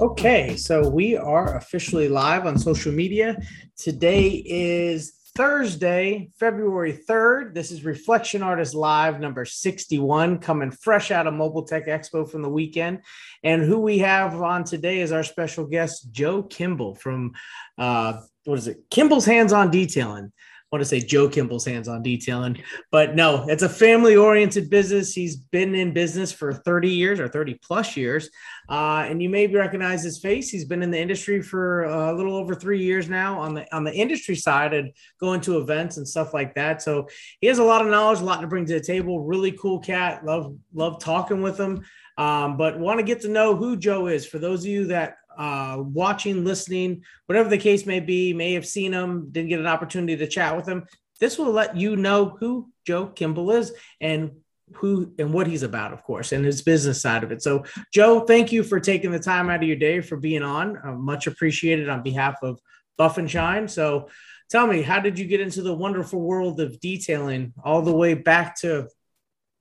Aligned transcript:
Okay, 0.00 0.56
so 0.56 0.88
we 0.88 1.16
are 1.16 1.56
officially 1.56 2.08
live 2.08 2.46
on 2.46 2.58
social 2.58 2.90
media. 2.90 3.40
Today 3.76 4.42
is 4.44 5.12
Thursday, 5.36 6.30
February 6.40 6.98
3rd. 7.08 7.54
This 7.54 7.70
is 7.70 7.84
Reflection 7.84 8.42
Artist 8.42 8.74
Live 8.74 9.20
number 9.20 9.44
61, 9.44 10.38
coming 10.38 10.72
fresh 10.72 11.12
out 11.12 11.28
of 11.28 11.34
Mobile 11.34 11.62
Tech 11.62 11.86
Expo 11.86 12.28
from 12.28 12.42
the 12.42 12.48
weekend. 12.48 13.02
And 13.44 13.62
who 13.62 13.78
we 13.78 13.98
have 13.98 14.34
on 14.42 14.64
today 14.64 14.98
is 15.00 15.12
our 15.12 15.22
special 15.22 15.64
guest, 15.64 16.10
Joe 16.10 16.42
Kimball 16.42 16.96
from, 16.96 17.32
uh, 17.78 18.20
what 18.46 18.58
is 18.58 18.66
it? 18.66 18.78
Kimball's 18.90 19.26
Hands 19.26 19.52
on 19.52 19.70
Detailing 19.70 20.32
want 20.72 20.82
to 20.82 20.88
say 20.88 21.00
Joe 21.00 21.28
Kimball's 21.28 21.64
hands 21.64 21.86
on 21.86 22.02
detailing, 22.02 22.62
but 22.90 23.14
no, 23.14 23.46
it's 23.48 23.62
a 23.62 23.68
family 23.68 24.16
oriented 24.16 24.70
business. 24.70 25.12
He's 25.12 25.36
been 25.36 25.74
in 25.74 25.92
business 25.92 26.32
for 26.32 26.52
30 26.52 26.88
years 26.88 27.20
or 27.20 27.28
30 27.28 27.58
plus 27.62 27.96
years. 27.96 28.28
Uh, 28.68 29.06
and 29.08 29.22
you 29.22 29.28
may 29.28 29.46
recognize 29.46 30.02
his 30.02 30.18
face. 30.18 30.50
He's 30.50 30.64
been 30.64 30.82
in 30.82 30.90
the 30.90 30.98
industry 30.98 31.42
for 31.42 31.84
a 31.84 32.12
little 32.12 32.34
over 32.34 32.54
three 32.54 32.82
years 32.82 33.08
now 33.08 33.38
on 33.38 33.54
the 33.54 33.74
on 33.74 33.84
the 33.84 33.94
industry 33.94 34.34
side 34.34 34.72
and 34.72 34.90
going 35.20 35.40
to 35.42 35.58
events 35.58 35.98
and 35.98 36.08
stuff 36.08 36.32
like 36.32 36.54
that. 36.54 36.82
So 36.82 37.08
he 37.40 37.46
has 37.46 37.58
a 37.58 37.64
lot 37.64 37.82
of 37.82 37.88
knowledge, 37.88 38.20
a 38.20 38.24
lot 38.24 38.40
to 38.40 38.46
bring 38.46 38.66
to 38.66 38.74
the 38.74 38.80
table. 38.80 39.20
Really 39.20 39.52
cool 39.52 39.80
cat. 39.80 40.24
Love 40.24 40.56
love 40.72 40.98
talking 40.98 41.42
with 41.42 41.58
him. 41.58 41.84
Um, 42.16 42.56
but 42.56 42.78
want 42.78 43.00
to 43.00 43.04
get 43.04 43.20
to 43.22 43.28
know 43.28 43.56
who 43.56 43.76
Joe 43.76 44.06
is 44.06 44.24
for 44.24 44.38
those 44.38 44.60
of 44.60 44.66
you 44.66 44.86
that 44.86 45.16
uh, 45.36 45.78
watching, 45.80 46.44
listening, 46.44 47.02
whatever 47.26 47.48
the 47.48 47.58
case 47.58 47.86
may 47.86 48.00
be, 48.00 48.32
may 48.32 48.54
have 48.54 48.66
seen 48.66 48.92
him, 48.92 49.28
didn't 49.30 49.50
get 49.50 49.60
an 49.60 49.66
opportunity 49.66 50.16
to 50.16 50.26
chat 50.26 50.56
with 50.56 50.68
him. 50.68 50.84
This 51.20 51.38
will 51.38 51.52
let 51.52 51.76
you 51.76 51.96
know 51.96 52.36
who 52.40 52.70
Joe 52.86 53.06
Kimball 53.06 53.52
is 53.52 53.72
and 54.00 54.32
who 54.76 55.12
and 55.18 55.32
what 55.32 55.46
he's 55.46 55.62
about, 55.62 55.92
of 55.92 56.02
course, 56.02 56.32
and 56.32 56.44
his 56.44 56.62
business 56.62 57.00
side 57.00 57.22
of 57.22 57.32
it. 57.32 57.42
So, 57.42 57.64
Joe, 57.92 58.20
thank 58.20 58.52
you 58.52 58.62
for 58.62 58.80
taking 58.80 59.10
the 59.10 59.18
time 59.18 59.50
out 59.50 59.62
of 59.62 59.68
your 59.68 59.76
day 59.76 60.00
for 60.00 60.16
being 60.16 60.42
on. 60.42 60.78
Uh, 60.82 60.92
much 60.92 61.26
appreciated 61.26 61.88
on 61.88 62.02
behalf 62.02 62.36
of 62.42 62.58
Buff 62.96 63.18
and 63.18 63.30
Shine. 63.30 63.68
So, 63.68 64.08
tell 64.50 64.66
me, 64.66 64.82
how 64.82 65.00
did 65.00 65.18
you 65.18 65.26
get 65.26 65.40
into 65.40 65.62
the 65.62 65.74
wonderful 65.74 66.20
world 66.20 66.60
of 66.60 66.80
detailing 66.80 67.52
all 67.62 67.82
the 67.82 67.94
way 67.94 68.14
back 68.14 68.56
to 68.60 68.88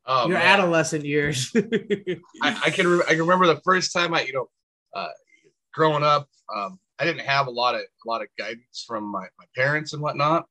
oh, 0.05 0.27
your 0.27 0.37
man. 0.37 0.59
adolescent 0.59 1.05
years? 1.05 1.51
I, 2.41 2.61
I, 2.65 2.69
can 2.69 2.87
re- 2.87 3.03
I 3.07 3.11
can 3.11 3.21
remember 3.21 3.47
the 3.47 3.61
first 3.63 3.93
time 3.93 4.13
I, 4.13 4.23
you 4.23 4.33
know, 4.33 4.49
uh, 4.93 5.09
growing 5.73 6.03
up, 6.03 6.27
um, 6.55 6.79
I 6.99 7.05
didn't 7.05 7.25
have 7.25 7.47
a 7.47 7.51
lot 7.51 7.75
of 7.75 7.81
a 7.81 8.09
lot 8.09 8.21
of 8.21 8.27
guidance 8.37 8.83
from 8.87 9.03
my, 9.05 9.27
my 9.37 9.45
parents 9.55 9.93
and 9.93 10.01
whatnot. 10.01 10.45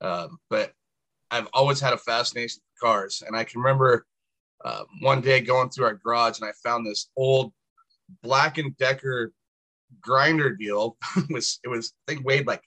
Um, 0.00 0.38
but 0.48 0.72
I've 1.30 1.48
always 1.52 1.80
had 1.80 1.92
a 1.92 1.98
fascination 1.98 2.60
with 2.62 2.80
cars, 2.80 3.22
and 3.26 3.36
I 3.36 3.44
can 3.44 3.60
remember 3.60 4.06
uh, 4.64 4.84
one 5.00 5.20
day 5.20 5.40
going 5.40 5.68
through 5.68 5.86
our 5.86 5.94
garage 5.94 6.40
and 6.40 6.48
I 6.48 6.52
found 6.62 6.86
this 6.86 7.08
old 7.16 7.52
Black 8.22 8.58
and 8.58 8.76
Decker 8.76 9.32
grinder 10.00 10.54
deal. 10.54 10.96
it 11.16 11.30
was 11.30 11.60
it 11.64 11.68
was 11.68 11.92
I 12.08 12.12
think 12.12 12.26
weighed 12.26 12.46
like 12.46 12.62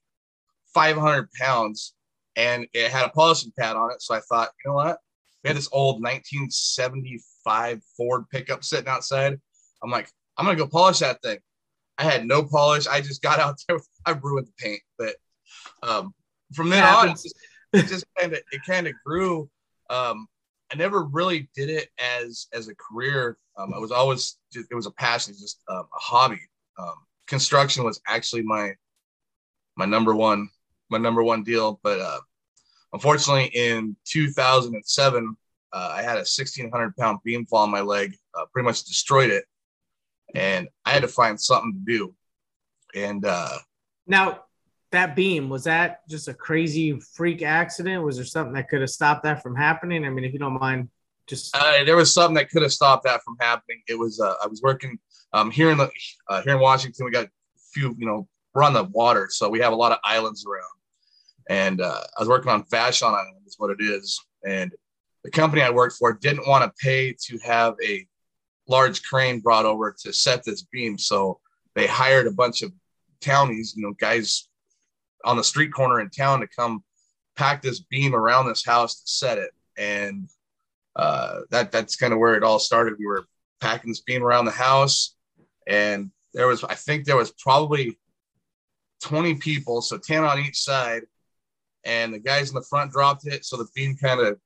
500 0.74 1.32
pounds, 1.34 1.94
and 2.36 2.68
it 2.74 2.92
had 2.92 3.06
a 3.06 3.10
polishing 3.10 3.54
pad 3.58 3.76
on 3.76 3.92
it. 3.92 4.02
So 4.02 4.16
I 4.16 4.20
thought, 4.22 4.50
you 4.64 4.72
know 4.72 4.76
what? 4.76 5.00
We 5.44 5.48
had 5.48 5.58
this 5.58 5.70
old 5.72 6.04
1975 6.04 7.82
Ford 7.96 8.26
pickup 8.30 8.64
sitting 8.64 8.90
outside. 8.90 9.40
I'm 9.82 9.90
like, 9.90 10.10
I'm 10.38 10.46
gonna 10.46 10.58
go 10.58 10.68
polish 10.68 11.00
that 11.00 11.22
thing. 11.22 11.40
I 12.00 12.04
had 12.04 12.26
no 12.26 12.44
polish. 12.44 12.88
I 12.88 13.02
just 13.02 13.22
got 13.22 13.40
out 13.40 13.60
there. 13.68 13.78
I 14.06 14.12
ruined 14.12 14.48
the 14.48 14.54
paint, 14.58 14.82
but 14.98 15.16
um, 15.84 16.14
from 16.54 16.70
then 16.70 16.84
on, 16.84 17.10
it 17.10 17.86
just 17.88 18.06
kind 18.18 18.34
of 18.34 18.40
it 18.52 18.62
kind 18.66 18.88
of 18.88 18.94
grew. 19.06 19.50
Um, 19.90 20.28
I 20.72 20.76
never 20.78 21.04
really 21.04 21.50
did 21.56 21.70
it 21.70 21.90
as 22.00 22.48
as 22.54 22.70
a 22.70 22.76
career. 22.76 23.38
Um, 23.58 23.74
I 23.74 23.80
was 23.80 23.92
always 23.92 24.38
just, 24.54 24.72
it 24.72 24.76
was 24.76 24.86
a 24.86 24.92
passion, 24.92 25.34
just 25.38 25.62
um, 25.68 25.84
a 25.94 26.00
hobby. 26.00 26.40
Um, 26.80 26.96
construction 27.28 27.84
was 27.84 28.00
actually 28.08 28.44
my 28.44 28.74
my 29.76 29.86
number 29.86 30.16
one 30.16 30.50
my 30.90 30.98
number 30.98 31.22
one 31.22 31.44
deal, 31.44 31.82
but 31.84 32.00
uh, 32.00 32.20
unfortunately, 32.94 33.52
in 33.54 33.96
2007, 34.06 35.36
uh, 35.72 35.94
I 35.94 36.02
had 36.02 36.16
a 36.16 36.26
1600 36.26 36.96
pound 36.96 37.20
beam 37.26 37.46
fall 37.46 37.64
on 37.64 37.70
my 37.70 37.82
leg, 37.82 38.16
uh, 38.36 38.46
pretty 38.54 38.66
much 38.66 38.86
destroyed 38.86 39.30
it 39.30 39.44
and 40.36 40.68
I 40.86 40.92
had 40.92 41.02
to 41.02 41.08
find 41.08 41.40
something 41.40 41.74
to 41.74 41.80
do. 41.92 42.16
And 42.96 43.26
uh, 43.26 43.58
now 44.08 44.42
that 44.92 45.16
beam 45.16 45.50
was 45.50 45.66
that 45.66 46.08
just 46.10 46.28
a 46.28 46.34
crazy 46.34 47.00
freak 47.00 47.42
accident? 47.42 48.04
Was 48.04 48.16
there 48.16 48.26
something 48.26 48.54
that 48.54 48.70
could 48.70 48.82
have 48.82 48.90
stopped 48.90 49.24
that 49.24 49.44
from 49.44 49.56
happening? 49.56 50.06
I 50.06 50.10
mean, 50.10 50.26
if 50.26 50.34
you 50.34 50.40
don't 50.40 50.60
mind, 50.60 50.90
just 51.28 51.56
uh, 51.56 51.84
there 51.84 51.96
was 51.96 52.14
something 52.14 52.36
that 52.36 52.50
could 52.50 52.64
have 52.64 52.74
stopped 52.74 53.04
that 53.04 53.22
from 53.22 53.38
happening. 53.40 53.82
It 53.88 53.98
was 53.98 54.20
uh, 54.20 54.34
I 54.44 54.48
was 54.48 54.62
working 54.62 54.98
um, 55.34 55.52
here 55.52 55.70
in 55.70 55.78
the 55.78 55.90
uh, 56.28 56.42
here 56.42 56.56
in 56.56 56.60
Washington. 56.60 57.06
We 57.06 57.12
got 57.12 57.26
a 57.26 57.30
few, 57.72 57.96
you 58.00 58.08
know, 58.08 58.28
we're 58.54 58.64
on 58.64 58.74
the 58.74 58.86
water, 58.86 59.28
so 59.30 59.48
we 59.48 59.60
have 59.60 59.74
a 59.74 59.76
lot 59.76 59.92
of 59.92 60.00
islands 60.04 60.46
around. 60.46 60.64
And 61.50 61.82
uh, 61.82 62.02
I 62.18 62.20
was 62.20 62.28
working 62.28 62.52
on 62.52 62.64
Vashon 62.64 63.14
Island, 63.14 63.36
is 63.46 63.56
what 63.58 63.72
it 63.72 63.82
is. 63.82 64.20
And 64.46 64.72
the 65.24 65.32
company 65.32 65.62
I 65.62 65.70
worked 65.70 65.98
for 65.98 66.14
didn't 66.14 66.48
want 66.48 66.64
to 66.64 66.84
pay 66.84 67.16
to 67.28 67.38
have 67.40 67.76
a 67.84 68.06
large 68.70 69.04
crane 69.04 69.40
brought 69.40 69.66
over 69.66 69.96
to 70.04 70.14
set 70.14 70.44
this 70.46 70.62
beam. 70.62 70.98
So 70.98 71.40
they 71.76 71.88
hired 71.88 72.28
a 72.28 72.32
bunch 72.32 72.62
of 72.62 72.72
townies, 73.20 73.74
you 73.76 73.84
know, 73.84 73.94
guys 74.00 74.48
on 75.26 75.36
the 75.36 75.44
street 75.44 75.74
corner 75.74 76.00
in 76.00 76.10
town 76.10 76.40
to 76.40 76.48
come 76.48 76.84
pack 77.36 77.62
this 77.62 77.80
beam 77.80 78.16
around 78.16 78.48
this 78.48 78.64
house 78.64 79.02
to 79.02 79.08
set 79.08 79.38
it. 79.38 79.52
And 79.78 80.30
uh, 80.96 81.42
that 81.50 81.72
that's 81.72 81.96
kind 81.96 82.14
of 82.14 82.20
where 82.20 82.36
it 82.36 82.44
all 82.44 82.60
started. 82.60 82.96
We 83.00 83.06
were 83.06 83.26
packing 83.60 83.92
this 83.92 84.02
beam 84.02 84.24
around 84.24 84.46
the 84.46 84.52
house, 84.52 85.16
and 85.68 86.12
there 86.34 86.48
was, 86.48 86.64
I 86.64 86.76
think, 86.76 87.06
there 87.06 87.18
was 87.18 87.32
probably 87.32 87.98
20 89.04 89.36
people, 89.36 89.82
so 89.82 89.98
10 89.98 90.24
on 90.24 90.40
each 90.40 90.58
side. 90.62 91.04
And 91.86 92.14
the 92.14 92.20
guys 92.20 92.50
in 92.50 92.56
the 92.56 92.62
front 92.62 92.92
dropped 92.92 93.26
it, 93.26 93.46
so 93.46 93.56
the 93.56 93.68
beam 93.74 93.96
kind 93.96 94.20
of, 94.20 94.38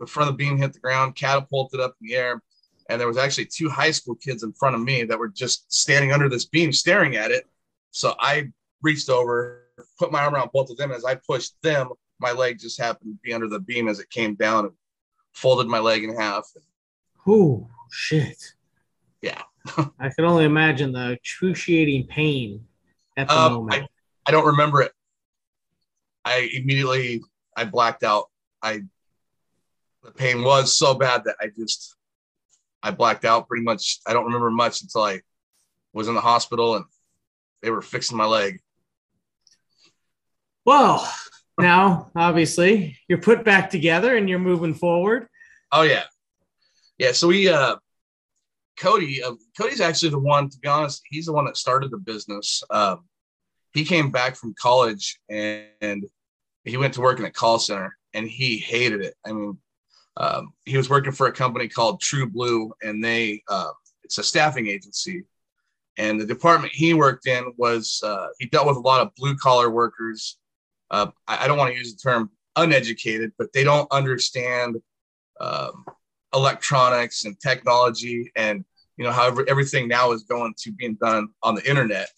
the 0.00 0.06
front 0.06 0.28
of 0.28 0.36
the 0.36 0.44
beam 0.44 0.56
hit 0.56 0.72
the 0.72 0.80
ground, 0.80 1.14
catapulted 1.14 1.78
up 1.80 1.94
in 2.00 2.08
the 2.08 2.16
air 2.16 2.42
and 2.88 3.00
there 3.00 3.08
was 3.08 3.16
actually 3.16 3.46
two 3.46 3.68
high 3.68 3.90
school 3.90 4.14
kids 4.14 4.42
in 4.42 4.52
front 4.52 4.74
of 4.74 4.82
me 4.82 5.04
that 5.04 5.18
were 5.18 5.28
just 5.28 5.72
standing 5.72 6.12
under 6.12 6.28
this 6.28 6.44
beam 6.44 6.72
staring 6.72 7.16
at 7.16 7.30
it. 7.30 7.46
So 7.90 8.14
i 8.18 8.50
reached 8.82 9.08
over 9.08 9.62
put 9.98 10.12
my 10.12 10.22
arm 10.22 10.34
around 10.34 10.50
both 10.52 10.70
of 10.70 10.76
them. 10.76 10.92
As 10.92 11.04
i 11.04 11.14
pushed 11.14 11.54
them 11.62 11.88
my 12.20 12.32
leg 12.32 12.58
just 12.58 12.80
happened 12.80 13.14
to 13.14 13.18
be 13.22 13.34
under 13.34 13.48
the 13.48 13.60
beam 13.60 13.88
as 13.88 14.00
it 14.00 14.08
came 14.10 14.34
down 14.34 14.66
and 14.66 14.74
folded 15.32 15.66
my 15.66 15.78
leg 15.78 16.04
in 16.04 16.14
half. 16.14 16.48
Oh 17.26 17.68
shit. 17.90 18.54
Yeah. 19.22 19.42
I 19.98 20.10
can 20.10 20.24
only 20.24 20.44
imagine 20.44 20.92
the 20.92 21.12
excruciating 21.12 22.06
pain 22.06 22.64
at 23.16 23.28
the 23.28 23.38
um, 23.38 23.52
moment. 23.54 23.82
I, 23.82 23.86
I 24.26 24.32
don't 24.32 24.46
remember 24.46 24.82
it. 24.82 24.92
I 26.24 26.48
immediately 26.52 27.22
i 27.56 27.64
blacked 27.64 28.02
out. 28.02 28.30
I 28.62 28.82
the 30.02 30.10
pain 30.10 30.42
was 30.42 30.76
so 30.76 30.92
bad 30.94 31.24
that 31.24 31.36
i 31.40 31.48
just 31.58 31.96
I 32.84 32.90
blacked 32.90 33.24
out 33.24 33.48
pretty 33.48 33.64
much. 33.64 33.98
I 34.06 34.12
don't 34.12 34.26
remember 34.26 34.50
much 34.50 34.82
until 34.82 35.02
I 35.02 35.22
was 35.94 36.06
in 36.06 36.14
the 36.14 36.20
hospital 36.20 36.76
and 36.76 36.84
they 37.62 37.70
were 37.70 37.80
fixing 37.80 38.18
my 38.18 38.26
leg. 38.26 38.60
Well, 40.66 41.10
now 41.58 42.10
obviously 42.14 42.98
you're 43.08 43.18
put 43.18 43.42
back 43.42 43.70
together 43.70 44.16
and 44.16 44.28
you're 44.28 44.38
moving 44.38 44.74
forward. 44.74 45.28
Oh 45.72 45.82
yeah, 45.82 46.04
yeah. 46.98 47.12
So 47.12 47.28
we, 47.28 47.48
uh, 47.48 47.76
Cody, 48.78 49.22
uh, 49.22 49.34
Cody's 49.58 49.80
actually 49.80 50.10
the 50.10 50.18
one. 50.18 50.50
To 50.50 50.58
be 50.58 50.68
honest, 50.68 51.02
he's 51.08 51.26
the 51.26 51.32
one 51.32 51.46
that 51.46 51.56
started 51.56 51.90
the 51.90 51.98
business. 51.98 52.62
Um, 52.68 53.04
he 53.72 53.84
came 53.84 54.10
back 54.10 54.36
from 54.36 54.54
college 54.60 55.18
and, 55.30 55.64
and 55.80 56.04
he 56.64 56.76
went 56.76 56.94
to 56.94 57.00
work 57.00 57.18
in 57.18 57.24
a 57.24 57.30
call 57.30 57.58
center 57.58 57.96
and 58.12 58.28
he 58.28 58.58
hated 58.58 59.00
it. 59.00 59.14
I 59.24 59.32
mean, 59.32 59.58
um, 60.16 60.52
he 60.64 60.76
was 60.76 60.88
working 60.88 61.12
for 61.12 61.26
a 61.26 61.32
company 61.32 61.68
called 61.68 62.00
True 62.00 62.28
Blue, 62.28 62.72
and 62.82 63.02
they 63.02 63.42
uh, 63.48 63.70
it's 64.02 64.18
a 64.18 64.22
staffing 64.22 64.68
agency. 64.68 65.24
And 65.96 66.20
the 66.20 66.26
department 66.26 66.72
he 66.72 66.94
worked 66.94 67.26
in 67.26 67.52
was 67.56 68.00
uh, 68.04 68.28
he 68.38 68.46
dealt 68.46 68.66
with 68.66 68.76
a 68.76 68.80
lot 68.80 69.00
of 69.00 69.14
blue 69.16 69.36
collar 69.36 69.70
workers. 69.70 70.38
Uh, 70.90 71.08
I, 71.26 71.44
I, 71.44 71.46
don't 71.46 71.58
want 71.58 71.72
to 71.72 71.78
use 71.78 71.94
the 71.94 72.00
term 72.00 72.30
uneducated, 72.56 73.32
but 73.38 73.52
they 73.52 73.64
don't 73.64 73.90
understand 73.92 74.76
um, 75.40 75.84
electronics 76.34 77.24
and 77.24 77.38
technology, 77.40 78.30
and 78.36 78.64
you 78.96 79.04
know 79.04 79.12
how 79.12 79.36
everything 79.48 79.88
now 79.88 80.12
is 80.12 80.24
going 80.24 80.54
to 80.58 80.72
being 80.72 80.96
done 81.00 81.28
on 81.42 81.54
the 81.54 81.68
internet. 81.68 82.08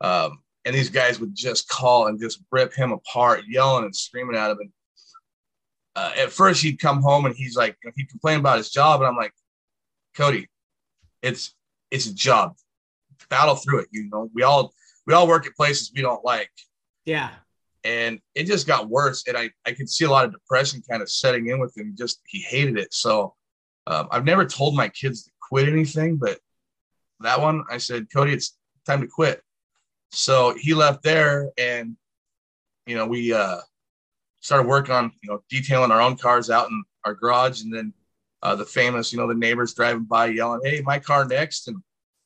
Um, 0.00 0.42
and 0.64 0.74
these 0.74 0.90
guys 0.90 1.20
would 1.20 1.34
just 1.34 1.68
call 1.68 2.08
and 2.08 2.20
just 2.20 2.40
rip 2.50 2.74
him 2.74 2.92
apart, 2.92 3.42
yelling 3.46 3.84
and 3.84 3.94
screaming 3.94 4.36
at 4.36 4.50
him. 4.50 4.58
And 4.60 4.70
uh, 5.96 6.12
at 6.18 6.30
first, 6.30 6.62
he'd 6.62 6.78
come 6.78 7.00
home 7.00 7.24
and 7.24 7.34
he's 7.34 7.56
like, 7.56 7.76
he'd 7.96 8.10
complain 8.10 8.38
about 8.38 8.58
his 8.58 8.70
job, 8.70 9.00
and 9.00 9.08
I'm 9.08 9.16
like, 9.16 9.32
Cody, 10.14 10.48
it's 11.22 11.54
it's 11.90 12.06
a 12.06 12.14
job. 12.14 12.54
Battle 13.30 13.56
through 13.56 13.80
it. 13.80 13.88
You 13.90 14.08
know, 14.10 14.30
we 14.34 14.42
all 14.42 14.74
we 15.06 15.14
all 15.14 15.26
work 15.26 15.46
at 15.46 15.56
places 15.56 15.90
we 15.94 16.02
don't 16.02 16.24
like. 16.24 16.50
Yeah. 17.06 17.30
And 17.82 18.20
it 18.34 18.44
just 18.44 18.66
got 18.66 18.90
worse, 18.90 19.26
and 19.26 19.38
I 19.38 19.50
I 19.64 19.72
could 19.72 19.88
see 19.88 20.04
a 20.04 20.10
lot 20.10 20.26
of 20.26 20.32
depression 20.32 20.82
kind 20.88 21.02
of 21.02 21.10
setting 21.10 21.48
in 21.48 21.58
with 21.60 21.76
him. 21.76 21.94
Just 21.96 22.20
he 22.26 22.40
hated 22.40 22.78
it. 22.78 22.92
So 22.92 23.34
um, 23.86 24.08
I've 24.10 24.24
never 24.24 24.44
told 24.44 24.76
my 24.76 24.88
kids 24.88 25.24
to 25.24 25.30
quit 25.40 25.68
anything, 25.68 26.16
but 26.16 26.38
that 27.20 27.40
one 27.40 27.64
I 27.70 27.78
said, 27.78 28.08
Cody, 28.12 28.32
it's 28.32 28.58
time 28.86 29.00
to 29.00 29.06
quit. 29.06 29.40
So 30.10 30.54
he 30.58 30.74
left 30.74 31.02
there, 31.02 31.50
and 31.56 31.96
you 32.86 32.96
know 32.96 33.06
we 33.06 33.32
uh, 33.32 33.58
started 34.46 34.68
working 34.68 34.94
on 34.94 35.10
you 35.22 35.28
know 35.28 35.42
detailing 35.50 35.90
our 35.90 36.00
own 36.00 36.16
cars 36.16 36.50
out 36.50 36.70
in 36.70 36.84
our 37.04 37.14
garage, 37.14 37.62
and 37.62 37.74
then 37.74 37.92
uh, 38.42 38.54
the 38.54 38.64
famous 38.64 39.12
you 39.12 39.18
know 39.18 39.26
the 39.26 39.34
neighbors 39.34 39.74
driving 39.74 40.04
by 40.04 40.26
yelling, 40.26 40.60
"Hey, 40.62 40.80
my 40.82 41.00
car 41.00 41.24
next!" 41.24 41.66
And 41.66 41.76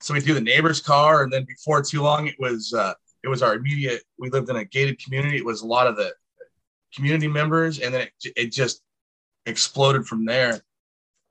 so 0.01 0.13
we 0.13 0.21
do 0.21 0.35
the 0.35 0.41
neighbor's 0.41 0.81
car, 0.81 1.23
and 1.23 1.33
then 1.33 1.45
before 1.45 1.83
too 1.83 2.03
long, 2.03 2.27
it 2.27 2.37
was 2.39 2.75
uh, 2.75 2.93
it 3.25 3.29
was 3.29 3.43
our 3.43 3.55
immediate. 3.55 4.03
We 4.19 4.29
lived 4.29 4.51
in 4.51 4.57
a 4.57 4.65
gated 4.67 5.03
community. 5.03 5.39
It 5.39 5.45
was 5.45 5.63
a 5.63 5.67
lot 5.67 5.87
of 5.87 5.97
the 5.97 6.13
community 6.95 7.27
members, 7.27 7.81
and 7.81 7.95
then 7.95 8.03
it, 8.03 8.33
it 8.37 8.53
just 8.53 8.83
exploded 9.47 10.07
from 10.07 10.27
there. 10.27 10.61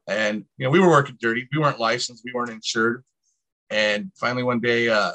And 0.08 0.44
you 0.58 0.66
know, 0.66 0.72
we 0.72 0.80
were 0.80 0.90
working 0.90 1.18
dirty. 1.22 1.48
We 1.54 1.60
weren't 1.60 1.80
licensed. 1.80 2.24
We 2.26 2.34
weren't 2.34 2.50
insured. 2.50 3.04
And 3.70 4.12
finally, 4.16 4.42
one 4.42 4.60
day, 4.60 4.90
uh, 4.90 5.12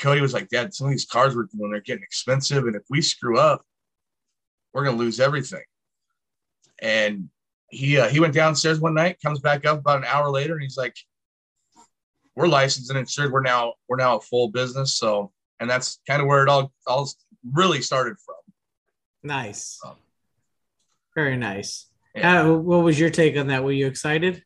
Cody 0.00 0.20
was 0.20 0.34
like, 0.34 0.48
Dad, 0.48 0.74
some 0.74 0.88
of 0.88 0.90
these 0.90 1.06
cars 1.06 1.36
we're 1.36 1.44
doing, 1.44 1.70
they're 1.70 1.80
getting 1.80 2.02
expensive. 2.02 2.64
And 2.64 2.74
if 2.74 2.82
we 2.90 3.00
screw 3.00 3.38
up, 3.38 3.64
we're 4.72 4.84
going 4.84 4.96
to 4.96 5.02
lose 5.02 5.20
everything. 5.20 5.62
And 6.80 7.28
he, 7.70 7.98
uh, 7.98 8.08
he 8.08 8.20
went 8.20 8.34
downstairs 8.34 8.80
one 8.80 8.94
night, 8.94 9.18
comes 9.22 9.40
back 9.40 9.66
up 9.66 9.78
about 9.80 9.98
an 9.98 10.04
hour 10.04 10.30
later, 10.30 10.54
and 10.54 10.62
he's 10.62 10.76
like, 10.76 10.96
we're 12.36 12.48
licensed 12.48 12.90
and 12.90 12.98
insured. 12.98 13.32
We're 13.32 13.42
now, 13.42 13.74
we're 13.88 13.96
now 13.96 14.16
a 14.16 14.20
full 14.20 14.48
business. 14.48 14.94
So, 14.94 15.32
and 15.60 15.68
that's 15.68 16.00
kind 16.06 16.22
of 16.22 16.28
where 16.28 16.42
it 16.42 16.48
all, 16.48 16.72
all 16.86 17.08
really 17.52 17.82
started 17.82 18.16
from. 18.24 18.36
Nice. 19.22 19.78
Um, 19.84 19.96
Very 21.14 21.36
nice. 21.36 21.86
Yeah. 22.14 22.42
Uh, 22.42 22.52
what 22.54 22.84
was 22.84 22.98
your 22.98 23.10
take 23.10 23.36
on 23.36 23.48
that? 23.48 23.64
Were 23.64 23.72
you 23.72 23.86
excited? 23.86 24.44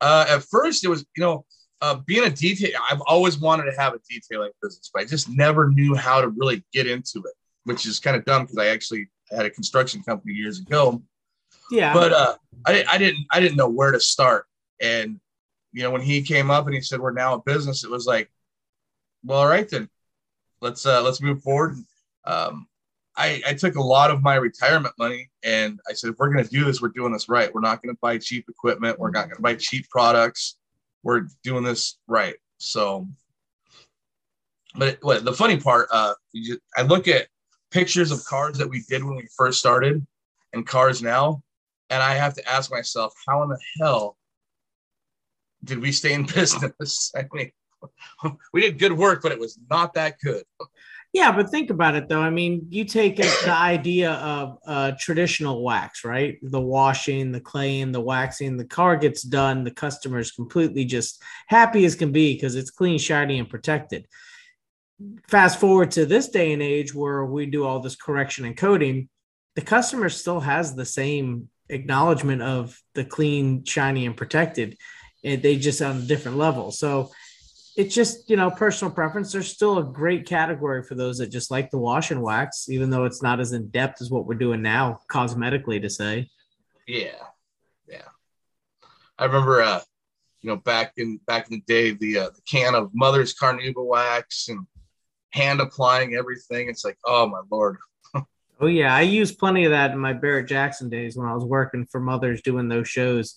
Uh, 0.00 0.26
at 0.28 0.44
first, 0.44 0.84
it 0.84 0.88
was, 0.88 1.04
you 1.16 1.22
know, 1.24 1.44
uh, 1.80 1.96
being 2.06 2.24
a 2.24 2.30
detail, 2.30 2.70
I've 2.90 3.02
always 3.06 3.38
wanted 3.38 3.70
to 3.70 3.78
have 3.78 3.92
a 3.92 3.98
detailing 4.08 4.50
business, 4.62 4.90
but 4.92 5.02
I 5.02 5.04
just 5.06 5.28
never 5.28 5.68
knew 5.68 5.94
how 5.94 6.20
to 6.20 6.28
really 6.28 6.64
get 6.72 6.86
into 6.86 7.18
it, 7.18 7.34
which 7.66 7.86
is 7.86 8.00
kind 8.00 8.16
of 8.16 8.24
dumb 8.24 8.42
because 8.42 8.58
I 8.58 8.66
actually 8.68 9.08
had 9.30 9.46
a 9.46 9.50
construction 9.50 10.02
company 10.02 10.34
years 10.34 10.58
ago. 10.58 11.02
Yeah. 11.70 11.92
But 11.92 12.12
uh, 12.12 12.36
I, 12.66 12.84
I 12.90 12.98
didn't 12.98 13.26
I 13.30 13.40
didn't 13.40 13.56
know 13.56 13.68
where 13.68 13.92
to 13.92 14.00
start. 14.00 14.46
And 14.80 15.20
you 15.72 15.82
know, 15.82 15.90
when 15.90 16.00
he 16.00 16.22
came 16.22 16.50
up 16.50 16.66
and 16.66 16.74
he 16.74 16.80
said 16.80 17.00
we're 17.00 17.12
now 17.12 17.34
a 17.34 17.42
business, 17.42 17.84
it 17.84 17.90
was 17.90 18.06
like, 18.06 18.30
well, 19.24 19.40
all 19.40 19.48
right 19.48 19.68
then, 19.68 19.88
let's 20.60 20.86
uh, 20.86 21.02
let's 21.02 21.20
move 21.20 21.42
forward. 21.42 21.76
Um, 22.24 22.66
I, 23.18 23.42
I 23.46 23.54
took 23.54 23.76
a 23.76 23.82
lot 23.82 24.10
of 24.10 24.22
my 24.22 24.34
retirement 24.34 24.94
money 24.98 25.30
and 25.42 25.80
I 25.88 25.94
said, 25.94 26.10
if 26.10 26.16
we're 26.18 26.30
going 26.30 26.44
to 26.44 26.50
do 26.50 26.64
this, 26.64 26.82
we're 26.82 26.88
doing 26.88 27.12
this 27.12 27.30
right. 27.30 27.52
We're 27.52 27.62
not 27.62 27.82
going 27.82 27.94
to 27.94 27.98
buy 28.02 28.18
cheap 28.18 28.44
equipment. 28.48 28.98
We're 28.98 29.10
not 29.10 29.24
going 29.24 29.36
to 29.36 29.42
buy 29.42 29.54
cheap 29.54 29.88
products 29.88 30.56
we're 31.06 31.28
doing 31.44 31.62
this 31.62 31.98
right. 32.08 32.34
So, 32.58 33.06
but 34.74 34.98
what 35.02 35.24
the 35.24 35.32
funny 35.32 35.56
part, 35.56 35.88
uh, 35.92 36.14
just, 36.34 36.58
I 36.76 36.82
look 36.82 37.06
at 37.06 37.28
pictures 37.76 38.10
of 38.10 38.24
cars 38.24 38.56
that 38.56 38.70
we 38.70 38.82
did 38.88 39.04
when 39.04 39.16
we 39.16 39.28
first 39.36 39.58
started 39.58 40.04
and 40.54 40.66
cars 40.66 41.02
now, 41.02 41.42
and 41.90 42.02
I 42.02 42.14
have 42.14 42.32
to 42.34 42.50
ask 42.50 42.70
myself, 42.70 43.12
how 43.28 43.42
in 43.42 43.50
the 43.50 43.58
hell 43.78 44.16
did 45.62 45.78
we 45.78 45.92
stay 45.92 46.14
in 46.14 46.24
business? 46.34 47.12
I 47.14 47.26
mean, 47.34 47.50
we 48.54 48.62
did 48.62 48.78
good 48.78 48.94
work, 48.94 49.20
but 49.22 49.30
it 49.30 49.38
was 49.38 49.58
not 49.68 49.92
that 49.92 50.18
good. 50.24 50.42
Yeah, 51.12 51.32
but 51.32 51.50
think 51.50 51.68
about 51.68 51.96
it 51.96 52.08
though. 52.08 52.20
I 52.20 52.30
mean, 52.30 52.66
you 52.70 52.86
take 52.86 53.16
the 53.16 53.50
idea 53.50 54.12
of 54.12 54.58
uh, 54.66 54.92
traditional 54.98 55.62
wax, 55.62 56.02
right? 56.02 56.38
The 56.42 56.60
washing, 56.60 57.30
the 57.30 57.40
claying, 57.40 57.92
the 57.92 58.00
waxing, 58.00 58.56
the 58.56 58.64
car 58.64 58.96
gets 58.96 59.20
done. 59.22 59.64
The 59.64 59.70
customer 59.70 60.18
is 60.18 60.32
completely 60.32 60.86
just 60.86 61.22
happy 61.48 61.84
as 61.84 61.94
can 61.94 62.10
be 62.10 62.34
because 62.34 62.54
it's 62.54 62.70
clean, 62.70 62.98
shiny, 62.98 63.38
and 63.38 63.48
protected. 63.48 64.06
Fast 65.28 65.60
forward 65.60 65.90
to 65.92 66.06
this 66.06 66.28
day 66.28 66.52
and 66.52 66.62
age 66.62 66.94
where 66.94 67.24
we 67.24 67.46
do 67.46 67.64
all 67.64 67.80
this 67.80 67.96
correction 67.96 68.44
and 68.44 68.56
coating, 68.56 69.08
the 69.54 69.62
customer 69.62 70.08
still 70.08 70.40
has 70.40 70.74
the 70.74 70.86
same 70.86 71.48
acknowledgement 71.68 72.42
of 72.42 72.80
the 72.94 73.04
clean, 73.04 73.64
shiny, 73.64 74.06
and 74.06 74.16
protected. 74.16 74.76
And 75.24 75.42
they 75.42 75.56
just 75.56 75.82
on 75.82 75.98
a 75.98 76.02
different 76.02 76.38
level. 76.38 76.70
So 76.70 77.10
it's 77.76 77.94
just 77.94 78.28
you 78.30 78.36
know 78.36 78.50
personal 78.50 78.92
preference 78.92 79.30
there's 79.30 79.52
still 79.52 79.78
a 79.78 79.84
great 79.84 80.26
category 80.26 80.82
for 80.82 80.94
those 80.94 81.18
that 81.18 81.30
just 81.30 81.50
like 81.50 81.70
the 81.70 81.78
wash 81.78 82.10
and 82.10 82.22
wax 82.22 82.68
even 82.68 82.90
though 82.90 83.04
it's 83.04 83.22
not 83.22 83.38
as 83.38 83.52
in 83.52 83.68
depth 83.68 84.00
as 84.00 84.10
what 84.10 84.26
we're 84.26 84.34
doing 84.34 84.62
now 84.62 84.98
cosmetically 85.10 85.80
to 85.80 85.90
say 85.90 86.28
yeah 86.88 87.22
yeah 87.86 88.08
i 89.18 89.24
remember 89.24 89.62
uh 89.62 89.80
you 90.40 90.48
know 90.48 90.56
back 90.56 90.94
in 90.96 91.18
back 91.26 91.50
in 91.50 91.58
the 91.58 91.72
day 91.72 91.90
the 91.92 92.18
uh, 92.18 92.30
the 92.30 92.40
can 92.50 92.74
of 92.74 92.90
mother's 92.94 93.34
carnauba 93.34 93.84
wax 93.84 94.48
and 94.48 94.66
hand 95.36 95.60
applying 95.60 96.14
everything 96.14 96.68
it's 96.68 96.84
like 96.84 96.98
oh 97.04 97.26
my 97.26 97.40
lord 97.50 97.76
oh 98.60 98.66
yeah 98.66 98.94
i 98.94 99.02
used 99.02 99.38
plenty 99.38 99.64
of 99.64 99.70
that 99.70 99.90
in 99.90 99.98
my 99.98 100.12
barrett 100.12 100.48
jackson 100.48 100.88
days 100.88 101.16
when 101.16 101.28
i 101.28 101.34
was 101.34 101.44
working 101.44 101.86
for 101.90 102.00
mothers 102.00 102.42
doing 102.42 102.68
those 102.68 102.88
shows 102.88 103.36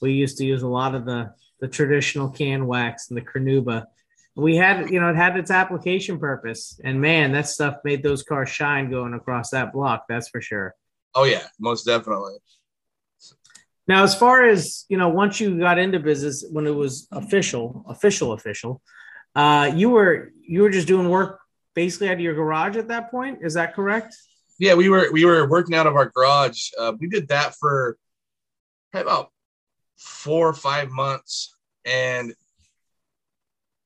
we 0.00 0.12
used 0.12 0.38
to 0.38 0.44
use 0.44 0.62
a 0.62 0.68
lot 0.68 0.94
of 0.94 1.04
the 1.04 1.32
the 1.60 1.68
traditional 1.68 2.30
can 2.30 2.66
wax 2.66 3.10
and 3.10 3.16
the 3.16 3.22
Carnauba. 3.22 3.86
We 4.34 4.56
had, 4.56 4.90
you 4.90 5.00
know, 5.00 5.10
it 5.10 5.16
had 5.16 5.36
its 5.36 5.50
application 5.50 6.18
purpose, 6.18 6.80
and 6.82 7.00
man, 7.00 7.32
that 7.32 7.48
stuff 7.48 7.76
made 7.84 8.02
those 8.02 8.22
cars 8.22 8.48
shine 8.48 8.90
going 8.90 9.12
across 9.12 9.50
that 9.50 9.72
block. 9.72 10.06
That's 10.08 10.28
for 10.28 10.40
sure. 10.40 10.74
Oh 11.14 11.24
yeah, 11.24 11.42
most 11.58 11.84
definitely. 11.84 12.34
Now, 13.86 14.04
as 14.04 14.14
far 14.14 14.44
as 14.44 14.86
you 14.88 14.96
know, 14.96 15.08
once 15.08 15.40
you 15.40 15.58
got 15.58 15.78
into 15.78 15.98
business, 15.98 16.44
when 16.50 16.66
it 16.66 16.74
was 16.74 17.08
official, 17.10 17.84
official, 17.88 18.32
official, 18.32 18.80
uh, 19.34 19.72
you 19.74 19.90
were 19.90 20.32
you 20.46 20.62
were 20.62 20.70
just 20.70 20.88
doing 20.88 21.08
work 21.08 21.40
basically 21.74 22.08
out 22.08 22.14
of 22.14 22.20
your 22.20 22.34
garage 22.34 22.76
at 22.76 22.88
that 22.88 23.10
point. 23.10 23.38
Is 23.42 23.54
that 23.54 23.74
correct? 23.74 24.16
Yeah, 24.58 24.74
we 24.74 24.88
were 24.88 25.10
we 25.12 25.24
were 25.24 25.48
working 25.48 25.74
out 25.74 25.86
of 25.86 25.94
our 25.94 26.10
garage. 26.14 26.70
Uh, 26.78 26.92
we 26.98 27.08
did 27.08 27.28
that 27.28 27.54
for 27.54 27.96
about 28.92 29.30
four 29.96 30.48
or 30.48 30.54
five 30.54 30.90
months 30.90 31.54
and 31.84 32.34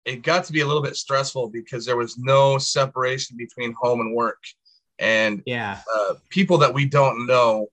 it 0.04 0.23
got 0.23 0.45
to 0.45 0.52
be 0.52 0.61
a 0.61 0.66
little 0.66 0.83
bit 0.83 0.97
stressful 0.97 1.49
because 1.49 1.85
there 1.85 1.97
was 1.97 2.18
no 2.18 2.59
separation 2.59 3.37
between 3.37 3.75
home 3.80 4.00
and 4.00 4.14
work 4.14 4.38
and 5.00 5.42
yeah 5.45 5.80
uh, 5.92 6.14
people 6.28 6.59
that 6.59 6.73
we 6.73 6.85
don't 6.85 7.26
know 7.26 7.66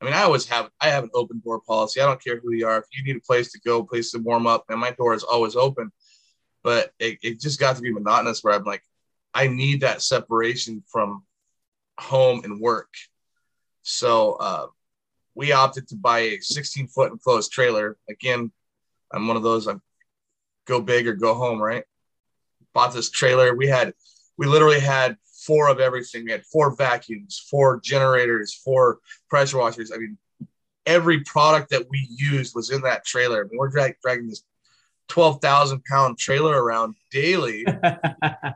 i 0.00 0.04
mean 0.04 0.14
i 0.14 0.22
always 0.22 0.46
have 0.46 0.70
i 0.80 0.88
have 0.88 1.04
an 1.04 1.10
open 1.14 1.42
door 1.44 1.60
policy 1.60 2.00
i 2.00 2.06
don't 2.06 2.24
care 2.24 2.40
who 2.40 2.52
you 2.52 2.66
are 2.66 2.78
if 2.78 2.84
you 2.92 3.04
need 3.04 3.16
a 3.16 3.26
place 3.26 3.52
to 3.52 3.60
go 3.66 3.82
place 3.82 4.10
to 4.10 4.18
warm 4.18 4.46
up 4.46 4.64
and 4.70 4.80
my 4.80 4.90
door 4.92 5.12
is 5.12 5.22
always 5.22 5.56
open 5.56 5.92
but 6.62 6.92
it, 6.98 7.18
it 7.22 7.40
just 7.40 7.60
got 7.60 7.76
to 7.76 7.82
be 7.82 7.92
monotonous 7.92 8.42
where 8.42 8.54
i'm 8.54 8.64
like 8.64 8.82
i 9.34 9.46
need 9.46 9.80
that 9.80 10.02
separation 10.02 10.82
from 10.90 11.22
home 11.98 12.42
and 12.44 12.60
work 12.60 12.88
so 13.82 14.32
uh, 14.34 14.66
we 15.34 15.52
opted 15.52 15.88
to 15.88 15.96
buy 15.96 16.20
a 16.20 16.40
16 16.40 16.88
foot 16.88 17.12
enclosed 17.12 17.52
trailer. 17.52 17.96
Again, 18.08 18.52
I'm 19.12 19.26
one 19.28 19.36
of 19.36 19.42
those. 19.42 19.68
I 19.68 19.74
go 20.66 20.80
big 20.80 21.06
or 21.06 21.14
go 21.14 21.34
home. 21.34 21.60
Right. 21.60 21.84
Bought 22.72 22.94
this 22.94 23.10
trailer. 23.10 23.54
We 23.54 23.66
had, 23.66 23.94
we 24.38 24.46
literally 24.46 24.80
had 24.80 25.16
four 25.46 25.68
of 25.68 25.80
everything. 25.80 26.24
We 26.24 26.32
had 26.32 26.44
four 26.46 26.74
vacuums, 26.74 27.44
four 27.50 27.80
generators, 27.80 28.54
four 28.54 28.98
pressure 29.28 29.58
washers. 29.58 29.92
I 29.92 29.98
mean, 29.98 30.16
every 30.86 31.20
product 31.20 31.70
that 31.70 31.88
we 31.90 32.06
used 32.10 32.54
was 32.54 32.70
in 32.70 32.80
that 32.82 33.04
trailer. 33.04 33.40
I 33.40 33.48
mean, 33.48 33.58
we're 33.58 33.68
drag, 33.68 33.96
dragging 34.02 34.28
this 34.28 34.44
12,000 35.08 35.84
pound 35.84 36.18
trailer 36.18 36.62
around 36.62 36.94
daily. 37.10 37.64
I 37.92 38.54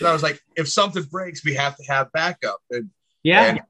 was 0.00 0.22
like, 0.22 0.40
if 0.56 0.68
something 0.68 1.02
breaks, 1.04 1.44
we 1.44 1.54
have 1.54 1.76
to 1.76 1.84
have 1.84 2.12
backup. 2.12 2.60
And, 2.70 2.90
yeah. 3.22 3.44
And 3.44 3.60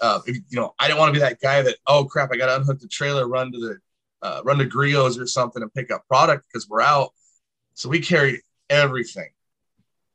uh, 0.00 0.20
if, 0.26 0.36
you 0.36 0.56
know, 0.58 0.74
I 0.78 0.86
didn't 0.86 0.98
want 0.98 1.10
to 1.10 1.20
be 1.20 1.20
that 1.20 1.40
guy 1.40 1.62
that, 1.62 1.76
oh 1.86 2.04
crap, 2.04 2.30
I 2.32 2.36
got 2.36 2.46
to 2.46 2.56
unhook 2.56 2.80
the 2.80 2.88
trailer, 2.88 3.26
run 3.26 3.52
to 3.52 3.58
the, 3.58 3.78
uh, 4.22 4.42
run 4.44 4.58
to 4.58 4.66
Griot's 4.66 5.18
or 5.18 5.26
something 5.26 5.62
and 5.62 5.72
pick 5.72 5.90
up 5.90 6.06
product 6.08 6.46
because 6.46 6.68
we're 6.68 6.82
out. 6.82 7.10
So 7.74 7.88
we 7.88 8.00
carried 8.00 8.40
everything. 8.68 9.30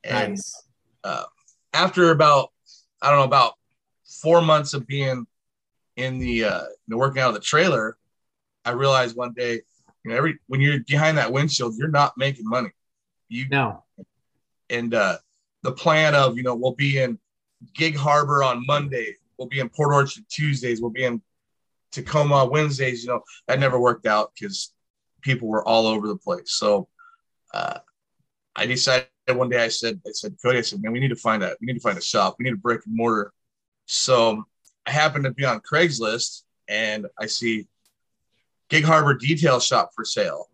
And 0.04 0.34
nice. 0.34 0.64
uh, 1.04 1.24
after 1.74 2.12
about, 2.12 2.50
I 3.02 3.10
don't 3.10 3.20
know, 3.20 3.26
about 3.26 3.54
four 4.22 4.42
months 4.42 4.74
of 4.74 4.86
being 4.86 5.26
in 5.96 6.20
the, 6.20 6.46
uh, 6.46 6.64
working 6.90 7.22
out 7.22 7.30
of 7.30 7.36
the 7.36 7.42
trailer, 7.42 7.98
I 8.66 8.72
realized 8.72 9.16
one 9.16 9.34
day, 9.34 9.62
you 10.04 10.12
know, 10.12 10.18
every 10.18 10.40
when 10.48 10.62
you're 10.62 10.80
behind 10.80 11.18
that 11.18 11.32
windshield, 11.32 11.76
you're 11.78 11.88
not 11.88 12.18
making 12.18 12.48
money. 12.48 12.70
You 13.30 13.48
know, 13.50 13.84
and 14.70 14.94
uh, 14.94 15.18
the 15.64 15.72
plan 15.72 16.14
of 16.14 16.38
you 16.38 16.44
know 16.44 16.56
we'll 16.56 16.76
be 16.76 17.00
in 17.00 17.20
Gig 17.74 17.96
Harbor 17.96 18.44
on 18.44 18.66
Monday, 18.66 19.16
we'll 19.38 19.48
be 19.48 19.60
in 19.60 19.70
Port 19.70 19.94
Orchard 19.94 20.26
Tuesdays, 20.30 20.82
we'll 20.82 20.92
be 20.92 21.06
in 21.06 21.22
Tacoma 21.92 22.46
Wednesdays. 22.46 23.04
You 23.04 23.12
know 23.12 23.22
that 23.48 23.60
never 23.60 23.80
worked 23.80 24.06
out 24.06 24.32
because 24.34 24.74
people 25.22 25.48
were 25.48 25.66
all 25.66 25.88
over 25.88 26.08
the 26.08 26.18
place. 26.18 26.52
So 26.52 26.90
uh, 27.54 27.80
I 28.56 28.66
decided 28.66 29.08
one 29.28 29.50
day 29.50 29.64
I 29.64 29.70
said 29.70 30.02
I 30.06 30.12
said 30.12 30.36
Cody 30.44 30.58
I 30.58 30.62
said 30.62 30.84
man 30.84 30.92
we 30.92 31.00
need 31.00 31.10
to 31.10 31.16
find 31.16 31.44
a 31.44 31.56
we 31.62 31.68
need 31.68 31.76
to 31.76 31.80
find 31.80 31.98
a 31.98 32.02
shop 32.02 32.36
we 32.38 32.44
need 32.44 32.54
a 32.54 32.58
brick 32.58 32.86
and 32.86 32.96
mortar. 32.96 33.32
So 33.86 34.44
I 34.86 34.92
happened 34.92 35.24
to 35.24 35.32
be 35.32 35.46
on 35.46 35.62
Craigslist 35.62 36.44
and 36.68 37.08
I 37.20 37.28
see 37.28 37.68
Gig 38.74 38.86
Harbor 38.86 39.14
Detail 39.14 39.60
Shop 39.60 39.92
for 39.96 40.04
sale, 40.04 40.50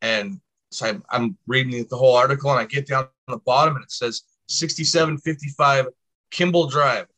and 0.00 0.40
so 0.70 0.86
I'm, 0.86 1.04
I'm 1.10 1.36
reading 1.46 1.86
the 1.90 1.98
whole 1.98 2.16
article 2.16 2.50
and 2.50 2.58
I 2.58 2.64
get 2.64 2.86
down 2.86 3.04
on 3.28 3.32
the 3.32 3.36
bottom 3.36 3.76
and 3.76 3.84
it 3.84 3.92
says 3.92 4.22
6755 4.48 5.88
Kimball 6.30 6.68
Drive. 6.68 7.08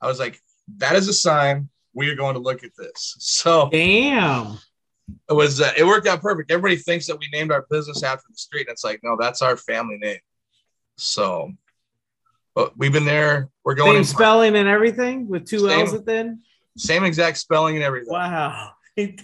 I 0.00 0.06
was 0.06 0.20
like, 0.20 0.40
that 0.76 0.94
is 0.94 1.08
a 1.08 1.12
sign 1.12 1.68
we 1.94 2.08
are 2.10 2.14
going 2.14 2.34
to 2.34 2.40
look 2.40 2.62
at 2.62 2.70
this. 2.78 3.16
So 3.18 3.68
damn, 3.72 4.56
it 5.28 5.32
was 5.32 5.60
uh, 5.60 5.72
it 5.76 5.84
worked 5.84 6.06
out 6.06 6.20
perfect. 6.20 6.52
Everybody 6.52 6.76
thinks 6.76 7.08
that 7.08 7.18
we 7.18 7.28
named 7.32 7.50
our 7.50 7.66
business 7.68 8.04
after 8.04 8.26
the 8.30 8.36
street, 8.36 8.68
and 8.68 8.72
it's 8.74 8.84
like, 8.84 9.00
no, 9.02 9.16
that's 9.18 9.42
our 9.42 9.56
family 9.56 9.98
name. 9.98 10.20
So, 10.96 11.50
but 12.54 12.78
we've 12.78 12.92
been 12.92 13.04
there. 13.04 13.48
We're 13.64 13.74
going 13.74 13.94
same 13.94 14.04
spelling 14.04 14.54
and 14.54 14.68
everything 14.68 15.26
with 15.26 15.44
two 15.44 15.58
same, 15.58 15.80
L's 15.80 15.94
at 15.94 16.06
the 16.06 16.14
end. 16.14 16.38
Same 16.76 17.02
exact 17.02 17.38
spelling 17.38 17.74
and 17.74 17.84
everything. 17.84 18.12
Wow, 18.12 18.74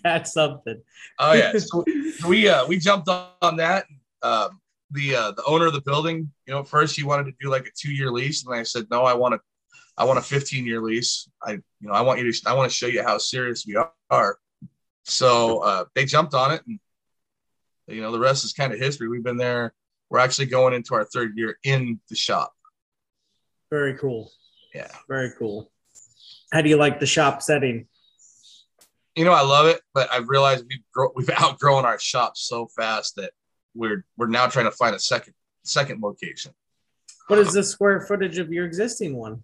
that's 0.03 0.33
something. 0.33 0.81
Oh 1.19 1.33
yeah, 1.33 1.53
so 1.59 1.85
we 2.29 2.49
uh 2.49 2.67
we 2.67 2.79
jumped 2.79 3.09
on 3.09 3.57
that. 3.57 3.87
Um, 4.23 4.61
the 4.91 5.17
uh, 5.17 5.31
the 5.33 5.45
owner 5.45 5.67
of 5.67 5.73
the 5.73 5.81
building, 5.81 6.31
you 6.47 6.55
know, 6.55 6.63
first 6.63 6.97
he 6.97 7.03
wanted 7.03 7.25
to 7.25 7.33
do 7.41 7.51
like 7.51 7.67
a 7.67 7.71
two 7.77 7.93
year 7.93 8.11
lease, 8.11 8.45
and 8.45 8.55
I 8.55 8.63
said, 8.63 8.87
no, 8.91 9.03
I 9.03 9.15
want 9.15 9.35
to, 9.35 9.41
I 9.97 10.05
want 10.05 10.19
a 10.19 10.23
15 10.23 10.65
year 10.65 10.81
lease. 10.81 11.29
I, 11.43 11.53
you 11.53 11.63
know, 11.81 11.93
I 11.93 12.03
want 12.03 12.21
you 12.21 12.31
to, 12.31 12.43
I 12.47 12.53
want 12.53 12.71
to 12.71 12.77
show 12.77 12.87
you 12.87 13.03
how 13.03 13.19
serious 13.19 13.67
we 13.67 13.77
are. 14.11 14.39
So 15.05 15.59
uh, 15.59 15.85
they 15.95 16.05
jumped 16.05 16.35
on 16.35 16.53
it, 16.53 16.63
and 16.67 16.79
you 17.89 18.01
know, 18.01 18.13
the 18.13 18.19
rest 18.19 18.45
is 18.45 18.53
kind 18.53 18.73
of 18.73 18.79
history. 18.79 19.09
We've 19.09 19.25
been 19.25 19.37
there. 19.37 19.73
We're 20.09 20.21
actually 20.21 20.47
going 20.47 20.75
into 20.75 20.95
our 20.95 21.05
third 21.05 21.37
year 21.37 21.59
in 21.65 22.01
the 22.09 22.17
shop. 22.17 22.53
Very 23.71 23.97
cool. 23.99 24.31
Yeah. 24.75 24.89
Very 25.09 25.33
cool. 25.39 25.71
How 26.53 26.63
do 26.63 26.69
you 26.69 26.77
like 26.77 27.01
the 27.01 27.07
shop 27.07 27.43
setting? 27.43 27.87
You 29.17 29.25
know, 29.25 29.33
I 29.33 29.41
love 29.41 29.67
it, 29.67 29.81
but 29.95 30.13
I've 30.13 30.29
realized 30.29 30.67
we've 30.69 30.85
grow, 30.93 31.11
we've 31.17 31.31
outgrown 31.31 31.85
our 31.87 31.99
shop 31.99 32.37
so 32.37 32.69
fast 32.77 33.17
that 33.17 33.33
we're 33.75 34.05
we're 34.17 34.29
now 34.29 34.47
trying 34.47 34.67
to 34.67 34.71
find 34.71 34.95
a 34.95 34.99
second 34.99 35.35
second 35.65 36.03
location. 36.03 36.53
What 37.29 37.39
is 37.39 37.53
the 37.53 37.65
square 37.65 38.01
footage 38.01 38.39
of 38.39 38.53
your 38.53 38.67
existing 38.67 39.17
one? 39.17 39.43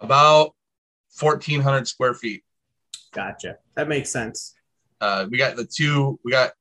About 0.00 0.54
fourteen 1.10 1.60
hundred 1.60 1.86
square 1.86 2.14
feet. 2.14 2.42
Gotcha. 3.12 3.58
That 3.76 3.88
makes 3.88 4.10
sense. 4.10 4.54
Uh, 5.00 5.26
we 5.30 5.36
got 5.36 5.56
the 5.56 5.66
two. 5.66 6.18
We 6.24 6.32
got 6.32 6.52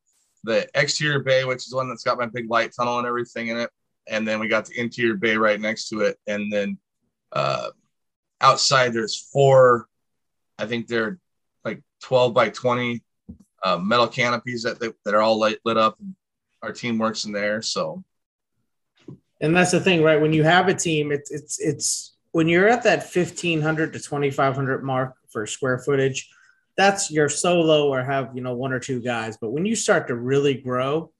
the 0.43 0.67
exterior 0.75 1.19
bay, 1.19 1.45
which 1.45 1.59
is 1.59 1.69
the 1.69 1.77
one 1.77 1.87
that's 1.87 2.03
got 2.03 2.17
my 2.17 2.25
big 2.25 2.49
light 2.49 2.71
tunnel 2.75 2.97
and 2.97 3.07
everything 3.07 3.47
in 3.47 3.57
it, 3.57 3.69
and 4.07 4.27
then 4.27 4.39
we 4.39 4.47
got 4.47 4.65
the 4.65 4.79
interior 4.79 5.15
bay 5.15 5.37
right 5.37 5.59
next 5.59 5.87
to 5.89 6.01
it, 6.01 6.17
and 6.27 6.51
then 6.51 6.77
uh, 7.31 7.69
outside 8.41 8.93
there's 8.93 9.17
four. 9.31 9.87
I 10.57 10.65
think 10.65 10.87
they're 10.87 11.17
like 12.01 12.07
twelve 12.07 12.33
by 12.33 12.49
twenty 12.49 13.01
uh, 13.63 13.77
metal 13.77 14.07
canopies 14.07 14.63
that 14.63 14.79
they, 14.79 14.89
that 15.05 15.13
are 15.13 15.21
all 15.21 15.39
lit, 15.39 15.59
lit 15.65 15.77
up. 15.77 15.99
Our 16.61 16.71
team 16.71 16.97
works 16.97 17.25
in 17.25 17.31
there. 17.31 17.61
So, 17.61 18.03
and 19.39 19.55
that's 19.55 19.71
the 19.71 19.79
thing, 19.79 20.03
right? 20.03 20.21
When 20.21 20.33
you 20.33 20.43
have 20.43 20.67
a 20.67 20.73
team, 20.73 21.11
it's 21.11 21.31
it's 21.31 21.59
it's 21.59 22.15
when 22.31 22.47
you're 22.47 22.69
at 22.69 22.83
that 22.83 23.09
fifteen 23.09 23.61
hundred 23.61 23.93
to 23.93 23.99
twenty 23.99 24.31
five 24.31 24.55
hundred 24.55 24.83
mark 24.83 25.15
for 25.29 25.45
square 25.45 25.79
footage. 25.79 26.29
That's 26.77 27.11
your 27.11 27.29
solo 27.29 27.89
or 27.89 28.03
have 28.03 28.31
you 28.35 28.41
know 28.41 28.55
one 28.55 28.73
or 28.73 28.79
two 28.79 29.01
guys. 29.01 29.37
But 29.37 29.51
when 29.51 29.65
you 29.65 29.75
start 29.75 30.07
to 30.07 30.15
really 30.15 30.55
grow, 30.55 31.11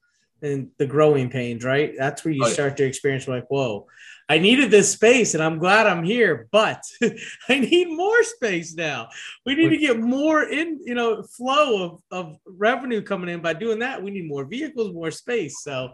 and 0.41 0.69
the 0.77 0.85
growing 0.85 1.29
pains, 1.29 1.63
right? 1.63 1.93
That's 1.97 2.23
where 2.23 2.33
you 2.33 2.43
oh, 2.43 2.47
yeah. 2.47 2.53
start 2.53 2.77
to 2.77 2.85
experience 2.85 3.27
like, 3.27 3.47
whoa, 3.47 3.87
I 4.31 4.37
needed 4.37 4.71
this 4.71 4.93
space 4.93 5.33
and 5.33 5.43
I'm 5.43 5.57
glad 5.57 5.87
I'm 5.87 6.05
here, 6.05 6.47
but 6.53 6.81
I 7.49 7.59
need 7.59 7.89
more 7.89 8.23
space 8.23 8.73
now. 8.73 9.09
We 9.45 9.55
need 9.55 9.71
to 9.71 9.77
get 9.77 9.99
more 9.99 10.43
in, 10.43 10.79
you 10.85 10.95
know, 10.95 11.21
flow 11.21 11.83
of, 11.83 12.01
of 12.11 12.37
revenue 12.45 13.01
coming 13.01 13.27
in. 13.27 13.41
By 13.41 13.51
doing 13.51 13.79
that, 13.79 14.01
we 14.01 14.09
need 14.09 14.29
more 14.29 14.45
vehicles, 14.45 14.93
more 14.93 15.11
space. 15.11 15.61
So, 15.61 15.91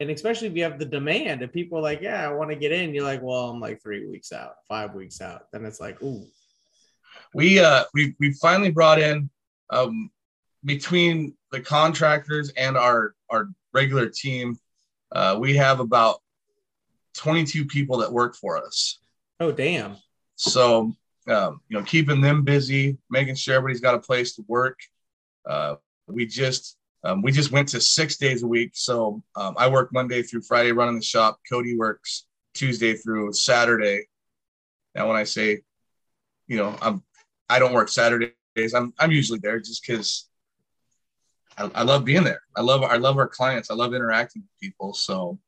and 0.00 0.08
especially 0.08 0.48
if 0.48 0.56
you 0.56 0.62
have 0.62 0.78
the 0.78 0.86
demand 0.86 1.42
and 1.42 1.52
people 1.52 1.76
are 1.76 1.82
like, 1.82 2.00
yeah, 2.00 2.26
I 2.26 2.32
want 2.32 2.48
to 2.48 2.56
get 2.56 2.72
in. 2.72 2.94
You're 2.94 3.04
like, 3.04 3.20
well, 3.20 3.50
I'm 3.50 3.60
like 3.60 3.82
three 3.82 4.06
weeks 4.06 4.32
out, 4.32 4.54
five 4.66 4.94
weeks 4.94 5.20
out. 5.20 5.52
Then 5.52 5.66
it's 5.66 5.78
like, 5.78 6.02
ooh. 6.02 6.24
We 7.34 7.60
uh 7.60 7.84
we 7.92 8.14
we 8.18 8.32
finally 8.32 8.70
brought 8.70 8.98
in 8.98 9.28
um 9.68 10.10
between 10.64 11.34
the 11.52 11.60
contractors 11.60 12.48
and 12.56 12.78
our 12.78 13.14
our 13.28 13.50
regular 13.74 14.08
team, 14.08 14.58
uh, 15.12 15.36
we 15.38 15.54
have 15.56 15.80
about 15.80 16.22
22 17.14 17.66
people 17.66 17.98
that 17.98 18.12
work 18.12 18.36
for 18.36 18.58
us. 18.58 18.98
Oh, 19.40 19.52
damn. 19.52 19.96
So, 20.36 20.92
um, 21.28 21.60
you 21.68 21.78
know, 21.78 21.84
keeping 21.84 22.20
them 22.20 22.42
busy, 22.42 22.98
making 23.10 23.36
sure 23.36 23.54
everybody's 23.54 23.80
got 23.80 23.94
a 23.94 24.00
place 24.00 24.34
to 24.36 24.44
work. 24.48 24.78
Uh, 25.48 25.76
we 26.06 26.26
just 26.26 26.76
um, 27.04 27.20
we 27.20 27.32
just 27.32 27.52
went 27.52 27.68
to 27.68 27.80
six 27.80 28.16
days 28.16 28.42
a 28.42 28.46
week. 28.46 28.70
So 28.74 29.22
um, 29.36 29.54
I 29.58 29.68
work 29.68 29.92
Monday 29.92 30.22
through 30.22 30.42
Friday 30.42 30.72
running 30.72 30.96
the 30.96 31.02
shop. 31.02 31.38
Cody 31.48 31.76
works 31.76 32.26
Tuesday 32.54 32.94
through 32.94 33.34
Saturday. 33.34 34.06
Now, 34.94 35.08
when 35.08 35.16
I 35.16 35.24
say, 35.24 35.60
you 36.46 36.56
know, 36.56 36.76
I'm 36.80 37.02
I 37.48 37.58
don't 37.58 37.74
work 37.74 37.88
Saturdays. 37.90 38.74
I'm 38.74 38.94
I'm 38.98 39.12
usually 39.12 39.38
there 39.38 39.60
just 39.60 39.86
because 39.86 40.28
I, 41.58 41.70
I, 41.74 41.82
love 41.82 42.04
being 42.04 42.24
there. 42.24 42.40
I 42.56 42.62
love 42.62 42.82
I 42.82 42.96
love 42.96 43.18
our 43.18 43.28
clients. 43.28 43.70
I 43.70 43.74
love 43.74 43.94
interacting 43.94 44.42
with 44.42 44.60
people. 44.60 44.94
So 44.94 45.38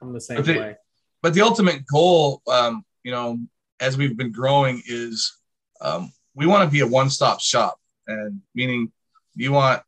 I'm 0.00 0.12
the 0.12 0.20
same 0.20 0.42
the, 0.42 0.58
way. 0.58 0.76
But 1.24 1.32
the 1.32 1.40
ultimate 1.40 1.86
goal, 1.86 2.42
um, 2.46 2.84
you 3.02 3.10
know, 3.10 3.38
as 3.80 3.96
we've 3.96 4.14
been 4.14 4.30
growing, 4.30 4.82
is 4.86 5.34
um, 5.80 6.12
we 6.34 6.44
want 6.44 6.68
to 6.68 6.70
be 6.70 6.80
a 6.80 6.86
one-stop 6.86 7.40
shop, 7.40 7.80
and 8.06 8.42
meaning 8.54 8.92
you 9.34 9.50
want 9.50 9.82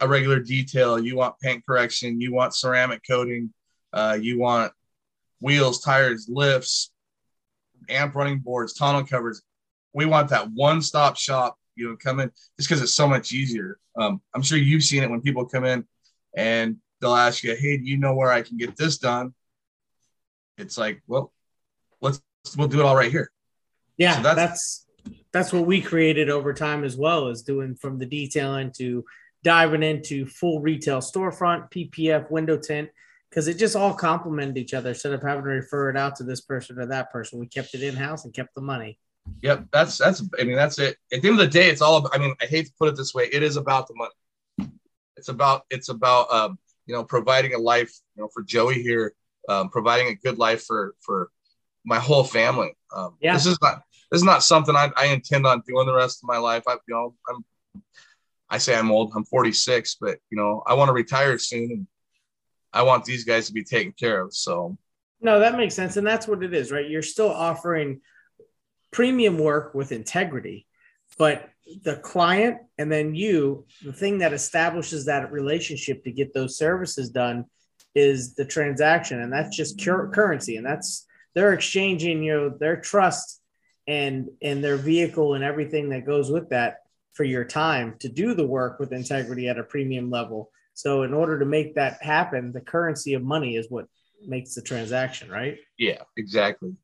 a 0.00 0.08
regular 0.08 0.40
detail, 0.40 0.98
you 0.98 1.16
want 1.16 1.38
paint 1.38 1.66
correction, 1.66 2.18
you 2.18 2.32
want 2.32 2.54
ceramic 2.54 3.02
coating, 3.06 3.52
uh, 3.92 4.16
you 4.18 4.38
want 4.38 4.72
wheels, 5.42 5.82
tires, 5.82 6.30
lifts, 6.30 6.92
amp 7.90 8.14
running 8.14 8.38
boards, 8.38 8.72
tonneau 8.72 9.06
covers. 9.06 9.42
We 9.92 10.06
want 10.06 10.30
that 10.30 10.50
one-stop 10.50 11.18
shop 11.18 11.58
you 11.74 11.90
know, 11.90 11.96
come 11.96 12.20
in 12.20 12.30
just 12.56 12.70
because 12.70 12.80
it's 12.80 12.94
so 12.94 13.06
much 13.06 13.32
easier. 13.32 13.78
Um, 13.96 14.22
I'm 14.34 14.40
sure 14.40 14.56
you've 14.56 14.84
seen 14.84 15.02
it 15.02 15.10
when 15.10 15.20
people 15.20 15.44
come 15.44 15.66
in 15.66 15.84
and 16.34 16.78
they'll 17.02 17.14
ask 17.16 17.44
you, 17.44 17.54
"Hey, 17.54 17.76
do 17.76 17.84
you 17.84 17.98
know 17.98 18.14
where 18.14 18.32
I 18.32 18.40
can 18.40 18.56
get 18.56 18.78
this 18.78 18.96
done?" 18.96 19.34
It's 20.60 20.78
like, 20.78 21.02
well, 21.06 21.32
let's 22.00 22.20
we'll 22.56 22.68
do 22.68 22.80
it 22.80 22.86
all 22.86 22.96
right 22.96 23.10
here. 23.10 23.30
Yeah, 23.96 24.16
so 24.16 24.22
that's, 24.22 24.36
that's 24.36 24.86
that's 25.32 25.52
what 25.52 25.66
we 25.66 25.80
created 25.80 26.30
over 26.30 26.52
time 26.52 26.84
as 26.84 26.96
well 26.96 27.28
as 27.28 27.42
doing 27.42 27.74
from 27.74 27.98
the 27.98 28.06
detailing 28.06 28.72
to 28.78 29.04
diving 29.42 29.82
into 29.82 30.26
full 30.26 30.60
retail 30.60 30.98
storefront, 30.98 31.70
PPF, 31.70 32.30
window 32.30 32.58
tint, 32.58 32.90
because 33.28 33.48
it 33.48 33.58
just 33.58 33.76
all 33.76 33.94
complemented 33.94 34.58
each 34.58 34.74
other 34.74 34.90
instead 34.90 35.12
of 35.12 35.22
having 35.22 35.44
to 35.44 35.50
refer 35.50 35.90
it 35.90 35.96
out 35.96 36.16
to 36.16 36.24
this 36.24 36.40
person 36.40 36.78
or 36.78 36.86
that 36.86 37.10
person. 37.10 37.38
We 37.38 37.46
kept 37.46 37.74
it 37.74 37.82
in 37.82 37.94
house 37.94 38.24
and 38.24 38.34
kept 38.34 38.54
the 38.54 38.60
money. 38.60 38.98
Yep, 39.42 39.66
that's 39.72 39.98
that's. 39.98 40.22
I 40.38 40.44
mean, 40.44 40.56
that's 40.56 40.78
it. 40.78 40.96
At 41.12 41.22
the 41.22 41.28
end 41.28 41.38
of 41.40 41.46
the 41.46 41.46
day, 41.46 41.68
it's 41.68 41.82
all. 41.82 41.98
About, 41.98 42.14
I 42.14 42.18
mean, 42.18 42.34
I 42.40 42.46
hate 42.46 42.66
to 42.66 42.72
put 42.78 42.88
it 42.88 42.96
this 42.96 43.14
way. 43.14 43.28
It 43.32 43.42
is 43.42 43.56
about 43.56 43.86
the 43.86 43.94
money. 43.94 44.72
It's 45.16 45.28
about 45.28 45.66
it's 45.70 45.88
about 45.88 46.32
um, 46.32 46.58
you 46.86 46.94
know 46.94 47.04
providing 47.04 47.54
a 47.54 47.58
life 47.58 47.92
you 48.16 48.22
know 48.22 48.28
for 48.32 48.42
Joey 48.42 48.82
here, 48.82 49.14
um, 49.48 49.70
providing 49.70 50.08
a 50.08 50.14
good 50.14 50.38
life 50.38 50.64
for 50.64 50.94
for 51.00 51.30
my 51.84 51.98
whole 51.98 52.24
family. 52.24 52.72
Um, 52.94 53.16
yeah. 53.20 53.34
This 53.34 53.46
is 53.46 53.58
not 53.62 53.82
this 54.10 54.20
is 54.20 54.24
not 54.24 54.42
something 54.42 54.76
I, 54.76 54.90
I 54.96 55.06
intend 55.06 55.46
on 55.46 55.62
doing 55.66 55.86
the 55.86 55.94
rest 55.94 56.22
of 56.22 56.28
my 56.28 56.38
life. 56.38 56.64
I 56.66 56.74
you 56.86 56.94
know 56.94 57.14
I'm 57.28 57.44
I 58.48 58.58
say 58.58 58.76
I'm 58.76 58.90
old. 58.90 59.12
I'm 59.14 59.24
46, 59.24 59.96
but 60.00 60.18
you 60.30 60.36
know 60.36 60.62
I 60.66 60.74
want 60.74 60.88
to 60.88 60.92
retire 60.92 61.38
soon, 61.38 61.70
and 61.70 61.86
I 62.72 62.82
want 62.82 63.04
these 63.04 63.24
guys 63.24 63.46
to 63.46 63.52
be 63.52 63.64
taken 63.64 63.92
care 63.92 64.20
of. 64.20 64.34
So. 64.34 64.76
No, 65.22 65.40
that 65.40 65.54
makes 65.54 65.74
sense, 65.74 65.98
and 65.98 66.06
that's 66.06 66.26
what 66.26 66.42
it 66.42 66.54
is, 66.54 66.72
right? 66.72 66.88
You're 66.88 67.02
still 67.02 67.30
offering 67.30 68.00
premium 68.90 69.36
work 69.36 69.74
with 69.74 69.92
integrity 69.92 70.66
but 71.18 71.50
the 71.84 71.96
client 71.96 72.58
and 72.78 72.90
then 72.90 73.14
you 73.14 73.66
the 73.84 73.92
thing 73.92 74.18
that 74.18 74.32
establishes 74.32 75.04
that 75.06 75.30
relationship 75.30 76.02
to 76.04 76.10
get 76.10 76.34
those 76.34 76.56
services 76.56 77.10
done 77.10 77.44
is 77.94 78.34
the 78.34 78.44
transaction 78.44 79.20
and 79.20 79.32
that's 79.32 79.56
just 79.56 79.82
cur- 79.82 80.08
currency 80.10 80.56
and 80.56 80.64
that's 80.64 81.06
they're 81.34 81.52
exchanging 81.52 82.22
you 82.22 82.32
know 82.32 82.48
their 82.48 82.76
trust 82.76 83.40
and 83.88 84.28
and 84.42 84.62
their 84.62 84.76
vehicle 84.76 85.34
and 85.34 85.42
everything 85.42 85.88
that 85.88 86.06
goes 86.06 86.30
with 86.30 86.48
that 86.50 86.78
for 87.12 87.24
your 87.24 87.44
time 87.44 87.96
to 87.98 88.08
do 88.08 88.34
the 88.34 88.46
work 88.46 88.78
with 88.78 88.92
integrity 88.92 89.48
at 89.48 89.58
a 89.58 89.64
premium 89.64 90.10
level 90.10 90.50
so 90.74 91.02
in 91.02 91.12
order 91.12 91.38
to 91.38 91.44
make 91.44 91.74
that 91.74 92.00
happen 92.00 92.52
the 92.52 92.60
currency 92.60 93.14
of 93.14 93.22
money 93.22 93.56
is 93.56 93.66
what 93.68 93.86
makes 94.26 94.54
the 94.54 94.62
transaction, 94.62 95.30
right? 95.30 95.58
Yeah, 95.78 96.02
exactly. 96.16 96.74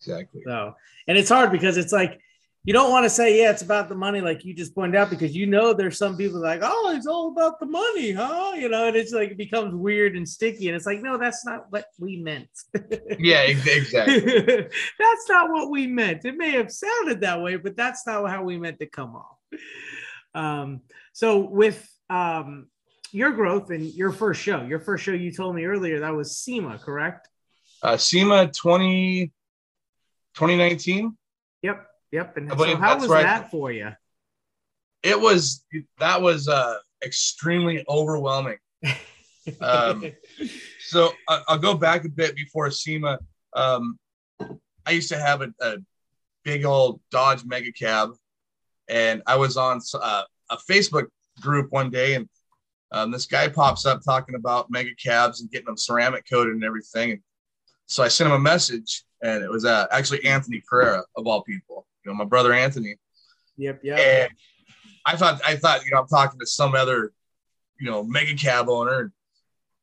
Exactly. 0.00 0.42
So, 0.44 0.74
and 1.06 1.16
it's 1.16 1.28
hard 1.28 1.52
because 1.52 1.76
it's 1.76 1.92
like 1.92 2.20
you 2.64 2.72
don't 2.72 2.90
want 2.90 3.04
to 3.04 3.10
say, 3.10 3.40
yeah, 3.40 3.50
it's 3.50 3.62
about 3.62 3.88
the 3.88 3.94
money, 3.94 4.20
like 4.20 4.44
you 4.44 4.54
just 4.54 4.74
pointed 4.74 4.96
out, 4.96 5.10
because 5.10 5.34
you 5.34 5.46
know 5.46 5.72
there's 5.72 5.98
some 5.98 6.16
people 6.16 6.40
like, 6.40 6.60
oh, 6.62 6.94
it's 6.96 7.08
all 7.08 7.28
about 7.28 7.58
the 7.58 7.66
money, 7.66 8.12
huh? 8.12 8.52
You 8.54 8.68
know, 8.68 8.86
and 8.86 8.96
it's 8.96 9.12
like 9.12 9.32
it 9.32 9.36
becomes 9.36 9.74
weird 9.74 10.16
and 10.16 10.28
sticky, 10.28 10.68
and 10.68 10.76
it's 10.76 10.86
like, 10.86 11.02
no, 11.02 11.18
that's 11.18 11.44
not 11.44 11.66
what 11.70 11.86
we 11.98 12.18
meant. 12.18 12.48
yeah, 13.18 13.40
exactly. 13.42 14.20
that's 14.98 15.28
not 15.28 15.50
what 15.50 15.70
we 15.70 15.88
meant. 15.88 16.24
It 16.24 16.36
may 16.36 16.52
have 16.52 16.70
sounded 16.70 17.20
that 17.22 17.42
way, 17.42 17.56
but 17.56 17.76
that's 17.76 18.06
not 18.06 18.30
how 18.30 18.44
we 18.44 18.58
meant 18.58 18.78
to 18.78 18.86
come 18.86 19.16
off. 19.16 19.38
Um, 20.34 20.82
so 21.12 21.38
with 21.40 21.88
um 22.08 22.68
your 23.10 23.32
growth 23.32 23.70
and 23.70 23.92
your 23.92 24.12
first 24.12 24.40
show, 24.40 24.62
your 24.62 24.80
first 24.80 25.04
show 25.04 25.12
you 25.12 25.32
told 25.32 25.54
me 25.56 25.64
earlier 25.64 26.00
that 26.00 26.14
was 26.14 26.36
SEMA, 26.36 26.78
correct? 26.78 27.28
Uh 27.82 27.96
SEMA 27.96 28.52
20 28.52 29.32
2019. 30.34 31.16
Yep. 31.62 31.86
Yep. 32.12 32.36
And 32.36 32.50
so 32.50 32.76
how 32.76 32.98
was 32.98 33.08
that 33.08 33.50
for 33.50 33.72
you? 33.72 33.90
It 35.02 35.18
was 35.18 35.64
that 35.98 36.20
was 36.20 36.46
uh, 36.46 36.76
extremely 37.04 37.84
overwhelming. 37.88 38.58
um, 39.60 40.12
so 40.86 41.10
I, 41.28 41.42
will 41.48 41.58
go 41.58 41.74
back 41.74 42.04
a 42.04 42.08
bit 42.08 42.36
before 42.36 42.70
SEMA. 42.70 43.18
Um, 43.54 43.98
I 44.86 44.92
used 44.92 45.08
to 45.08 45.18
have 45.18 45.42
a, 45.42 45.52
a, 45.60 45.76
big 46.44 46.64
old 46.64 47.00
Dodge 47.12 47.44
Mega 47.44 47.72
Cab, 47.72 48.10
and 48.88 49.22
I 49.26 49.36
was 49.36 49.56
on 49.56 49.80
uh, 49.94 50.22
a 50.50 50.56
Facebook 50.68 51.06
group 51.40 51.70
one 51.70 51.88
day, 51.88 52.14
and 52.14 52.28
um, 52.90 53.10
this 53.10 53.26
guy 53.26 53.48
pops 53.48 53.86
up 53.86 54.00
talking 54.04 54.34
about 54.34 54.70
mega 54.70 54.90
cabs 55.00 55.40
and 55.40 55.50
getting 55.50 55.66
them 55.66 55.76
ceramic 55.76 56.24
coated 56.28 56.54
and 56.54 56.64
everything. 56.64 57.12
And 57.12 57.20
so 57.86 58.02
I 58.02 58.08
sent 58.08 58.28
him 58.28 58.34
a 58.34 58.40
message, 58.40 59.04
and 59.22 59.42
it 59.42 59.50
was 59.50 59.64
uh, 59.64 59.86
actually 59.92 60.24
Anthony 60.24 60.60
Carrera 60.68 61.04
of 61.16 61.26
all 61.28 61.42
people 61.42 61.86
you 62.04 62.10
know, 62.10 62.16
my 62.16 62.24
brother 62.24 62.52
Anthony. 62.52 62.96
Yep, 63.56 63.80
yep. 63.84 63.98
And 63.98 64.32
I 65.04 65.16
thought, 65.16 65.40
I 65.46 65.56
thought, 65.56 65.84
you 65.84 65.90
know, 65.90 66.00
I'm 66.00 66.08
talking 66.08 66.40
to 66.40 66.46
some 66.46 66.74
other, 66.74 67.12
you 67.78 67.90
know, 67.90 68.02
mega 68.04 68.34
cab 68.34 68.68
owner. 68.68 69.12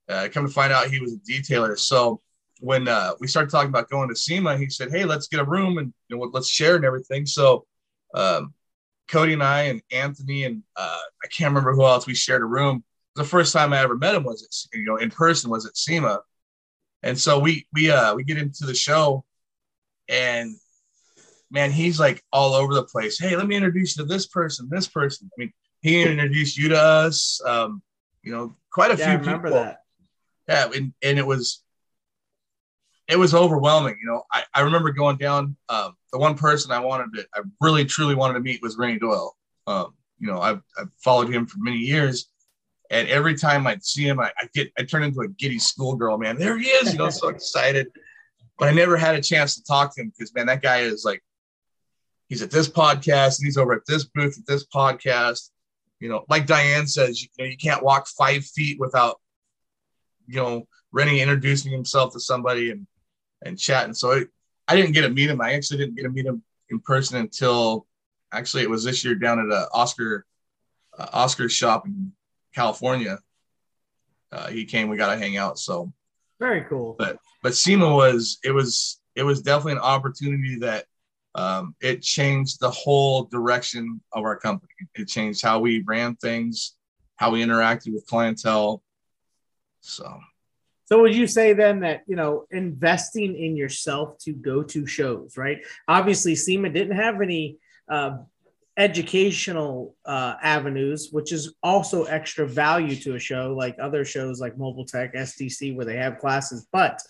Uh, 0.07 0.27
come 0.31 0.45
to 0.45 0.51
find 0.51 0.73
out 0.73 0.89
he 0.89 0.99
was 0.99 1.13
a 1.13 1.19
detailer. 1.19 1.77
So 1.77 2.21
when 2.61 2.87
uh, 2.87 3.13
we 3.19 3.27
started 3.27 3.51
talking 3.51 3.69
about 3.69 3.89
going 3.89 4.09
to 4.09 4.15
SEMA, 4.15 4.57
he 4.57 4.69
said, 4.69 4.91
"Hey, 4.91 5.05
let's 5.05 5.27
get 5.27 5.39
a 5.39 5.45
room 5.45 5.77
and 5.77 5.93
you 6.07 6.17
know, 6.17 6.29
let's 6.33 6.49
share 6.49 6.75
and 6.75 6.85
everything." 6.85 7.25
So 7.25 7.65
um, 8.13 8.53
Cody 9.07 9.33
and 9.33 9.43
I 9.43 9.63
and 9.63 9.81
Anthony 9.91 10.45
and 10.45 10.63
uh, 10.75 10.99
I 11.23 11.27
can't 11.27 11.49
remember 11.49 11.73
who 11.73 11.85
else 11.85 12.07
we 12.07 12.15
shared 12.15 12.41
a 12.41 12.45
room. 12.45 12.83
The 13.15 13.23
first 13.23 13.53
time 13.53 13.73
I 13.73 13.79
ever 13.79 13.97
met 13.97 14.15
him 14.15 14.23
was 14.23 14.43
at, 14.43 14.77
you 14.77 14.85
know 14.85 14.97
in 14.97 15.09
person 15.09 15.49
was 15.49 15.65
at 15.65 15.77
SEMA, 15.77 16.21
and 17.03 17.17
so 17.17 17.39
we 17.39 17.67
we 17.73 17.91
uh 17.91 18.15
we 18.15 18.23
get 18.23 18.37
into 18.37 18.65
the 18.65 18.75
show, 18.75 19.25
and 20.07 20.55
man, 21.51 21.71
he's 21.71 21.99
like 21.99 22.23
all 22.31 22.53
over 22.53 22.73
the 22.73 22.83
place. 22.83 23.19
Hey, 23.19 23.35
let 23.35 23.47
me 23.47 23.55
introduce 23.55 23.97
you 23.97 24.03
to 24.03 24.07
this 24.07 24.27
person, 24.27 24.67
this 24.69 24.87
person. 24.87 25.29
I 25.31 25.35
mean, 25.37 25.53
he 25.81 26.01
introduced 26.01 26.57
you 26.57 26.69
to 26.69 26.77
us. 26.79 27.41
Um, 27.45 27.81
you 28.23 28.31
know, 28.31 28.55
quite 28.71 28.91
a 28.91 28.97
yeah, 28.97 29.05
few 29.05 29.13
I 29.13 29.15
remember 29.15 29.47
people. 29.49 29.63
That. 29.63 29.81
Yeah, 30.47 30.69
and, 30.75 30.93
and 31.01 31.19
it 31.19 31.25
was 31.25 31.63
it 33.07 33.17
was 33.17 33.33
overwhelming. 33.33 33.97
You 34.01 34.07
know, 34.11 34.23
I, 34.31 34.43
I 34.53 34.61
remember 34.61 34.91
going 34.91 35.17
down. 35.17 35.55
Um, 35.67 35.95
the 36.11 36.19
one 36.19 36.35
person 36.35 36.71
I 36.71 36.79
wanted 36.79 37.13
to, 37.15 37.27
I 37.35 37.41
really 37.59 37.85
truly 37.85 38.15
wanted 38.15 38.35
to 38.35 38.39
meet 38.39 38.61
was 38.61 38.77
Renny 38.77 38.99
Doyle. 38.99 39.35
Um, 39.67 39.93
you 40.19 40.27
know, 40.27 40.39
I've, 40.39 40.61
I've 40.77 40.89
followed 41.03 41.33
him 41.33 41.45
for 41.45 41.57
many 41.59 41.77
years, 41.77 42.29
and 42.91 43.07
every 43.07 43.35
time 43.35 43.65
I'd 43.65 43.83
see 43.83 44.03
him, 44.03 44.19
I, 44.19 44.31
I 44.39 44.47
get 44.53 44.71
I 44.77 44.83
turn 44.83 45.03
into 45.03 45.21
a 45.21 45.27
giddy 45.27 45.59
schoolgirl. 45.59 46.17
Man, 46.17 46.37
there 46.37 46.57
he 46.57 46.67
is. 46.67 46.93
You 46.93 46.99
know, 46.99 47.09
so 47.09 47.27
excited. 47.29 47.87
But 48.57 48.67
I 48.67 48.71
never 48.73 48.97
had 48.97 49.15
a 49.15 49.21
chance 49.21 49.55
to 49.55 49.63
talk 49.63 49.95
to 49.95 50.01
him 50.01 50.09
because 50.09 50.33
man, 50.35 50.45
that 50.47 50.61
guy 50.61 50.79
is 50.79 51.03
like 51.05 51.23
he's 52.29 52.41
at 52.41 52.51
this 52.51 52.69
podcast 52.69 53.39
and 53.39 53.45
he's 53.45 53.57
over 53.57 53.73
at 53.73 53.85
this 53.85 54.05
booth 54.05 54.37
at 54.37 54.45
this 54.45 54.65
podcast. 54.65 55.49
You 55.99 56.07
know, 56.07 56.23
like 56.29 56.45
Diane 56.45 56.87
says, 56.87 57.21
you 57.21 57.27
know, 57.37 57.45
you 57.45 57.57
can't 57.57 57.83
walk 57.83 58.07
five 58.07 58.45
feet 58.45 58.79
without, 58.79 59.19
you 60.27 60.37
know, 60.37 60.67
Renny 60.91 61.21
introducing 61.21 61.71
himself 61.71 62.13
to 62.13 62.19
somebody 62.19 62.71
and 62.71 62.87
and 63.43 63.59
chatting. 63.59 63.93
So 63.93 64.13
I, 64.13 64.23
I 64.67 64.75
didn't 64.75 64.93
get 64.93 65.01
to 65.01 65.09
meet 65.09 65.29
him. 65.29 65.41
I 65.41 65.53
actually 65.53 65.77
didn't 65.77 65.95
get 65.95 66.03
to 66.03 66.09
meet 66.09 66.25
him 66.25 66.43
in 66.69 66.79
person 66.79 67.17
until 67.17 67.85
actually 68.31 68.63
it 68.63 68.69
was 68.69 68.83
this 68.83 69.03
year 69.03 69.15
down 69.15 69.39
at 69.39 69.51
a 69.51 69.67
Oscar 69.73 70.25
uh, 70.97 71.07
Oscar 71.11 71.49
shop 71.49 71.85
in 71.85 72.13
California. 72.53 73.19
Uh, 74.31 74.47
he 74.47 74.65
came. 74.65 74.89
We 74.89 74.97
got 74.97 75.13
to 75.13 75.19
hang 75.19 75.37
out. 75.37 75.57
So 75.59 75.91
very 76.39 76.63
cool. 76.69 76.95
But 76.97 77.17
but 77.43 77.55
SEMA 77.55 77.93
was 77.93 78.39
it 78.43 78.51
was 78.51 79.01
it 79.15 79.23
was 79.23 79.41
definitely 79.41 79.73
an 79.73 79.79
opportunity 79.79 80.59
that 80.59 80.85
um, 81.35 81.75
it 81.81 82.01
changed 82.01 82.59
the 82.59 82.71
whole 82.71 83.23
direction 83.25 84.01
of 84.13 84.23
our 84.23 84.37
company. 84.37 84.71
It 84.95 85.07
changed 85.07 85.41
how 85.43 85.59
we 85.59 85.83
ran 85.85 86.15
things, 86.15 86.75
how 87.17 87.31
we 87.31 87.43
interacted 87.43 87.93
with 87.93 88.07
clientele. 88.07 88.81
So, 89.81 90.19
so 90.85 91.01
would 91.01 91.15
you 91.15 91.27
say 91.27 91.53
then 91.53 91.81
that 91.81 92.03
you 92.07 92.15
know 92.15 92.45
investing 92.51 93.35
in 93.35 93.55
yourself 93.55 94.17
to 94.19 94.33
go 94.33 94.63
to 94.63 94.85
shows, 94.85 95.37
right? 95.37 95.59
Obviously, 95.87 96.35
SEMA 96.35 96.69
didn't 96.69 96.97
have 96.97 97.21
any 97.21 97.57
uh, 97.87 98.17
educational 98.75 99.95
uh, 100.05 100.35
avenues, 100.41 101.09
which 101.11 101.31
is 101.31 101.53
also 101.61 102.05
extra 102.05 102.47
value 102.47 102.95
to 102.95 103.15
a 103.15 103.19
show 103.19 103.53
like 103.55 103.75
other 103.79 104.03
shows 104.03 104.39
like 104.39 104.57
Mobile 104.57 104.85
Tech, 104.85 105.13
SDC, 105.13 105.75
where 105.75 105.85
they 105.85 105.97
have 105.97 106.17
classes, 106.17 106.67
but 106.71 107.01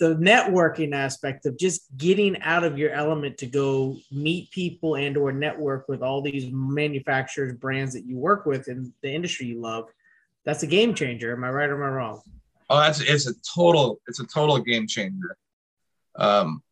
the 0.00 0.16
networking 0.16 0.92
aspect 0.92 1.46
of 1.46 1.56
just 1.56 1.82
getting 1.96 2.40
out 2.42 2.64
of 2.64 2.76
your 2.76 2.90
element 2.90 3.38
to 3.38 3.46
go 3.46 3.96
meet 4.10 4.50
people 4.50 4.96
and 4.96 5.16
or 5.16 5.30
network 5.30 5.88
with 5.88 6.02
all 6.02 6.20
these 6.20 6.50
manufacturers 6.50 7.52
brands 7.56 7.92
that 7.92 8.04
you 8.04 8.16
work 8.16 8.46
with 8.46 8.66
in 8.66 8.92
the 9.02 9.14
industry 9.14 9.46
you 9.46 9.60
love 9.60 9.88
that's 10.44 10.62
a 10.62 10.66
game 10.66 10.94
changer. 10.94 11.32
Am 11.32 11.44
i 11.44 11.50
right 11.50 11.68
or 11.68 11.82
am 11.82 11.92
i 11.92 11.94
wrong? 11.94 12.20
Oh 12.68 12.78
that's 12.80 13.00
it's 13.00 13.26
a 13.26 13.34
total 13.54 14.00
it's 14.06 14.20
a 14.20 14.26
total 14.26 14.58
game 14.58 14.86
changer. 14.86 15.36
Um 16.16 16.62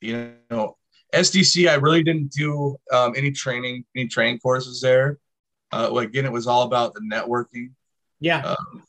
you 0.00 0.32
know 0.50 0.76
sdc 1.12 1.68
i 1.68 1.74
really 1.74 2.04
didn't 2.04 2.30
do 2.30 2.76
um, 2.92 3.12
any 3.16 3.32
training 3.32 3.84
any 3.96 4.06
training 4.06 4.38
courses 4.38 4.80
there. 4.80 5.18
Uh, 5.72 5.92
again 5.96 6.24
it 6.24 6.32
was 6.32 6.46
all 6.46 6.62
about 6.62 6.94
the 6.94 7.00
networking. 7.00 7.70
Yeah. 8.20 8.40
Um, 8.40 8.82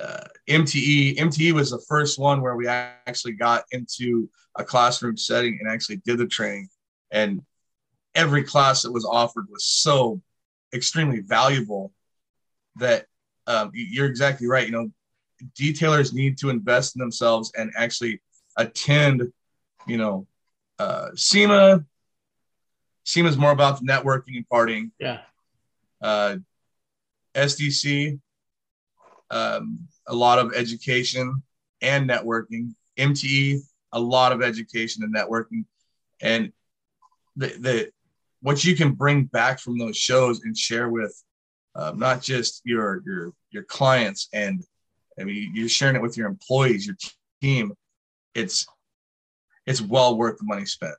uh, 0.00 0.24
MTE. 0.48 1.16
MTE 1.16 1.52
was 1.52 1.70
the 1.70 1.84
first 1.88 2.18
one 2.18 2.40
where 2.40 2.56
we 2.56 2.66
actually 2.68 3.32
got 3.32 3.64
into 3.72 4.28
a 4.56 4.64
classroom 4.64 5.16
setting 5.16 5.58
and 5.60 5.70
actually 5.70 5.96
did 5.98 6.18
the 6.18 6.26
training. 6.26 6.68
And 7.10 7.42
every 8.14 8.42
class 8.42 8.82
that 8.82 8.92
was 8.92 9.04
offered 9.04 9.46
was 9.50 9.64
so 9.64 10.20
extremely 10.74 11.20
valuable 11.20 11.92
that 12.76 13.06
um, 13.46 13.70
you're 13.72 14.06
exactly 14.06 14.46
right. 14.46 14.66
You 14.66 14.72
know, 14.72 14.90
detailers 15.58 16.12
need 16.12 16.38
to 16.38 16.50
invest 16.50 16.96
in 16.96 17.00
themselves 17.00 17.52
and 17.56 17.72
actually 17.76 18.20
attend, 18.56 19.32
you 19.86 19.96
know, 19.96 20.26
uh, 20.78 21.08
SEMA. 21.14 21.84
SEMA 23.04 23.28
is 23.28 23.36
more 23.36 23.52
about 23.52 23.80
the 23.80 23.86
networking 23.86 24.36
and 24.36 24.48
partying. 24.48 24.90
Yeah. 24.98 25.20
Uh, 26.02 26.36
SDC 27.34 28.18
um, 29.30 29.80
a 30.06 30.14
lot 30.14 30.38
of 30.38 30.52
education 30.54 31.42
and 31.82 32.08
networking. 32.08 32.74
MTE, 32.98 33.58
a 33.92 34.00
lot 34.00 34.32
of 34.32 34.42
education 34.42 35.02
and 35.04 35.14
networking, 35.14 35.64
and 36.20 36.52
the 37.36 37.48
the 37.58 37.90
what 38.40 38.64
you 38.64 38.74
can 38.74 38.92
bring 38.92 39.24
back 39.24 39.58
from 39.58 39.78
those 39.78 39.96
shows 39.96 40.42
and 40.42 40.56
share 40.56 40.88
with 40.88 41.14
um, 41.74 41.98
not 41.98 42.22
just 42.22 42.62
your 42.64 43.02
your 43.04 43.32
your 43.50 43.64
clients 43.64 44.28
and 44.32 44.64
I 45.20 45.24
mean 45.24 45.52
you're 45.54 45.68
sharing 45.68 45.96
it 45.96 46.02
with 46.02 46.16
your 46.16 46.28
employees, 46.28 46.86
your 46.86 46.96
team. 47.42 47.72
It's 48.34 48.66
it's 49.66 49.80
well 49.80 50.16
worth 50.16 50.38
the 50.38 50.44
money 50.44 50.64
spent. 50.64 50.94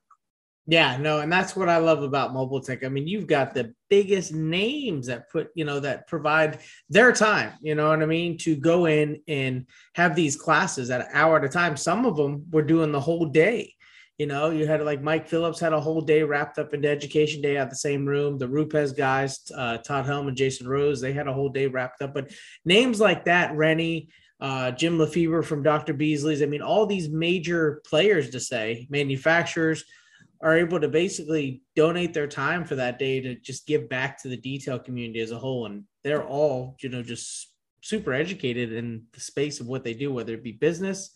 Yeah, 0.69 0.97
no, 0.97 1.19
and 1.19 1.31
that's 1.31 1.55
what 1.55 1.69
I 1.69 1.77
love 1.77 2.03
about 2.03 2.33
Mobile 2.33 2.59
Tech. 2.59 2.83
I 2.83 2.89
mean, 2.89 3.07
you've 3.07 3.25
got 3.25 3.53
the 3.53 3.73
biggest 3.89 4.33
names 4.33 5.07
that 5.07 5.29
put, 5.29 5.49
you 5.55 5.63
know, 5.63 5.79
that 5.79 6.07
provide 6.07 6.59
their 6.89 7.13
time, 7.13 7.53
you 7.61 7.73
know 7.73 7.87
what 7.87 8.03
I 8.03 8.05
mean, 8.05 8.37
to 8.39 8.57
go 8.57 8.85
in 8.85 9.21
and 9.29 9.65
have 9.95 10.13
these 10.13 10.35
classes 10.35 10.89
at 10.89 10.99
an 10.99 11.07
hour 11.13 11.37
at 11.37 11.45
a 11.45 11.49
time. 11.49 11.77
Some 11.77 12.05
of 12.05 12.17
them 12.17 12.47
were 12.51 12.63
doing 12.63 12.91
the 12.91 12.99
whole 12.99 13.27
day. 13.27 13.75
You 14.17 14.25
know, 14.25 14.49
you 14.49 14.67
had 14.67 14.83
like 14.83 15.01
Mike 15.01 15.29
Phillips 15.29 15.61
had 15.61 15.71
a 15.71 15.79
whole 15.79 16.01
day 16.01 16.21
wrapped 16.23 16.59
up 16.59 16.73
into 16.73 16.89
education 16.89 17.41
day 17.41 17.55
at 17.55 17.69
the 17.69 17.75
same 17.77 18.05
room. 18.05 18.37
The 18.37 18.49
Rupes 18.49 18.91
guys, 18.91 19.39
uh, 19.55 19.77
Todd 19.77 20.05
Helm 20.05 20.27
and 20.27 20.35
Jason 20.35 20.67
Rose, 20.67 20.99
they 20.99 21.13
had 21.13 21.27
a 21.27 21.33
whole 21.33 21.49
day 21.49 21.67
wrapped 21.67 22.01
up. 22.01 22.13
But 22.13 22.31
names 22.65 22.99
like 22.99 23.23
that, 23.25 23.55
Renny, 23.55 24.09
uh, 24.41 24.71
Jim 24.71 24.99
Lefebvre 24.99 25.43
from 25.43 25.63
Dr. 25.63 25.93
Beasley's, 25.93 26.41
I 26.41 26.45
mean, 26.45 26.61
all 26.61 26.85
these 26.85 27.07
major 27.07 27.81
players 27.85 28.31
to 28.31 28.41
say, 28.41 28.85
manufacturers– 28.89 29.85
are 30.41 30.57
able 30.57 30.79
to 30.79 30.87
basically 30.87 31.61
donate 31.75 32.13
their 32.13 32.27
time 32.27 32.63
for 32.63 32.75
that 32.75 32.99
day 32.99 33.19
to 33.19 33.35
just 33.35 33.65
give 33.65 33.89
back 33.89 34.21
to 34.21 34.27
the 34.27 34.37
detail 34.37 34.77
community 34.77 35.19
as 35.19 35.31
a 35.31 35.37
whole 35.37 35.65
and 35.65 35.83
they're 36.03 36.25
all 36.25 36.75
you 36.81 36.89
know 36.89 37.01
just 37.01 37.51
super 37.87 38.13
educated 38.13 38.73
in 38.73 39.03
the 39.13 39.19
space 39.19 39.59
of 39.59 39.67
what 39.67 39.83
they 39.83 39.93
do, 39.93 40.11
whether 40.11 40.33
it 40.33 40.43
be 40.43 40.51
business, 40.51 41.11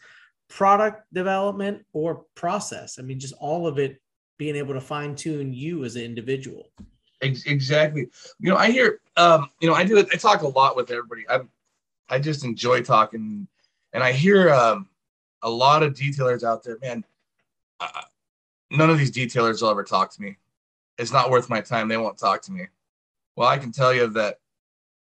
product 0.48 1.06
development, 1.14 1.84
or 1.92 2.26
process. 2.36 2.98
I 2.98 3.02
mean, 3.02 3.20
just 3.20 3.34
all 3.40 3.68
of 3.68 3.78
it 3.78 4.02
being 4.38 4.56
able 4.56 4.74
to 4.74 4.82
fine 4.82 5.16
tune 5.16 5.54
you 5.54 5.84
as 5.84 5.96
an 5.96 6.04
individual. 6.04 6.72
Exactly. 7.22 8.08
You 8.40 8.50
know, 8.50 8.56
I 8.56 8.72
hear, 8.72 9.00
um, 9.18 9.50
you 9.60 9.68
know, 9.68 9.76
I 9.76 9.84
do, 9.84 10.00
I 10.00 10.16
talk 10.16 10.42
a 10.42 10.48
lot 10.48 10.76
with 10.76 10.90
everybody. 10.90 11.24
I'm, 11.30 11.50
I 12.10 12.20
just 12.20 12.44
enjoy 12.44 12.82
talking 12.82 13.48
and 13.94 14.04
I 14.04 14.12
hear, 14.12 14.52
um, 14.52 14.88
a 15.44 15.50
lot 15.50 15.84
of 15.84 15.94
detailers 15.94 16.44
out 16.44 16.64
there, 16.64 16.78
man, 16.82 17.04
uh, 17.80 18.02
none 18.72 18.90
of 18.90 18.98
these 18.98 19.12
detailers 19.12 19.62
will 19.62 19.70
ever 19.70 19.84
talk 19.84 20.12
to 20.14 20.22
me. 20.22 20.38
It's 20.98 21.12
not 21.12 21.30
worth 21.30 21.50
my 21.50 21.62
time. 21.62 21.88
They 21.88 21.98
won't 21.98 22.18
talk 22.18 22.42
to 22.44 22.52
me. 22.52 22.68
Well, 23.36 23.48
I 23.48 23.58
can 23.58 23.72
tell 23.72 23.94
you 23.94 24.08
that 24.08 24.38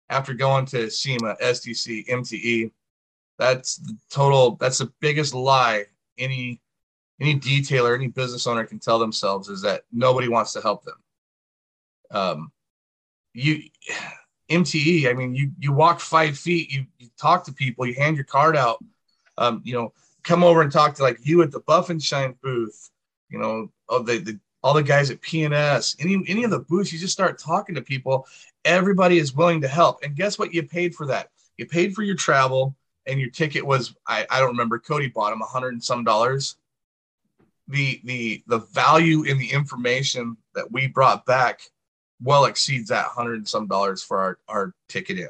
after 0.09 0.35
going 0.35 0.67
to 0.67 0.91
SEMA, 0.91 1.37
SDC, 1.43 2.09
MTE, 2.09 2.73
that's 3.39 3.77
the 3.77 3.97
total, 4.11 4.57
that's 4.57 4.79
the 4.79 4.93
biggest 5.01 5.35
lie 5.35 5.85
any 6.19 6.61
any 7.21 7.39
detailer, 7.39 7.95
any 7.95 8.09
business 8.09 8.47
owner 8.47 8.65
can 8.65 8.81
tell 8.81 8.99
themselves 8.99 9.49
is 9.49 9.63
that 9.63 9.83
nobody 9.93 10.29
wants 10.29 10.53
to 10.53 10.61
help 10.61 10.85
them. 10.85 10.97
Um, 12.11 12.53
you 13.33 13.63
MTE, 14.51 15.09
I 15.09 15.15
mean, 15.15 15.35
you 15.35 15.53
you 15.59 15.73
walk 15.73 16.01
five 16.01 16.37
feet, 16.37 16.71
you, 16.71 16.85
you 16.99 17.09
talk 17.19 17.45
to 17.45 17.53
people, 17.53 17.87
you 17.87 17.95
hand 17.95 18.17
your 18.17 18.25
card 18.25 18.57
out, 18.57 18.85
um, 19.39 19.63
you 19.65 19.73
know, 19.73 19.95
come 20.25 20.45
over 20.45 20.61
and 20.63 20.71
talk 20.71 20.95
to 20.97 21.03
like 21.03 21.19
you 21.23 21.43
at 21.43 21.51
the 21.51 21.61
Buff 21.61 21.89
and 21.89 22.03
Shine 22.03 22.35
booth, 22.43 22.91
you 23.33 23.39
know, 23.39 23.73
all 23.89 24.03
the, 24.03 24.19
the 24.19 24.39
all 24.63 24.75
the 24.75 24.83
guys 24.83 25.11
at 25.11 25.21
PNS, 25.23 25.97
any 25.99 26.23
any 26.29 26.45
of 26.45 26.51
the 26.51 26.61
booths, 26.61 26.93
you 26.93 26.99
just 26.99 27.13
start 27.13 27.39
talking 27.39 27.75
to 27.75 27.83
people. 27.83 28.27
Everybody 28.65 29.19
is 29.19 29.35
willing 29.35 29.61
to 29.63 29.69
help. 29.69 30.05
And 30.05 30.15
guess 30.15 30.39
what? 30.39 30.55
You 30.55 30.63
paid 30.63 30.95
for 30.95 31.07
that. 31.07 31.31
You 31.57 31.67
paid 31.67 31.95
for 31.95 32.03
your 32.03 32.15
travel 32.15 32.77
and 33.07 33.19
your 33.19 33.31
ticket 33.31 33.67
was 33.67 33.95
I, 34.07 34.27
I 34.31 34.39
don't 34.39 34.51
remember. 34.51 34.79
Cody 34.79 35.09
bought 35.09 35.33
him 35.33 35.43
a 35.43 35.47
hundred 35.47 35.73
and 35.73 35.83
some 35.83 36.05
dollars. 36.05 36.57
The 37.69 38.01
the 38.05 38.43
the 38.47 38.59
value 38.59 39.25
in 39.25 39.39
the 39.39 39.51
information 39.51 40.37
that 40.55 40.71
we 40.71 40.87
brought 40.87 41.27
back 41.27 41.63
well 42.23 42.45
exceeds 42.45 42.89
that 42.91 43.07
hundred 43.07 43.35
and 43.35 43.49
some 43.49 43.67
dollars 43.67 44.03
for 44.03 44.19
our, 44.19 44.39
our 44.49 44.75
ticket 44.89 45.19
in. 45.19 45.29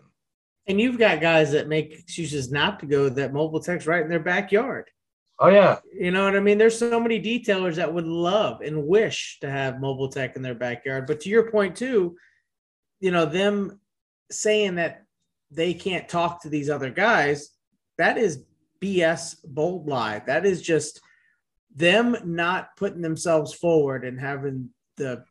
And 0.67 0.81
you've 0.81 0.99
got 0.99 1.21
guys 1.21 1.51
that 1.53 1.69
make 1.69 1.93
excuses 1.93 2.53
not 2.53 2.79
to 2.81 2.87
go 2.87 3.09
that 3.09 3.33
mobile 3.33 3.61
tech's 3.61 3.87
right 3.87 4.03
in 4.03 4.09
their 4.09 4.21
backyard. 4.21 4.91
Oh 5.43 5.49
yeah. 5.49 5.81
You 5.93 6.13
know 6.13 6.25
what 6.25 6.37
I 6.37 6.41
mean? 6.41 6.57
There's 6.57 6.79
so 6.79 7.01
many 7.01 7.21
detailers 7.21 7.75
that 7.75 7.93
would 7.93 8.07
love 8.07 8.61
and 8.61 8.87
wish 8.87 9.39
to 9.41 9.51
have 9.51 9.81
mobile 9.81 10.09
tech 10.09 10.37
in 10.37 10.43
their 10.43 10.55
backyard. 10.55 11.09
But 11.09 11.19
to 11.23 11.29
your 11.29 11.51
point 11.51 11.75
too, 11.75 12.17
you 13.01 13.11
know, 13.11 13.27
them 13.27 13.81
saying 14.31 14.77
that 14.77 15.03
they 15.51 15.75
can't 15.75 16.09
talk 16.09 16.43
to 16.43 16.49
these 16.49 16.71
other 16.71 16.91
guys, 16.91 17.51
that 17.99 18.19
is 18.19 18.45
BS 18.81 19.35
bold 19.45 19.89
lie. 19.89 20.21
That 20.21 20.47
is 20.47 20.63
just 20.63 21.01
them 21.75 22.17
not 22.25 22.77
putting 22.77 23.03
themselves 23.03 23.53
forward 23.53 24.05
and 24.05 24.21
having 24.21 24.71
the 24.97 25.25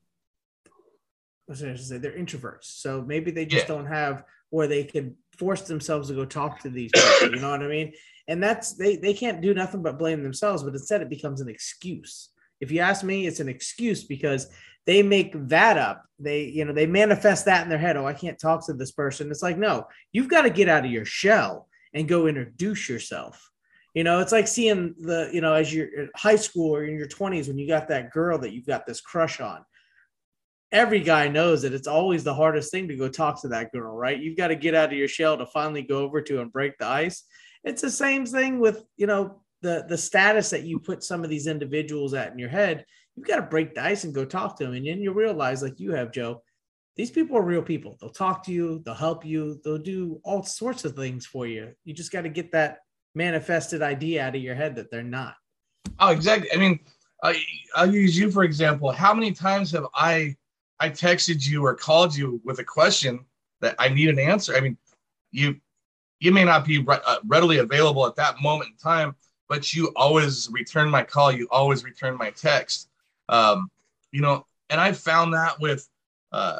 what's 1.46 1.64
I 1.64 1.74
say 1.78 2.00
they're 2.00 2.12
introverts. 2.12 2.66
So 2.66 3.02
maybe 3.02 3.32
they 3.32 3.46
just 3.46 3.70
yeah. 3.70 3.76
don't 3.76 3.88
have 3.88 4.26
where 4.50 4.68
they 4.68 4.84
can 4.84 5.16
force 5.38 5.62
themselves 5.62 6.10
to 6.10 6.16
go 6.16 6.26
talk 6.26 6.60
to 6.64 6.70
these 6.70 6.92
people. 6.94 7.36
you 7.36 7.42
know 7.42 7.52
what 7.52 7.64
I 7.64 7.68
mean? 7.68 7.94
And 8.32 8.42
that's 8.42 8.76
they 8.76 8.96
they 8.96 9.14
can't 9.14 9.42
do 9.42 9.54
nothing 9.54 9.84
but 9.84 10.00
blame 10.00 10.24
themselves, 10.24 10.64
but 10.64 10.74
instead 10.74 11.02
it 11.02 11.10
becomes 11.10 11.42
an 11.42 11.50
excuse. 11.50 12.30
If 12.62 12.72
you 12.72 12.80
ask 12.80 13.04
me, 13.04 13.28
it's 13.28 13.42
an 13.42 13.50
excuse 13.50 14.06
because 14.06 14.48
they 14.86 15.04
make 15.04 15.34
that 15.50 15.78
up. 15.78 16.06
They, 16.18 16.46
you 16.46 16.64
know, 16.64 16.72
they 16.72 16.88
manifest 16.88 17.44
that 17.46 17.64
in 17.64 17.70
their 17.70 17.78
head. 17.78 17.98
Oh, 17.98 18.06
I 18.06 18.14
can't 18.14 18.40
talk 18.40 18.66
to 18.66 18.74
this 18.74 18.92
person. 18.92 19.30
It's 19.32 19.44
like, 19.44 19.58
no, 19.58 19.86
you've 20.14 20.30
got 20.30 20.44
to 20.44 20.50
get 20.50 20.70
out 20.70 20.86
of 20.86 20.92
your 20.92 21.04
shell 21.04 21.68
and 21.94 22.08
go 22.08 22.28
introduce 22.28 22.88
yourself. 22.88 23.52
You 23.94 24.06
know, 24.06 24.22
it's 24.22 24.32
like 24.32 24.48
seeing 24.48 24.96
the, 24.98 25.30
you 25.34 25.42
know, 25.42 25.54
as 25.54 25.74
you're 25.74 26.04
in 26.04 26.10
high 26.16 26.38
school 26.38 26.74
or 26.74 26.86
in 26.86 26.98
your 26.98 27.10
20s 27.10 27.50
when 27.50 27.58
you 27.58 27.68
got 27.68 27.90
that 27.90 28.12
girl 28.12 28.38
that 28.40 28.54
you've 28.54 28.66
got 28.66 28.86
this 28.86 29.02
crush 29.02 29.42
on 29.42 29.66
every 30.72 31.02
guy 31.02 31.28
knows 31.28 31.62
that 31.62 31.74
it's 31.74 31.88
always 31.88 32.24
the 32.24 32.34
hardest 32.34 32.72
thing 32.72 32.88
to 32.88 32.96
go 32.96 33.10
talk 33.10 33.42
to 33.42 33.50
that 33.50 33.72
girl, 33.72 33.96
right? 33.96 34.20
You've 34.20 34.38
got 34.38 34.48
to 34.48 34.56
get 34.56 34.76
out 34.76 34.92
of 34.92 34.98
your 34.98 35.08
shell 35.08 35.38
to 35.38 35.46
finally 35.46 35.82
go 35.82 36.00
over 36.00 36.22
to 36.22 36.42
and 36.42 36.52
break 36.52 36.78
the 36.78 36.88
ice. 36.88 37.24
It's 37.64 37.82
the 37.82 37.92
same 37.92 38.26
thing 38.26 38.60
with, 38.60 38.84
you 38.98 39.08
know, 39.08 39.42
the 39.62 39.86
the 39.88 39.98
status 39.98 40.50
that 40.50 40.64
you 40.64 40.80
put 40.80 41.04
some 41.04 41.24
of 41.24 41.30
these 41.30 41.48
individuals 41.48 42.14
at 42.14 42.32
in 42.32 42.40
your 42.40 42.50
head. 42.50 42.86
You've 43.16 43.28
got 43.28 43.36
to 43.38 43.44
break 43.44 43.76
the 43.76 43.84
ice 43.84 44.04
and 44.04 44.14
go 44.14 44.26
talk 44.26 44.58
to 44.58 44.64
them. 44.64 44.74
And 44.74 44.88
then 44.88 45.02
you 45.02 45.14
realize, 45.14 45.62
like 45.62 45.80
you 45.80 45.92
have, 45.92 46.12
Joe, 46.12 46.42
these 46.96 47.12
people 47.12 47.38
are 47.38 47.44
real 47.44 47.62
people. 47.62 47.98
They'll 48.00 48.10
talk 48.10 48.44
to 48.46 48.52
you, 48.52 48.82
they'll 48.86 48.94
help 48.94 49.26
you, 49.26 49.60
they'll 49.64 49.78
do 49.78 50.20
all 50.24 50.44
sorts 50.44 50.86
of 50.86 50.96
things 50.96 51.26
for 51.26 51.46
you. 51.46 51.74
You 51.84 51.94
just 51.94 52.12
got 52.12 52.22
to 52.22 52.30
get 52.30 52.52
that 52.54 52.80
manifested 53.14 53.82
idea 53.82 54.24
out 54.24 54.36
of 54.36 54.42
your 54.42 54.56
head 54.56 54.76
that 54.76 54.90
they're 54.90 55.04
not. 55.04 55.36
Oh, 56.00 56.12
exactly. 56.12 56.52
I 56.54 56.58
mean, 56.58 56.80
I, 57.22 57.40
I'll 57.76 57.94
use 57.94 58.18
you 58.18 58.32
for 58.32 58.44
example. 58.44 58.92
How 58.92 59.14
many 59.14 59.32
times 59.32 59.72
have 59.72 59.86
I 59.94 60.36
I 60.82 60.90
texted 60.90 61.48
you 61.48 61.64
or 61.64 61.76
called 61.76 62.16
you 62.16 62.42
with 62.44 62.58
a 62.58 62.64
question 62.64 63.24
that 63.62 63.76
I 63.78 63.90
need 63.90 64.10
an 64.10 64.18
answer. 64.18 64.56
I 64.56 64.62
mean, 64.62 64.76
you 65.32 65.58
you 66.22 66.32
may 66.32 66.46
not 66.46 66.64
be 66.64 66.86
uh, 66.88 67.18
readily 67.26 67.58
available 67.58 68.06
at 68.06 68.16
that 68.16 68.42
moment 68.42 68.70
in 68.70 68.78
time, 68.78 69.16
but 69.50 69.74
you 69.74 69.92
always 69.96 70.50
return 70.52 70.88
my 70.90 71.04
call. 71.04 71.32
You 71.32 71.48
always 71.50 71.84
return 71.84 72.16
my 72.16 72.30
text. 72.30 72.90
Um, 73.28 73.70
you 74.12 74.22
know, 74.22 74.46
and 74.70 74.80
I 74.80 74.92
found 74.94 75.34
that 75.34 75.60
with 75.60 75.90
uh, 76.32 76.60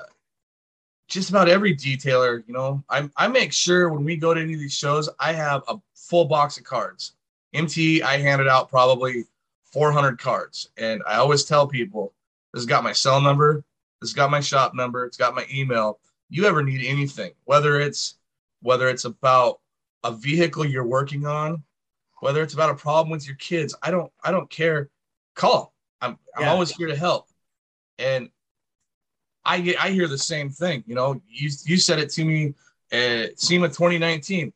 just 1.08 1.30
about 1.30 1.48
every 1.48 1.76
detailer. 1.76 2.44
You 2.48 2.54
know, 2.56 2.84
I 2.90 3.08
I 3.16 3.28
make 3.28 3.54
sure 3.54 3.90
when 3.90 4.04
we 4.04 4.18
go 4.18 4.34
to 4.34 4.42
any 4.42 4.56
of 4.56 4.60
these 4.60 4.74
shows, 4.74 5.08
I 5.20 5.32
have 5.32 5.62
a 5.68 5.78
full 5.94 6.26
box 6.26 6.58
of 6.58 6.64
cards. 6.64 7.14
MT, 7.54 8.02
I 8.02 8.18
handed 8.18 8.48
out 8.48 8.68
probably 8.68 9.26
400 9.72 10.18
cards, 10.18 10.70
and 10.76 11.04
I 11.06 11.18
always 11.18 11.44
tell 11.44 11.68
people, 11.68 12.14
"This 12.52 12.62
has 12.62 12.66
got 12.66 12.84
my 12.84 12.94
cell 12.94 13.22
number. 13.22 13.64
this 14.02 14.10
has 14.10 14.16
got 14.16 14.32
my 14.32 14.40
shop 14.40 14.74
number. 14.74 15.06
It's 15.06 15.18
got 15.18 15.36
my 15.36 15.46
email. 15.54 16.00
You 16.30 16.46
ever 16.46 16.64
need 16.64 16.84
anything, 16.84 17.34
whether 17.46 17.80
it's 17.80 18.16
whether 18.62 18.90
it's 18.90 19.06
about 19.06 19.60
a 20.04 20.12
vehicle 20.12 20.66
you're 20.66 20.86
working 20.86 21.26
on, 21.26 21.64
whether 22.20 22.42
it's 22.42 22.54
about 22.54 22.70
a 22.70 22.76
problem 22.76 23.12
with 23.12 23.26
your 23.26 23.36
kids, 23.36 23.76
I 23.82 23.92
don't 23.92 24.12
I 24.24 24.32
don't 24.32 24.50
care. 24.50 24.90
Call. 25.36 25.74
I'm 26.02 26.18
I'm 26.36 26.44
yeah. 26.44 26.52
always 26.52 26.72
here 26.72 26.88
to 26.88 26.96
help. 26.96 27.28
And 27.98 28.30
I 29.44 29.60
get 29.60 29.84
I 29.84 29.90
hear 29.90 30.08
the 30.08 30.18
same 30.18 30.50
thing. 30.50 30.84
You 30.88 30.96
know, 30.96 31.22
you 31.28 31.50
you 31.66 31.78
said 31.78 32.00
it 32.00 32.10
to 32.12 32.26
me 32.26 32.54
at 32.92 33.40
SEMA 33.40 33.68
2019. 33.68 34.54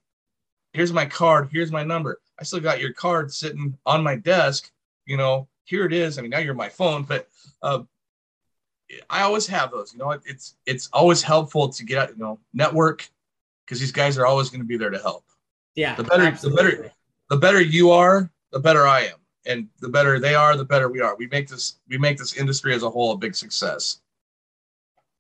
Here's 0.74 0.94
my 0.94 1.06
card. 1.06 1.50
Here's 1.52 1.72
my 1.72 1.84
number. 1.84 2.20
I 2.40 2.44
still 2.44 2.60
got 2.60 2.82
your 2.82 2.94
card 2.94 3.34
sitting 3.34 3.78
on 3.86 4.04
my 4.04 4.16
desk. 4.16 4.72
You 5.06 5.18
know, 5.18 5.48
here 5.64 5.86
it 5.86 5.94
is. 5.94 6.18
I 6.18 6.22
mean, 6.22 6.32
now 6.32 6.40
you're 6.40 6.54
my 6.54 6.70
phone, 6.70 7.04
but 7.04 7.28
uh, 7.62 7.84
I 9.10 9.22
always 9.22 9.48
have 9.48 9.72
those. 9.72 9.94
You 9.94 10.00
know, 10.00 10.12
it's 10.12 10.56
it's 10.66 10.90
always 10.94 11.22
helpful 11.22 11.70
to 11.70 11.84
get 11.84 11.98
out, 11.98 12.10
you 12.10 12.18
know, 12.18 12.40
network 12.54 13.10
because 13.66 13.80
these 13.80 13.92
guys 13.92 14.18
are 14.18 14.26
always 14.26 14.50
going 14.50 14.62
to 14.62 14.68
be 14.68 14.78
there 14.78 14.90
to 14.90 15.00
help. 15.00 15.26
Yeah. 15.76 15.96
The 15.96 16.04
better 16.04 16.24
absolutely. 16.24 16.64
the 16.64 16.72
better 16.72 16.92
the 17.30 17.38
better 17.38 17.62
you 17.62 17.92
are, 17.92 18.32
the 18.52 18.60
better 18.60 18.88
I 18.88 19.02
am. 19.02 19.18
And 19.48 19.68
the 19.80 19.90
better 19.90 20.20
they 20.20 20.34
are, 20.34 20.58
the 20.58 20.66
better 20.66 20.90
we 20.90 21.02
are. 21.02 21.16
We 21.16 21.28
make 21.28 21.48
this 21.48 21.80
we 21.88 21.98
make 21.98 22.18
this 22.18 22.36
industry 22.36 22.74
as 22.74 22.84
a 22.84 22.90
whole 22.90 23.12
a 23.12 23.18
big 23.18 23.36
success. 23.36 24.02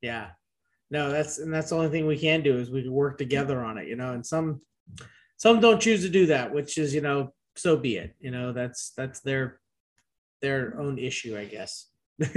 Yeah. 0.01 0.29
No, 0.91 1.11
that's 1.11 1.39
and 1.39 1.53
that's 1.53 1.69
the 1.69 1.75
only 1.75 1.89
thing 1.89 2.07
we 2.07 2.17
can 2.17 2.41
do 2.41 2.57
is 2.57 2.69
we 2.69 2.83
can 2.83 2.91
work 2.91 3.17
together 3.17 3.63
on 3.63 3.77
it, 3.77 3.87
you 3.87 3.95
know, 3.95 4.13
and 4.13 4.25
some 4.25 4.61
some 5.37 5.59
don't 5.59 5.81
choose 5.81 6.01
to 6.03 6.09
do 6.09 6.27
that, 6.27 6.53
which 6.53 6.77
is, 6.77 6.93
you 6.93 7.01
know, 7.01 7.33
so 7.55 7.75
be 7.75 7.97
it. 7.97 8.15
You 8.19 8.31
know, 8.31 8.53
that's 8.53 8.91
that's 8.91 9.19
their 9.19 9.59
their 10.41 10.79
own 10.79 10.97
issue, 10.97 11.37
I 11.37 11.45
guess. 11.45 11.87
I 12.21 12.27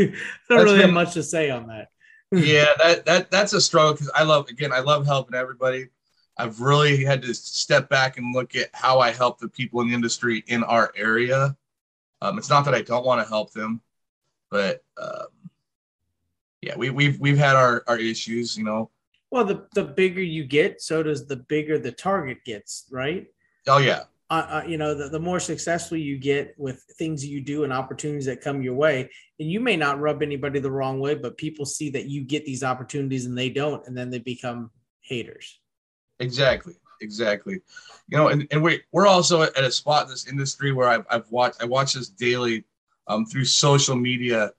don't 0.48 0.64
really 0.64 0.78
been, 0.78 0.86
have 0.86 0.92
much 0.92 1.14
to 1.14 1.22
say 1.22 1.50
on 1.50 1.66
that. 1.68 1.88
yeah, 2.32 2.72
that 2.78 3.04
that 3.06 3.30
that's 3.30 3.52
a 3.52 3.60
struggle 3.60 3.92
because 3.92 4.10
I 4.14 4.24
love 4.24 4.48
again, 4.48 4.72
I 4.72 4.80
love 4.80 5.06
helping 5.06 5.34
everybody. 5.34 5.88
I've 6.38 6.60
really 6.60 7.04
had 7.04 7.22
to 7.22 7.34
step 7.34 7.88
back 7.88 8.16
and 8.16 8.34
look 8.34 8.54
at 8.54 8.70
how 8.72 9.00
I 9.00 9.10
help 9.10 9.38
the 9.38 9.48
people 9.48 9.80
in 9.80 9.88
the 9.88 9.94
industry 9.94 10.44
in 10.46 10.62
our 10.62 10.92
area. 10.96 11.56
Um, 12.22 12.38
it's 12.38 12.48
not 12.48 12.64
that 12.64 12.74
I 12.74 12.82
don't 12.82 13.04
want 13.04 13.22
to 13.22 13.28
help 13.28 13.52
them, 13.52 13.80
but 14.50 14.82
um, 14.96 15.26
yeah, 16.62 16.76
we, 16.76 16.90
we've 16.90 17.18
we've 17.20 17.38
had 17.38 17.56
our 17.56 17.84
our 17.86 17.98
issues, 17.98 18.56
you 18.56 18.64
know. 18.64 18.90
Well, 19.30 19.44
the 19.44 19.66
the 19.74 19.84
bigger 19.84 20.22
you 20.22 20.44
get, 20.44 20.80
so 20.80 21.02
does 21.02 21.26
the 21.26 21.36
bigger 21.36 21.78
the 21.78 21.92
target 21.92 22.44
gets, 22.44 22.86
right? 22.90 23.26
Oh 23.66 23.78
yeah, 23.78 24.04
uh, 24.30 24.46
uh, 24.62 24.62
you 24.66 24.76
know, 24.76 24.94
the, 24.94 25.08
the 25.08 25.18
more 25.18 25.40
successful 25.40 25.96
you 25.96 26.18
get 26.18 26.54
with 26.58 26.84
things 26.98 27.24
you 27.24 27.40
do 27.40 27.64
and 27.64 27.72
opportunities 27.72 28.26
that 28.26 28.42
come 28.42 28.62
your 28.62 28.74
way, 28.74 29.08
and 29.40 29.50
you 29.50 29.58
may 29.58 29.76
not 29.76 30.00
rub 30.00 30.22
anybody 30.22 30.60
the 30.60 30.70
wrong 30.70 31.00
way, 31.00 31.14
but 31.14 31.38
people 31.38 31.64
see 31.64 31.90
that 31.90 32.06
you 32.06 32.22
get 32.22 32.44
these 32.44 32.62
opportunities 32.62 33.26
and 33.26 33.36
they 33.36 33.48
don't, 33.48 33.86
and 33.86 33.96
then 33.96 34.10
they 34.10 34.18
become 34.18 34.70
haters. 35.00 35.60
Exactly, 36.20 36.74
exactly. 37.00 37.60
You 38.08 38.16
know, 38.16 38.28
and, 38.28 38.46
and 38.50 38.62
we 38.62 38.82
we're 38.92 39.06
also 39.06 39.42
at 39.42 39.56
a 39.58 39.70
spot 39.70 40.04
in 40.04 40.10
this 40.10 40.26
industry 40.26 40.72
where 40.72 40.88
I've, 40.88 41.06
I've 41.10 41.30
watched 41.30 41.62
I 41.62 41.66
watch 41.66 41.92
this 41.94 42.08
daily 42.08 42.64
um, 43.06 43.26
through 43.26 43.44
social 43.44 43.96
media. 43.96 44.52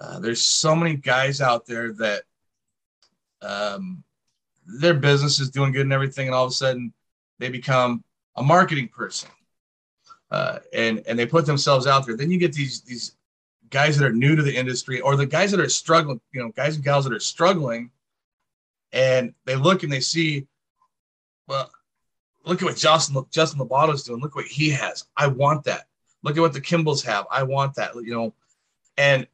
Uh, 0.00 0.18
there's 0.20 0.44
so 0.44 0.74
many 0.74 0.96
guys 0.96 1.40
out 1.40 1.66
there 1.66 1.92
that 1.94 2.22
um, 3.40 4.02
their 4.66 4.94
business 4.94 5.40
is 5.40 5.50
doing 5.50 5.72
good 5.72 5.82
and 5.82 5.92
everything, 5.92 6.26
and 6.28 6.34
all 6.34 6.44
of 6.44 6.50
a 6.50 6.54
sudden 6.54 6.92
they 7.38 7.48
become 7.48 8.04
a 8.36 8.42
marketing 8.42 8.88
person, 8.88 9.28
uh, 10.30 10.58
and 10.72 11.02
and 11.06 11.18
they 11.18 11.26
put 11.26 11.46
themselves 11.46 11.86
out 11.86 12.06
there. 12.06 12.16
Then 12.16 12.30
you 12.30 12.38
get 12.38 12.52
these 12.52 12.82
these 12.82 13.16
guys 13.70 13.96
that 13.98 14.06
are 14.06 14.12
new 14.12 14.36
to 14.36 14.42
the 14.42 14.54
industry, 14.54 15.00
or 15.00 15.16
the 15.16 15.26
guys 15.26 15.50
that 15.50 15.60
are 15.60 15.68
struggling, 15.68 16.20
you 16.32 16.42
know, 16.42 16.50
guys 16.50 16.76
and 16.76 16.84
gals 16.84 17.04
that 17.04 17.12
are 17.14 17.20
struggling, 17.20 17.90
and 18.92 19.34
they 19.46 19.56
look 19.56 19.82
and 19.82 19.92
they 19.92 20.00
see, 20.00 20.46
well, 21.48 21.70
look 22.44 22.62
at 22.62 22.64
what 22.66 22.76
Justin 22.76 23.24
Justin 23.30 23.68
is 23.90 24.02
doing. 24.02 24.20
Look 24.20 24.34
what 24.34 24.46
he 24.46 24.70
has. 24.70 25.06
I 25.16 25.26
want 25.26 25.64
that. 25.64 25.86
Look 26.22 26.36
at 26.36 26.40
what 26.40 26.52
the 26.52 26.60
Kimballs 26.60 27.04
have. 27.04 27.26
I 27.30 27.42
want 27.42 27.74
that. 27.76 27.94
You 27.94 28.14
know, 28.14 28.34
and 28.96 29.26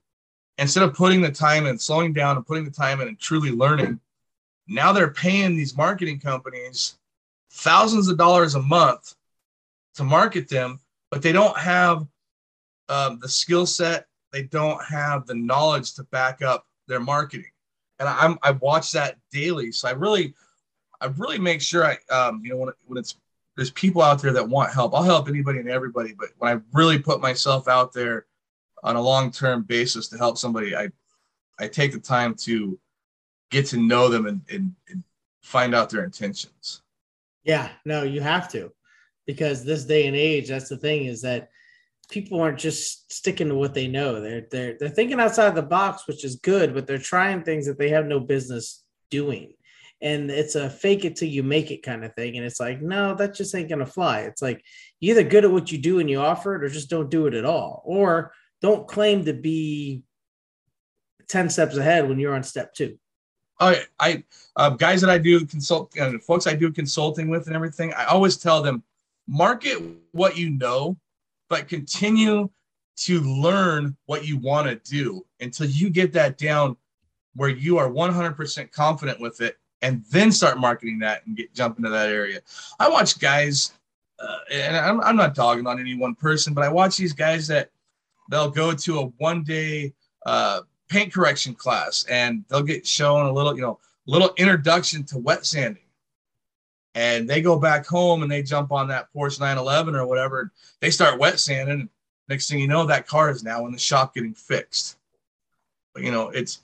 instead 0.58 0.82
of 0.82 0.94
putting 0.94 1.20
the 1.20 1.30
time 1.30 1.66
and 1.66 1.80
slowing 1.80 2.12
down 2.12 2.36
and 2.36 2.46
putting 2.46 2.64
the 2.64 2.70
time 2.70 3.00
in 3.00 3.08
and 3.08 3.18
truly 3.18 3.50
learning, 3.50 4.00
now 4.66 4.92
they're 4.92 5.10
paying 5.10 5.56
these 5.56 5.76
marketing 5.76 6.20
companies 6.20 6.98
thousands 7.50 8.08
of 8.08 8.18
dollars 8.18 8.54
a 8.54 8.62
month 8.62 9.14
to 9.94 10.04
market 10.04 10.48
them, 10.48 10.80
but 11.10 11.22
they 11.22 11.32
don't 11.32 11.56
have 11.58 12.06
um, 12.88 13.18
the 13.20 13.28
skill 13.28 13.66
set. 13.66 14.06
They 14.32 14.44
don't 14.44 14.82
have 14.84 15.26
the 15.26 15.34
knowledge 15.34 15.94
to 15.94 16.04
back 16.04 16.42
up 16.42 16.66
their 16.86 17.00
marketing. 17.00 17.50
And 17.98 18.08
I'm 18.08 18.38
I 18.42 18.52
watch 18.52 18.92
that 18.92 19.16
daily, 19.32 19.72
so 19.72 19.88
I 19.88 19.92
really 19.92 20.34
I 21.00 21.06
really 21.16 21.38
make 21.38 21.60
sure 21.60 21.84
I 21.84 21.98
um, 22.12 22.42
you 22.44 22.50
know 22.50 22.56
when 22.56 22.72
when 22.86 22.98
it's 22.98 23.16
there's 23.56 23.70
people 23.72 24.02
out 24.02 24.22
there 24.22 24.32
that 24.32 24.48
want 24.48 24.72
help. 24.72 24.94
I'll 24.94 25.02
help 25.02 25.28
anybody 25.28 25.58
and 25.58 25.68
everybody, 25.68 26.14
but 26.16 26.28
when 26.38 26.56
I 26.56 26.60
really 26.72 26.98
put 26.98 27.20
myself 27.20 27.66
out 27.66 27.92
there 27.92 28.26
on 28.84 28.94
a 28.94 29.02
long-term 29.02 29.64
basis 29.64 30.06
to 30.08 30.16
help 30.16 30.38
somebody, 30.38 30.76
I 30.76 30.90
I 31.58 31.66
take 31.66 31.92
the 31.92 31.98
time 31.98 32.34
to 32.36 32.78
get 33.50 33.66
to 33.66 33.76
know 33.78 34.08
them 34.08 34.26
and, 34.26 34.42
and, 34.50 34.74
and 34.88 35.02
find 35.42 35.74
out 35.74 35.90
their 35.90 36.04
intentions. 36.04 36.82
Yeah, 37.42 37.70
no, 37.84 38.02
you 38.02 38.20
have 38.20 38.48
to, 38.50 38.70
because 39.26 39.64
this 39.64 39.84
day 39.84 40.06
and 40.06 40.14
age, 40.14 40.48
that's 40.48 40.68
the 40.68 40.76
thing 40.76 41.06
is 41.06 41.22
that 41.22 41.50
people 42.10 42.40
aren't 42.40 42.58
just 42.58 43.12
sticking 43.12 43.48
to 43.48 43.54
what 43.54 43.74
they 43.74 43.88
know. 43.88 44.20
They're 44.20 44.46
they're 44.50 44.76
they're 44.78 44.88
thinking 44.88 45.20
outside 45.20 45.54
the 45.54 45.62
box, 45.62 46.06
which 46.06 46.24
is 46.24 46.36
good, 46.36 46.74
but 46.74 46.86
they're 46.86 46.98
trying 46.98 47.42
things 47.42 47.66
that 47.66 47.78
they 47.78 47.88
have 47.90 48.06
no 48.06 48.20
business 48.20 48.84
doing. 49.10 49.54
And 50.00 50.30
it's 50.30 50.54
a 50.54 50.70
fake 50.70 51.04
it 51.04 51.16
till 51.16 51.28
you 51.28 51.42
make 51.42 51.70
it 51.70 51.82
kind 51.82 52.04
of 52.04 52.14
thing. 52.14 52.36
And 52.36 52.46
it's 52.46 52.60
like, 52.60 52.80
no, 52.80 53.14
that 53.16 53.34
just 53.34 53.54
ain't 53.54 53.68
gonna 53.68 53.86
fly. 53.86 54.20
It's 54.20 54.42
like 54.42 54.64
you're 55.00 55.18
either 55.18 55.28
good 55.28 55.44
at 55.44 55.50
what 55.50 55.72
you 55.72 55.78
do 55.78 55.98
and 55.98 56.08
you 56.08 56.20
offer 56.20 56.54
it, 56.54 56.62
or 56.62 56.68
just 56.68 56.90
don't 56.90 57.10
do 57.10 57.26
it 57.26 57.34
at 57.34 57.44
all. 57.44 57.82
Or 57.84 58.32
don't 58.60 58.86
claim 58.86 59.24
to 59.24 59.32
be 59.32 60.02
10 61.28 61.50
steps 61.50 61.76
ahead 61.76 62.08
when 62.08 62.18
you're 62.18 62.34
on 62.34 62.42
step 62.42 62.74
two. 62.74 62.98
I, 63.60 63.82
I 63.98 64.22
uh, 64.56 64.70
guys 64.70 65.00
that 65.00 65.10
I 65.10 65.18
do 65.18 65.44
consult, 65.44 65.96
uh, 65.98 66.18
folks 66.18 66.46
I 66.46 66.54
do 66.54 66.70
consulting 66.70 67.28
with 67.28 67.46
and 67.46 67.56
everything, 67.56 67.92
I 67.94 68.04
always 68.04 68.36
tell 68.36 68.62
them 68.62 68.82
market 69.26 69.82
what 70.12 70.36
you 70.36 70.50
know, 70.50 70.96
but 71.48 71.68
continue 71.68 72.48
to 72.98 73.20
learn 73.20 73.96
what 74.06 74.26
you 74.26 74.36
want 74.38 74.68
to 74.68 74.90
do 74.90 75.24
until 75.40 75.66
you 75.66 75.90
get 75.90 76.12
that 76.12 76.38
down 76.38 76.76
where 77.34 77.48
you 77.48 77.78
are 77.78 77.88
100% 77.88 78.72
confident 78.72 79.20
with 79.20 79.40
it 79.40 79.56
and 79.82 80.04
then 80.10 80.32
start 80.32 80.58
marketing 80.58 80.98
that 81.00 81.26
and 81.26 81.36
get 81.36 81.54
jump 81.54 81.78
into 81.78 81.90
that 81.90 82.08
area. 82.08 82.40
I 82.78 82.88
watch 82.88 83.18
guys, 83.18 83.72
uh, 84.18 84.38
and 84.52 84.76
I'm, 84.76 85.00
I'm 85.00 85.16
not 85.16 85.34
dogging 85.34 85.66
on 85.66 85.78
any 85.78 85.94
one 85.94 86.14
person, 86.14 86.54
but 86.54 86.64
I 86.64 86.68
watch 86.68 86.96
these 86.96 87.12
guys 87.12 87.46
that 87.48 87.70
they'll 88.30 88.50
go 88.50 88.72
to 88.74 88.98
a 89.00 89.06
one 89.18 89.42
day 89.42 89.92
uh, 90.26 90.62
paint 90.88 91.12
correction 91.12 91.54
class 91.54 92.04
and 92.08 92.44
they'll 92.48 92.62
get 92.62 92.86
shown 92.86 93.26
a 93.26 93.32
little, 93.32 93.54
you 93.54 93.62
know, 93.62 93.78
little 94.06 94.32
introduction 94.36 95.04
to 95.04 95.18
wet 95.18 95.46
sanding. 95.46 95.82
And 96.94 97.28
they 97.28 97.40
go 97.40 97.58
back 97.58 97.86
home 97.86 98.22
and 98.22 98.32
they 98.32 98.42
jump 98.42 98.72
on 98.72 98.88
that 98.88 99.08
Porsche 99.14 99.38
911 99.38 99.94
or 99.94 100.06
whatever. 100.06 100.50
They 100.80 100.90
start 100.90 101.18
wet 101.18 101.38
sanding. 101.38 101.88
Next 102.28 102.50
thing 102.50 102.58
you 102.58 102.66
know, 102.66 102.84
that 102.86 103.06
car 103.06 103.30
is 103.30 103.44
now 103.44 103.66
in 103.66 103.72
the 103.72 103.78
shop 103.78 104.14
getting 104.14 104.34
fixed. 104.34 104.98
But 105.94 106.02
you 106.02 106.10
know, 106.10 106.30
it's 106.30 106.60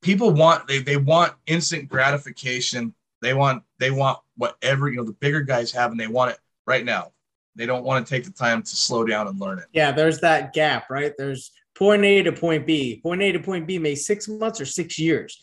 people 0.00 0.30
want 0.30 0.66
they, 0.66 0.78
they 0.78 0.96
want 0.96 1.34
instant 1.46 1.88
gratification. 1.88 2.94
They 3.20 3.34
want 3.34 3.62
they 3.78 3.90
want 3.90 4.18
whatever 4.36 4.88
you 4.88 4.96
know 4.96 5.04
the 5.04 5.12
bigger 5.12 5.40
guys 5.40 5.72
have 5.72 5.90
and 5.90 6.00
they 6.00 6.06
want 6.06 6.32
it 6.32 6.38
right 6.66 6.84
now. 6.84 7.12
They 7.56 7.66
don't 7.66 7.84
want 7.84 8.06
to 8.06 8.10
take 8.10 8.24
the 8.24 8.30
time 8.30 8.62
to 8.62 8.76
slow 8.76 9.04
down 9.04 9.26
and 9.26 9.40
learn 9.40 9.58
it. 9.58 9.66
Yeah, 9.72 9.90
there's 9.90 10.20
that 10.20 10.52
gap, 10.52 10.90
right? 10.90 11.12
There's 11.18 11.50
point 11.74 12.04
A 12.04 12.22
to 12.22 12.32
point 12.32 12.66
B. 12.66 13.00
Point 13.02 13.22
A 13.22 13.32
to 13.32 13.40
point 13.40 13.66
B 13.66 13.78
may 13.78 13.96
six 13.96 14.28
months 14.28 14.60
or 14.60 14.64
six 14.64 14.98
years, 14.98 15.40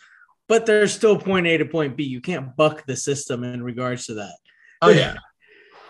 but 0.47 0.65
there's 0.65 0.93
still 0.93 1.17
point 1.17 1.47
A 1.47 1.57
to 1.57 1.65
point 1.65 1.97
B. 1.97 2.03
You 2.03 2.21
can't 2.21 2.55
buck 2.55 2.85
the 2.85 2.95
system 2.95 3.43
in 3.43 3.61
regards 3.61 4.05
to 4.05 4.13
that. 4.15 4.35
Oh 4.81 4.89
yeah. 4.89 5.15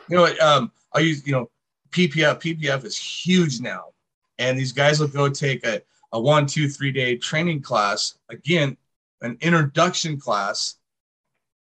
you 0.10 0.18
know, 0.18 0.34
um, 0.42 0.72
I 0.94 1.00
use 1.00 1.26
you 1.28 1.34
know 1.34 1.50
PPF. 1.92 2.42
PPF 2.42 2.84
is 2.86 2.98
huge 2.98 3.60
now, 3.60 3.86
and 4.40 4.58
these 4.58 4.72
guys 4.72 5.00
will 5.00 5.08
go 5.08 5.30
take 5.30 5.66
a 5.66 5.82
a 6.12 6.20
one, 6.20 6.46
two, 6.46 6.70
three 6.70 6.92
day 6.92 7.18
training 7.18 7.62
class 7.62 8.18
again, 8.30 8.78
an 9.22 9.38
introduction 9.42 10.20
class 10.20 10.76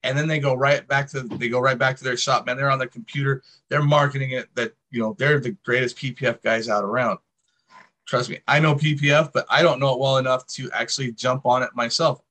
and 0.03 0.17
then 0.17 0.27
they 0.27 0.39
go 0.39 0.53
right 0.53 0.87
back 0.87 1.09
to 1.09 1.21
they 1.21 1.49
go 1.49 1.59
right 1.59 1.77
back 1.77 1.97
to 1.97 2.03
their 2.03 2.17
shop 2.17 2.45
man 2.45 2.57
they're 2.57 2.71
on 2.71 2.79
their 2.79 2.87
computer 2.87 3.43
they're 3.69 3.83
marketing 3.83 4.31
it 4.31 4.47
that 4.55 4.73
you 4.89 4.99
know 4.99 5.15
they're 5.17 5.39
the 5.39 5.51
greatest 5.63 5.97
ppf 5.97 6.41
guys 6.41 6.69
out 6.69 6.83
around. 6.83 7.17
Trust 8.05 8.29
me 8.29 8.39
i 8.47 8.59
know 8.59 8.75
ppf 8.75 9.31
but 9.33 9.45
i 9.49 9.61
don't 9.61 9.79
know 9.79 9.93
it 9.93 9.99
well 9.99 10.17
enough 10.17 10.45
to 10.47 10.69
actually 10.71 11.11
jump 11.11 11.45
on 11.45 11.63
it 11.63 11.69
myself. 11.75 12.21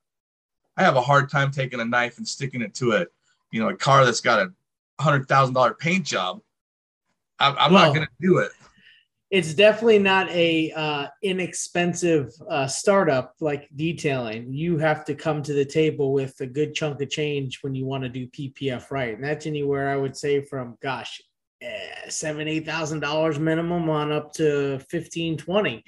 I 0.76 0.82
have 0.82 0.96
a 0.96 1.00
hard 1.00 1.30
time 1.30 1.50
taking 1.50 1.80
a 1.80 1.84
knife 1.84 2.18
and 2.18 2.26
sticking 2.26 2.62
it 2.62 2.74
to 2.76 2.92
a 2.92 3.06
you 3.50 3.60
know 3.60 3.68
a 3.68 3.76
car 3.76 4.04
that's 4.04 4.20
got 4.20 4.40
a 4.40 4.52
hundred 5.02 5.28
thousand 5.28 5.54
dollar 5.54 5.74
paint 5.74 6.04
job. 6.04 6.40
I'm, 7.38 7.56
I'm 7.58 7.72
well, 7.72 7.86
not 7.86 7.94
going 7.94 8.06
to 8.06 8.26
do 8.26 8.38
it 8.38 8.52
it's 9.30 9.54
definitely 9.54 10.00
not 10.00 10.28
a 10.30 10.72
uh, 10.72 11.06
inexpensive 11.22 12.32
uh, 12.48 12.66
startup 12.66 13.34
like 13.40 13.68
detailing. 13.76 14.52
You 14.52 14.76
have 14.78 15.04
to 15.04 15.14
come 15.14 15.40
to 15.42 15.52
the 15.52 15.64
table 15.64 16.12
with 16.12 16.40
a 16.40 16.46
good 16.46 16.74
chunk 16.74 17.00
of 17.00 17.10
change 17.10 17.60
when 17.62 17.74
you 17.74 17.86
want 17.86 18.02
to 18.02 18.08
do 18.08 18.26
PPF 18.26 18.90
right, 18.90 19.14
and 19.14 19.22
that's 19.22 19.46
anywhere 19.46 19.88
I 19.88 19.96
would 19.96 20.16
say 20.16 20.42
from 20.42 20.76
gosh, 20.82 21.20
eh, 21.62 22.08
seven 22.08 22.48
eight 22.48 22.66
thousand 22.66 23.00
dollars 23.00 23.38
minimum 23.38 23.88
on 23.88 24.10
up 24.10 24.32
to 24.34 24.80
15, 24.90 25.36
20. 25.36 25.84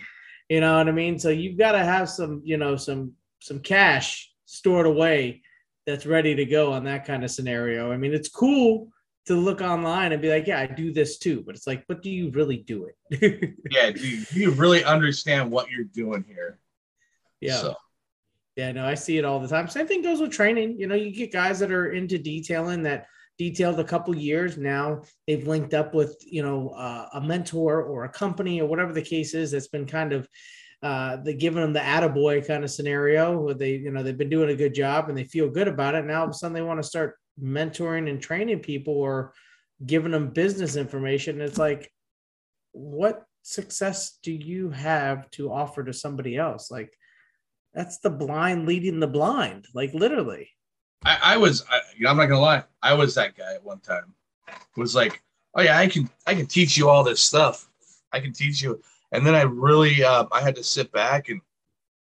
You 0.48 0.61
know 0.61 0.78
what 0.78 0.88
I 0.88 0.92
mean? 0.92 1.18
So 1.18 1.31
you've 1.31 1.59
got 1.59 1.72
to 1.72 1.85
have 1.85 2.09
some, 2.09 2.42
you 2.44 2.59
know, 2.59 2.76
some 2.76 3.12
some 3.40 3.59
cash 3.59 4.31
stored 4.44 4.87
away 4.87 5.42
that's 5.85 6.07
ready 6.07 6.37
to 6.37 6.44
go 6.44 6.72
on 6.72 6.85
that 6.85 7.05
kind 7.05 7.24
of 7.24 7.31
scenario. 7.33 7.90
I 7.90 7.96
mean, 7.96 8.14
it's 8.14 8.28
cool 8.28 8.92
to 9.26 9.35
look 9.35 9.61
online 9.61 10.12
and 10.12 10.20
be 10.20 10.30
like, 10.30 10.46
yeah, 10.46 10.61
I 10.61 10.66
do 10.66 10.92
this 10.92 11.18
too. 11.18 11.42
But 11.46 11.54
it's 11.54 11.66
like, 11.66 11.85
but 11.87 12.02
do 12.02 12.11
you 12.11 12.30
really 12.30 12.58
do 12.58 12.87
it? 12.87 13.54
yeah, 13.70 13.90
do 13.90 14.06
you, 14.06 14.24
do 14.24 14.40
you, 14.40 14.50
really 14.50 14.85
understand 14.85 15.50
what 15.50 15.70
you're 15.70 15.85
doing 15.85 16.24
here? 16.26 16.58
Yeah. 17.40 17.56
So. 17.56 17.74
Yeah, 18.56 18.72
no, 18.72 18.85
I 18.85 18.94
see 18.94 19.16
it 19.16 19.24
all 19.24 19.40
the 19.40 19.48
time. 19.48 19.68
Same 19.68 19.87
thing 19.87 20.02
goes 20.02 20.20
with 20.20 20.30
training. 20.30 20.78
You 20.78 20.87
know, 20.87 20.94
you 20.94 21.11
get 21.11 21.32
guys 21.32 21.58
that 21.61 21.72
are 21.72 21.92
into 21.92 22.18
detailing 22.18 22.82
that 22.82 23.06
detailed 23.38 23.80
a 23.80 23.85
couple 23.85 24.14
years 24.14 24.58
now. 24.58 25.02
They've 25.26 25.46
linked 25.46 25.72
up 25.72 25.94
with, 25.94 26.16
you 26.26 26.42
know, 26.42 26.68
uh, 26.70 27.08
a 27.14 27.20
mentor 27.20 27.82
or 27.82 28.04
a 28.04 28.11
company 28.11 28.61
or 28.61 28.68
whatever 28.68 28.92
the 28.92 29.02
case 29.02 29.32
is 29.32 29.52
that's 29.52 29.68
been 29.68 29.87
kind 29.87 30.12
of 30.12 30.28
uh, 30.82 31.16
the 31.16 31.32
giving 31.32 31.62
them 31.62 31.72
the 31.72 31.80
attaboy 31.80 32.46
kind 32.46 32.64
of 32.64 32.70
scenario 32.70 33.38
where 33.38 33.54
they, 33.54 33.76
you 33.76 33.90
know, 33.90 34.02
they've 34.02 34.18
been 34.18 34.28
doing 34.28 34.50
a 34.50 34.56
good 34.56 34.74
job 34.74 35.08
and 35.08 35.16
they 35.16 35.24
feel 35.24 35.48
good 35.48 35.68
about 35.68 35.94
it. 35.94 36.04
Now 36.04 36.20
all 36.20 36.24
of 36.24 36.30
a 36.30 36.35
sudden 36.35 36.54
they 36.54 36.61
want 36.61 36.82
to 36.82 36.88
start 36.88 37.16
mentoring 37.40 38.08
and 38.08 38.20
training 38.20 38.60
people 38.60 38.94
or 38.94 39.32
giving 39.84 40.12
them 40.12 40.30
business 40.30 40.76
information. 40.76 41.40
It's 41.40 41.58
like, 41.58 41.92
what 42.72 43.24
success 43.42 44.18
do 44.22 44.32
you 44.32 44.70
have 44.70 45.30
to 45.32 45.52
offer 45.52 45.84
to 45.84 45.92
somebody 45.92 46.36
else? 46.36 46.70
Like, 46.70 46.92
that's 47.74 47.98
the 47.98 48.10
blind 48.10 48.66
leading 48.66 49.00
the 49.00 49.06
blind, 49.06 49.66
like 49.74 49.94
literally. 49.94 50.50
I, 51.04 51.18
I 51.22 51.36
was, 51.36 51.64
I, 51.70 51.80
I'm 52.06 52.16
not 52.16 52.26
gonna 52.26 52.40
lie, 52.40 52.64
I 52.82 52.94
was 52.94 53.14
that 53.14 53.36
guy 53.36 53.54
at 53.54 53.64
one 53.64 53.80
time. 53.80 54.14
It 54.48 54.80
was 54.80 54.94
like, 54.94 55.22
oh 55.54 55.62
yeah, 55.62 55.78
I 55.78 55.86
can, 55.86 56.08
I 56.26 56.34
can 56.34 56.46
teach 56.46 56.76
you 56.76 56.88
all 56.88 57.02
this 57.02 57.20
stuff. 57.20 57.68
I 58.12 58.20
can 58.20 58.32
teach 58.32 58.62
you. 58.62 58.80
And 59.12 59.26
then 59.26 59.34
I 59.34 59.42
really, 59.42 60.04
uh, 60.04 60.26
I 60.32 60.40
had 60.40 60.54
to 60.56 60.64
sit 60.64 60.92
back 60.92 61.28
and, 61.28 61.40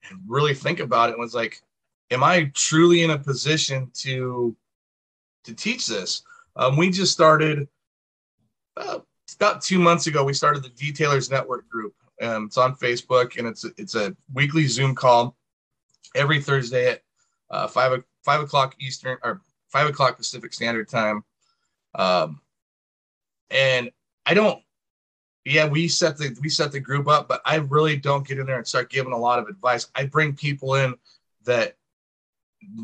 and 0.09 0.19
really 0.27 0.53
think 0.53 0.79
about 0.79 1.09
it. 1.09 1.13
And 1.13 1.21
was 1.21 1.35
like, 1.35 1.61
am 2.11 2.23
I 2.23 2.51
truly 2.53 3.03
in 3.03 3.11
a 3.11 3.17
position 3.17 3.91
to 3.95 4.55
to 5.43 5.53
teach 5.53 5.87
this. 5.87 6.23
Um, 6.55 6.77
we 6.77 6.89
just 6.89 7.13
started 7.13 7.67
uh, 8.77 8.99
about 9.35 9.61
two 9.61 9.79
months 9.79 10.07
ago. 10.07 10.23
We 10.23 10.33
started 10.33 10.63
the 10.63 10.69
Detailers 10.69 11.31
Network 11.31 11.67
group. 11.69 11.93
Um, 12.21 12.45
it's 12.45 12.57
on 12.57 12.75
Facebook, 12.75 13.37
and 13.37 13.47
it's 13.47 13.65
it's 13.77 13.95
a 13.95 14.15
weekly 14.33 14.67
Zoom 14.67 14.93
call 14.93 15.37
every 16.15 16.41
Thursday 16.41 16.91
at 16.91 17.01
uh, 17.49 17.67
five 17.67 18.03
five 18.23 18.41
o'clock 18.41 18.75
Eastern 18.79 19.17
or 19.23 19.41
five 19.69 19.87
o'clock 19.87 20.17
Pacific 20.17 20.53
Standard 20.53 20.89
Time. 20.89 21.23
Um, 21.95 22.41
and 23.49 23.91
I 24.25 24.33
don't. 24.33 24.61
Yeah, 25.45 25.67
we 25.67 25.87
set 25.87 26.17
the 26.17 26.37
we 26.41 26.49
set 26.49 26.71
the 26.71 26.79
group 26.79 27.07
up, 27.07 27.27
but 27.27 27.41
I 27.45 27.55
really 27.55 27.95
don't 27.95 28.27
get 28.27 28.37
in 28.37 28.45
there 28.45 28.57
and 28.57 28.67
start 28.67 28.89
giving 28.89 29.13
a 29.13 29.17
lot 29.17 29.39
of 29.39 29.47
advice. 29.47 29.87
I 29.95 30.05
bring 30.05 30.35
people 30.35 30.75
in 30.75 30.95
that 31.45 31.77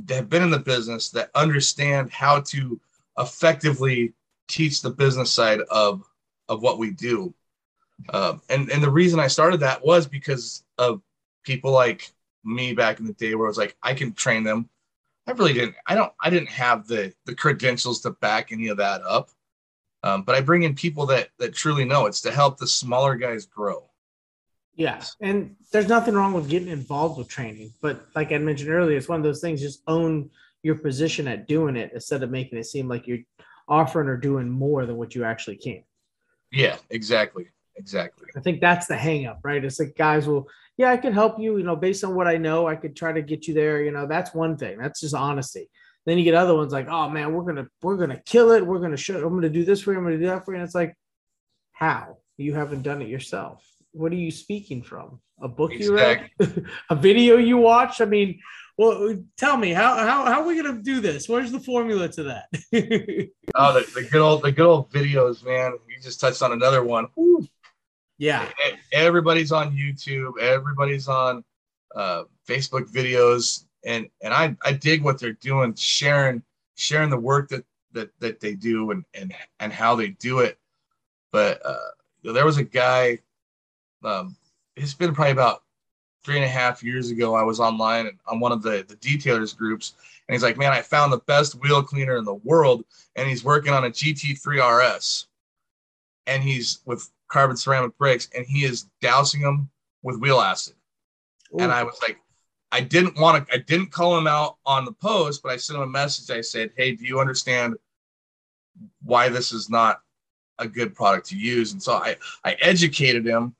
have 0.09 0.29
been 0.29 0.43
in 0.43 0.51
the 0.51 0.59
business 0.59 1.09
that 1.09 1.31
understand 1.35 2.11
how 2.11 2.41
to 2.41 2.79
effectively 3.17 4.13
teach 4.47 4.81
the 4.81 4.89
business 4.89 5.31
side 5.31 5.61
of 5.71 6.03
of 6.47 6.61
what 6.61 6.77
we 6.77 6.91
do. 6.91 7.33
Um, 8.13 8.41
and 8.49 8.69
and 8.69 8.83
the 8.83 8.89
reason 8.89 9.19
I 9.19 9.27
started 9.27 9.59
that 9.61 9.83
was 9.83 10.07
because 10.07 10.63
of 10.77 11.01
people 11.43 11.71
like 11.71 12.11
me 12.43 12.73
back 12.73 12.99
in 12.99 13.05
the 13.05 13.13
day, 13.13 13.35
where 13.35 13.47
I 13.47 13.49
was 13.49 13.57
like, 13.57 13.75
I 13.81 13.93
can 13.93 14.13
train 14.13 14.43
them. 14.43 14.69
I 15.27 15.31
really 15.31 15.53
didn't. 15.53 15.75
I 15.87 15.95
don't. 15.95 16.13
I 16.21 16.29
didn't 16.29 16.49
have 16.49 16.87
the 16.87 17.13
the 17.25 17.35
credentials 17.35 18.01
to 18.01 18.11
back 18.11 18.51
any 18.51 18.67
of 18.67 18.77
that 18.77 19.01
up. 19.03 19.31
Um, 20.03 20.21
but 20.21 20.35
I 20.35 20.41
bring 20.41 20.63
in 20.63 20.75
people 20.75 21.07
that 21.07 21.29
that 21.39 21.55
truly 21.55 21.85
know. 21.85 22.05
It's 22.05 22.21
to 22.21 22.31
help 22.31 22.57
the 22.57 22.67
smaller 22.67 23.15
guys 23.15 23.45
grow. 23.45 23.89
Yeah, 24.75 25.01
and 25.21 25.55
there's 25.71 25.87
nothing 25.87 26.15
wrong 26.15 26.33
with 26.33 26.49
getting 26.49 26.67
involved 26.67 27.17
with 27.17 27.29
training, 27.29 27.73
but 27.81 28.07
like 28.13 28.33
I 28.33 28.37
mentioned 28.39 28.69
earlier, 28.69 28.97
it's 28.97 29.07
one 29.07 29.19
of 29.19 29.23
those 29.23 29.39
things. 29.39 29.61
Just 29.61 29.81
own 29.87 30.29
your 30.63 30.75
position 30.75 31.27
at 31.27 31.47
doing 31.47 31.75
it 31.77 31.91
instead 31.93 32.23
of 32.23 32.31
making 32.31 32.57
it 32.57 32.65
seem 32.65 32.87
like 32.89 33.07
you're 33.07 33.19
offering 33.67 34.07
or 34.07 34.17
doing 34.17 34.49
more 34.49 34.85
than 34.85 34.97
what 34.97 35.15
you 35.15 35.23
actually 35.23 35.55
can. 35.55 35.83
Yeah, 36.51 36.77
exactly. 36.89 37.47
Exactly. 37.77 38.27
I 38.35 38.39
think 38.39 38.61
that's 38.61 38.87
the 38.87 38.95
hang 38.95 39.27
up, 39.27 39.39
right? 39.43 39.63
It's 39.63 39.79
like 39.79 39.95
guys 39.97 40.27
will, 40.27 40.47
yeah, 40.77 40.91
I 40.91 40.97
can 40.97 41.13
help 41.13 41.39
you, 41.39 41.57
you 41.57 41.63
know, 41.63 41.75
based 41.75 42.03
on 42.03 42.15
what 42.15 42.27
I 42.27 42.37
know, 42.37 42.67
I 42.67 42.75
could 42.75 42.95
try 42.95 43.11
to 43.11 43.21
get 43.21 43.47
you 43.47 43.53
there. 43.53 43.83
You 43.83 43.91
know, 43.91 44.07
that's 44.07 44.33
one 44.33 44.57
thing. 44.57 44.77
That's 44.77 45.01
just 45.01 45.13
honesty. 45.13 45.69
Then 46.05 46.17
you 46.17 46.23
get 46.23 46.35
other 46.35 46.55
ones 46.55 46.71
like, 46.71 46.87
oh 46.87 47.09
man, 47.09 47.33
we're 47.33 47.43
gonna 47.43 47.67
we're 47.81 47.97
gonna 47.97 48.21
kill 48.25 48.51
it. 48.51 48.65
We're 48.65 48.79
gonna 48.79 48.97
show. 48.97 49.15
I'm 49.25 49.33
gonna 49.33 49.49
do 49.49 49.65
this 49.65 49.81
for 49.81 49.91
you. 49.91 49.97
I'm 49.97 50.03
gonna 50.03 50.17
do 50.17 50.27
that 50.27 50.45
for 50.45 50.53
you. 50.53 50.59
And 50.59 50.65
it's 50.65 50.75
like, 50.75 50.95
how 51.71 52.17
you 52.37 52.53
haven't 52.53 52.83
done 52.83 53.01
it 53.01 53.07
yourself? 53.07 53.65
What 53.95 54.11
are 54.11 54.15
you 54.15 54.31
speaking 54.31 54.83
from? 54.83 55.19
A 55.41 55.47
book 55.47 55.71
exactly. 55.71 56.29
you 56.39 56.45
read? 56.45 56.65
a 56.89 56.95
video 56.95 57.37
you 57.37 57.57
watch? 57.57 58.01
I 58.01 58.05
mean, 58.05 58.39
well, 58.77 59.17
tell 59.37 59.55
me 59.55 59.71
how 59.71 59.95
how 59.95 60.25
how 60.25 60.41
are 60.41 60.47
we 60.47 60.61
gonna 60.61 60.81
do 60.81 60.99
this? 60.99 61.29
Where's 61.29 61.51
the 61.51 61.59
formula 61.59 62.09
to 62.09 62.23
that? 62.23 62.47
oh, 63.55 63.73
the, 63.73 63.89
the, 63.95 64.07
good 64.11 64.21
old 64.21 64.41
the 64.41 64.51
good 64.51 64.65
old 64.65 64.91
videos, 64.91 65.45
man. 65.45 65.73
You 65.87 66.01
just 66.01 66.19
touched 66.19 66.41
on 66.41 66.51
another 66.51 66.83
one. 66.83 67.07
Woo. 67.15 67.47
Yeah, 68.17 68.49
everybody's 68.91 69.51
on 69.51 69.75
YouTube. 69.75 70.39
Everybody's 70.39 71.07
on 71.07 71.43
uh, 71.95 72.23
Facebook 72.47 72.91
videos, 72.91 73.65
and 73.85 74.07
and 74.21 74.33
I 74.33 74.55
I 74.63 74.73
dig 74.73 75.03
what 75.03 75.19
they're 75.19 75.33
doing, 75.33 75.73
sharing 75.75 76.43
sharing 76.75 77.09
the 77.09 77.19
work 77.19 77.49
that 77.49 77.65
that 77.93 78.09
that 78.19 78.39
they 78.41 78.55
do 78.55 78.91
and 78.91 79.05
and 79.13 79.33
and 79.59 79.71
how 79.71 79.95
they 79.95 80.09
do 80.09 80.39
it. 80.39 80.57
But 81.31 81.65
uh, 81.65 82.33
there 82.33 82.45
was 82.45 82.57
a 82.57 82.63
guy. 82.63 83.19
Um, 84.05 84.35
it's 84.75 84.93
been 84.93 85.13
probably 85.13 85.31
about 85.31 85.63
three 86.25 86.35
and 86.35 86.43
a 86.43 86.49
half 86.49 86.83
years 86.83 87.11
ago, 87.11 87.35
I 87.35 87.43
was 87.43 87.59
online 87.59 88.09
on 88.27 88.39
one 88.39 88.51
of 88.51 88.63
the, 88.63 88.83
the 88.87 88.95
detailers 88.95 89.55
groups, 89.55 89.93
and 90.27 90.33
he's 90.33 90.43
like, 90.43 90.57
"Man, 90.57 90.71
I 90.71 90.81
found 90.81 91.13
the 91.13 91.19
best 91.19 91.53
wheel 91.55 91.83
cleaner 91.83 92.17
in 92.17 92.25
the 92.25 92.33
world," 92.33 92.83
and 93.15 93.29
he's 93.29 93.43
working 93.43 93.71
on 93.71 93.85
a 93.85 93.91
GT3 93.91 94.59
RS, 94.59 95.27
and 96.25 96.41
he's 96.41 96.79
with 96.85 97.09
carbon 97.27 97.55
ceramic 97.55 97.95
brakes, 97.97 98.27
and 98.35 98.45
he 98.45 98.65
is 98.65 98.87
dousing 99.01 99.41
them 99.41 99.69
with 100.01 100.19
wheel 100.19 100.41
acid. 100.41 100.75
Ooh. 101.53 101.59
And 101.59 101.71
I 101.71 101.83
was 101.83 101.99
like, 102.01 102.19
I 102.71 102.81
didn't 102.81 103.19
want 103.19 103.47
to, 103.47 103.53
I 103.53 103.57
didn't 103.59 103.91
call 103.91 104.17
him 104.17 104.27
out 104.27 104.57
on 104.65 104.83
the 104.83 104.93
post, 104.93 105.43
but 105.43 105.51
I 105.51 105.57
sent 105.57 105.77
him 105.77 105.83
a 105.83 105.87
message. 105.87 106.35
I 106.35 106.41
said, 106.41 106.71
"Hey, 106.75 106.93
do 106.93 107.05
you 107.05 107.19
understand 107.19 107.75
why 109.03 109.29
this 109.29 109.51
is 109.51 109.69
not 109.69 110.01
a 110.57 110.67
good 110.67 110.95
product 110.95 111.27
to 111.27 111.37
use?" 111.37 111.71
And 111.71 111.81
so 111.81 111.93
I 111.93 112.17
I 112.43 112.53
educated 112.61 113.25
him 113.25 113.55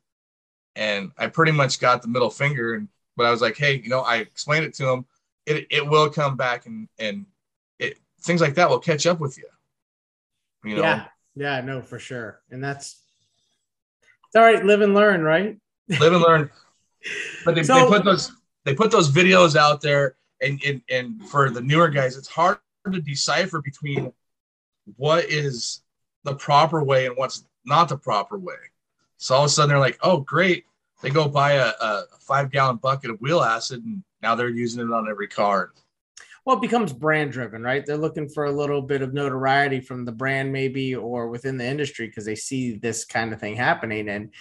and 0.76 1.12
I 1.18 1.28
pretty 1.28 1.52
much 1.52 1.80
got 1.80 2.02
the 2.02 2.08
middle 2.08 2.30
finger. 2.30 2.76
And 2.76 2.88
but 3.16 3.26
I 3.26 3.32
was 3.32 3.42
like, 3.42 3.58
hey, 3.58 3.80
you 3.80 3.90
know, 3.90 4.02
I 4.02 4.18
explained 4.18 4.66
it 4.66 4.74
to 4.76 4.90
him. 4.90 5.06
It 5.46 5.68
it 5.70 5.88
will 5.88 6.10
come 6.10 6.36
back, 6.36 6.66
and 6.66 6.88
and 7.00 7.26
it 7.80 8.00
things 8.22 8.42
like 8.42 8.56
that 8.56 8.70
will 8.70 8.80
catch 8.80 9.06
up 9.06 9.20
with 9.20 9.38
you. 9.38 9.48
You 10.64 10.78
know. 10.78 10.82
Yeah. 10.82 11.06
Yeah. 11.36 11.62
No, 11.62 11.82
for 11.82 12.00
sure. 12.00 12.42
And 12.52 12.64
that's 12.64 13.02
it's 14.28 14.36
all 14.36 14.44
right. 14.44 14.66
Live 14.66 14.82
and 14.82 14.94
learn, 14.94 15.22
right? 15.22 15.58
Live 15.88 16.14
and 16.14 16.22
learn. 16.22 16.50
But 17.46 17.54
they, 17.54 17.62
so, 17.62 17.76
they 17.76 17.86
put 17.86 18.04
those 18.04 18.32
they 18.64 18.74
put 18.74 18.90
those 18.90 19.12
videos 19.12 19.56
out 19.56 19.80
there, 19.80 20.16
and, 20.42 20.60
and 20.66 20.82
and 20.90 21.30
for 21.30 21.52
the 21.52 21.62
newer 21.62 21.88
guys, 21.88 22.18
it's 22.18 22.28
hard 22.28 22.58
to 22.92 23.00
decipher 23.00 23.62
between 23.62 24.12
what 24.98 25.26
is 25.26 25.84
the 26.24 26.34
proper 26.34 26.84
way 26.84 27.06
and 27.06 27.16
what's 27.16 27.46
not 27.64 27.90
the 27.90 27.98
proper 27.98 28.40
way. 28.40 28.56
So 29.26 29.34
all 29.34 29.42
of 29.42 29.48
a 29.48 29.50
sudden 29.50 29.70
they're 29.70 29.80
like, 29.80 29.98
oh, 30.04 30.20
great. 30.20 30.66
They 31.02 31.10
go 31.10 31.28
buy 31.28 31.54
a, 31.54 31.70
a 31.82 32.04
five 32.20 32.52
gallon 32.52 32.76
bucket 32.76 33.10
of 33.10 33.20
wheel 33.22 33.42
acid 33.42 33.84
and 33.84 34.04
now 34.22 34.36
they're 34.36 34.50
using 34.50 34.88
it 34.88 34.94
on 34.94 35.10
every 35.10 35.28
car. 35.28 35.72
Well, 36.46 36.58
it 36.58 36.62
becomes 36.62 36.94
brand 36.94 37.32
driven, 37.32 37.64
right? 37.64 37.84
They're 37.84 37.98
looking 37.98 38.30
for 38.30 38.46
a 38.46 38.52
little 38.52 38.84
bit 38.84 39.02
of 39.02 39.16
notoriety 39.16 39.80
from 39.80 40.06
the 40.06 40.12
brand, 40.12 40.54
maybe, 40.54 40.94
or 40.94 41.28
within 41.28 41.58
the 41.58 41.66
industry 41.66 42.06
because 42.06 42.24
they 42.24 42.36
see 42.36 42.76
this 42.76 43.04
kind 43.04 43.34
of 43.34 43.40
thing 43.40 43.56
happening. 43.56 44.10
And 44.10 44.32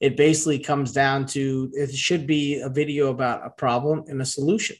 it 0.00 0.18
basically 0.18 0.58
comes 0.58 0.92
down 0.92 1.24
to 1.28 1.70
it 1.72 1.94
should 1.94 2.26
be 2.26 2.60
a 2.60 2.68
video 2.68 3.08
about 3.08 3.46
a 3.46 3.48
problem 3.48 4.04
and 4.06 4.20
a 4.20 4.26
solution. 4.26 4.76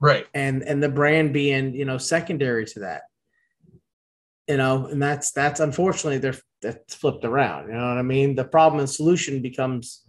Right. 0.00 0.26
And 0.32 0.62
and 0.62 0.82
the 0.82 0.88
brand 0.88 1.34
being, 1.34 1.74
you 1.74 1.84
know, 1.84 1.98
secondary 1.98 2.64
to 2.64 2.80
that. 2.80 3.02
You 4.48 4.56
know, 4.56 4.86
and 4.86 5.02
that's 5.02 5.30
that's 5.30 5.60
unfortunately 5.60 6.18
they're 6.18 6.40
that's 6.64 6.94
flipped 6.94 7.24
around. 7.24 7.68
You 7.68 7.74
know 7.74 7.88
what 7.88 7.98
I 7.98 8.02
mean? 8.02 8.34
The 8.34 8.44
problem 8.44 8.80
and 8.80 8.90
solution 8.90 9.40
becomes 9.40 10.04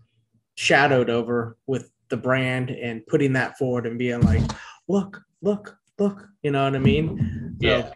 shadowed 0.56 1.10
over 1.10 1.58
with 1.68 1.92
the 2.10 2.18
brand 2.18 2.70
and 2.72 3.06
putting 3.06 3.34
that 3.34 3.58
forward 3.58 3.86
and 3.86 4.00
being 4.00 4.22
like, 4.22 4.42
look, 4.88 5.22
look, 5.42 5.78
look. 6.00 6.28
You 6.42 6.52
know 6.52 6.64
what 6.64 6.76
I 6.76 6.80
mean? 6.80 7.58
Yeah. 7.60 7.82
So 7.82 7.92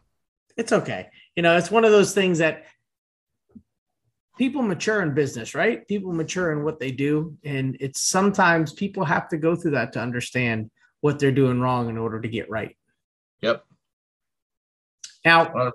it's 0.58 0.74
okay. 0.74 1.10
You 1.36 1.44
know, 1.44 1.58
it's 1.58 1.72
one 1.72 1.86
of 1.86 1.92
those 1.92 2.14
things 2.14 2.40
that 2.40 2.66
people 4.38 4.62
mature 4.62 5.02
in 5.02 5.14
business, 5.14 5.56
right? 5.56 5.88
People 5.88 6.14
mature 6.14 6.52
in 6.52 6.64
what 6.64 6.80
they 6.80 6.92
do. 6.92 7.38
And 7.44 7.78
it's 7.80 8.02
sometimes 8.02 8.74
people 8.74 9.06
have 9.06 9.30
to 9.30 9.38
go 9.38 9.56
through 9.56 9.72
that 9.72 9.94
to 9.94 10.00
understand 10.00 10.70
what 11.02 11.20
they're 11.20 11.32
doing 11.32 11.60
wrong 11.62 11.90
in 11.90 11.98
order 11.98 12.20
to 12.20 12.28
get 12.28 12.50
right. 12.50 12.76
Yep. 13.42 13.64
Now, 15.24 15.74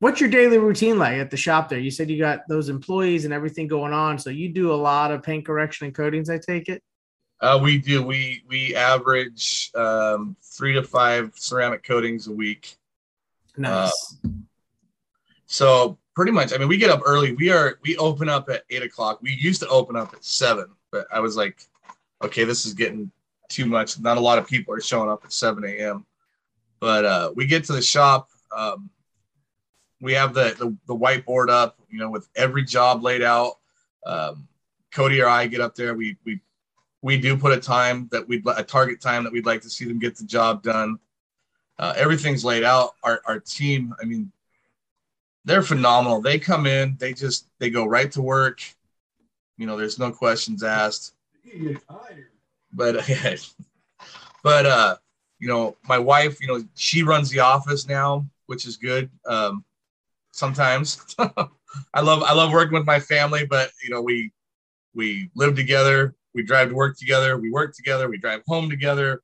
What's 0.00 0.18
your 0.18 0.30
daily 0.30 0.58
routine 0.58 0.98
like 0.98 1.18
at 1.18 1.30
the 1.30 1.36
shop 1.36 1.68
there? 1.68 1.78
You 1.78 1.90
said 1.90 2.10
you 2.10 2.18
got 2.18 2.48
those 2.48 2.70
employees 2.70 3.26
and 3.26 3.34
everything 3.34 3.68
going 3.68 3.92
on. 3.92 4.18
So 4.18 4.30
you 4.30 4.48
do 4.48 4.72
a 4.72 4.74
lot 4.74 5.12
of 5.12 5.22
paint 5.22 5.44
correction 5.46 5.86
and 5.86 5.94
coatings, 5.94 6.30
I 6.30 6.38
take 6.38 6.68
it? 6.68 6.82
Uh, 7.40 7.58
we 7.62 7.78
do. 7.78 8.02
We 8.02 8.42
we 8.48 8.74
average 8.74 9.70
um, 9.74 10.36
three 10.42 10.72
to 10.72 10.82
five 10.82 11.32
ceramic 11.36 11.82
coatings 11.82 12.26
a 12.26 12.32
week. 12.32 12.76
Nice. 13.56 14.16
Uh, 14.24 14.28
so 15.46 15.98
pretty 16.14 16.32
much, 16.32 16.54
I 16.54 16.58
mean, 16.58 16.68
we 16.68 16.76
get 16.76 16.90
up 16.90 17.02
early. 17.04 17.32
We 17.34 17.50
are 17.50 17.78
we 17.82 17.96
open 17.96 18.28
up 18.28 18.48
at 18.48 18.64
eight 18.70 18.82
o'clock. 18.82 19.20
We 19.22 19.32
used 19.32 19.60
to 19.60 19.68
open 19.68 19.96
up 19.96 20.14
at 20.14 20.24
seven, 20.24 20.66
but 20.90 21.06
I 21.12 21.20
was 21.20 21.36
like, 21.36 21.66
okay, 22.22 22.44
this 22.44 22.64
is 22.64 22.72
getting 22.74 23.10
too 23.48 23.66
much. 23.66 23.98
Not 23.98 24.16
a 24.16 24.20
lot 24.20 24.38
of 24.38 24.46
people 24.46 24.74
are 24.74 24.80
showing 24.80 25.10
up 25.10 25.24
at 25.24 25.32
seven 25.32 25.64
a.m. 25.64 26.06
But 26.78 27.04
uh, 27.04 27.32
we 27.34 27.46
get 27.46 27.64
to 27.64 27.72
the 27.72 27.82
shop. 27.82 28.30
Um, 28.56 28.88
we 30.00 30.14
have 30.14 30.34
the, 30.34 30.54
the, 30.58 30.76
the 30.86 30.96
whiteboard 30.96 31.50
up, 31.50 31.78
you 31.88 31.98
know, 31.98 32.10
with 32.10 32.28
every 32.34 32.64
job 32.64 33.02
laid 33.02 33.22
out. 33.22 33.58
Um, 34.06 34.48
Cody 34.92 35.20
or 35.20 35.28
I 35.28 35.46
get 35.46 35.60
up 35.60 35.74
there. 35.74 35.94
We 35.94 36.16
we 36.24 36.40
we 37.02 37.18
do 37.18 37.36
put 37.36 37.52
a 37.52 37.60
time 37.60 38.08
that 38.12 38.26
we'd 38.26 38.44
a 38.46 38.62
target 38.62 39.00
time 39.00 39.24
that 39.24 39.32
we'd 39.32 39.46
like 39.46 39.62
to 39.62 39.70
see 39.70 39.84
them 39.84 39.98
get 39.98 40.16
the 40.16 40.24
job 40.24 40.62
done. 40.62 40.98
Uh, 41.78 41.94
everything's 41.96 42.44
laid 42.44 42.64
out. 42.64 42.94
Our 43.02 43.22
our 43.26 43.40
team, 43.40 43.94
I 44.00 44.04
mean, 44.04 44.32
they're 45.44 45.62
phenomenal. 45.62 46.20
They 46.20 46.38
come 46.38 46.66
in, 46.66 46.96
they 46.98 47.12
just 47.12 47.46
they 47.58 47.70
go 47.70 47.86
right 47.86 48.10
to 48.12 48.22
work. 48.22 48.60
You 49.56 49.66
know, 49.66 49.76
there's 49.76 49.98
no 49.98 50.10
questions 50.10 50.62
asked. 50.62 51.14
But 52.72 52.96
but 54.42 54.66
uh, 54.66 54.96
you 55.38 55.48
know, 55.48 55.76
my 55.88 55.98
wife, 55.98 56.40
you 56.40 56.46
know, 56.46 56.64
she 56.74 57.02
runs 57.02 57.30
the 57.30 57.40
office 57.40 57.86
now, 57.86 58.26
which 58.46 58.66
is 58.66 58.76
good. 58.76 59.10
Um, 59.24 59.64
sometimes. 60.32 61.04
I 61.18 62.00
love 62.00 62.22
I 62.22 62.32
love 62.32 62.52
working 62.52 62.74
with 62.74 62.86
my 62.86 63.00
family, 63.00 63.46
but 63.46 63.70
you 63.82 63.90
know 63.90 64.02
we 64.02 64.32
we 64.94 65.30
live 65.36 65.54
together, 65.54 66.14
we 66.34 66.42
drive 66.42 66.68
to 66.68 66.74
work 66.74 66.96
together, 66.98 67.38
we 67.38 67.50
work 67.50 67.74
together, 67.74 68.08
we 68.08 68.18
drive 68.18 68.42
home 68.46 68.68
together. 68.68 69.22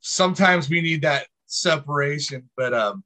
Sometimes 0.00 0.68
we 0.68 0.80
need 0.80 1.02
that 1.02 1.26
separation, 1.46 2.48
but 2.56 2.74
um, 2.74 3.04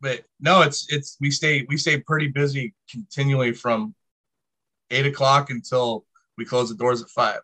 but 0.00 0.24
no, 0.40 0.62
it's 0.62 0.86
it's 0.90 1.16
we 1.20 1.30
stay 1.30 1.66
we 1.68 1.76
stay 1.76 2.00
pretty 2.00 2.28
busy 2.28 2.74
continually 2.90 3.52
from 3.52 3.94
eight 4.90 5.06
o'clock 5.06 5.50
until 5.50 6.04
we 6.36 6.44
close 6.44 6.68
the 6.68 6.76
doors 6.76 7.02
at 7.02 7.10
five. 7.10 7.40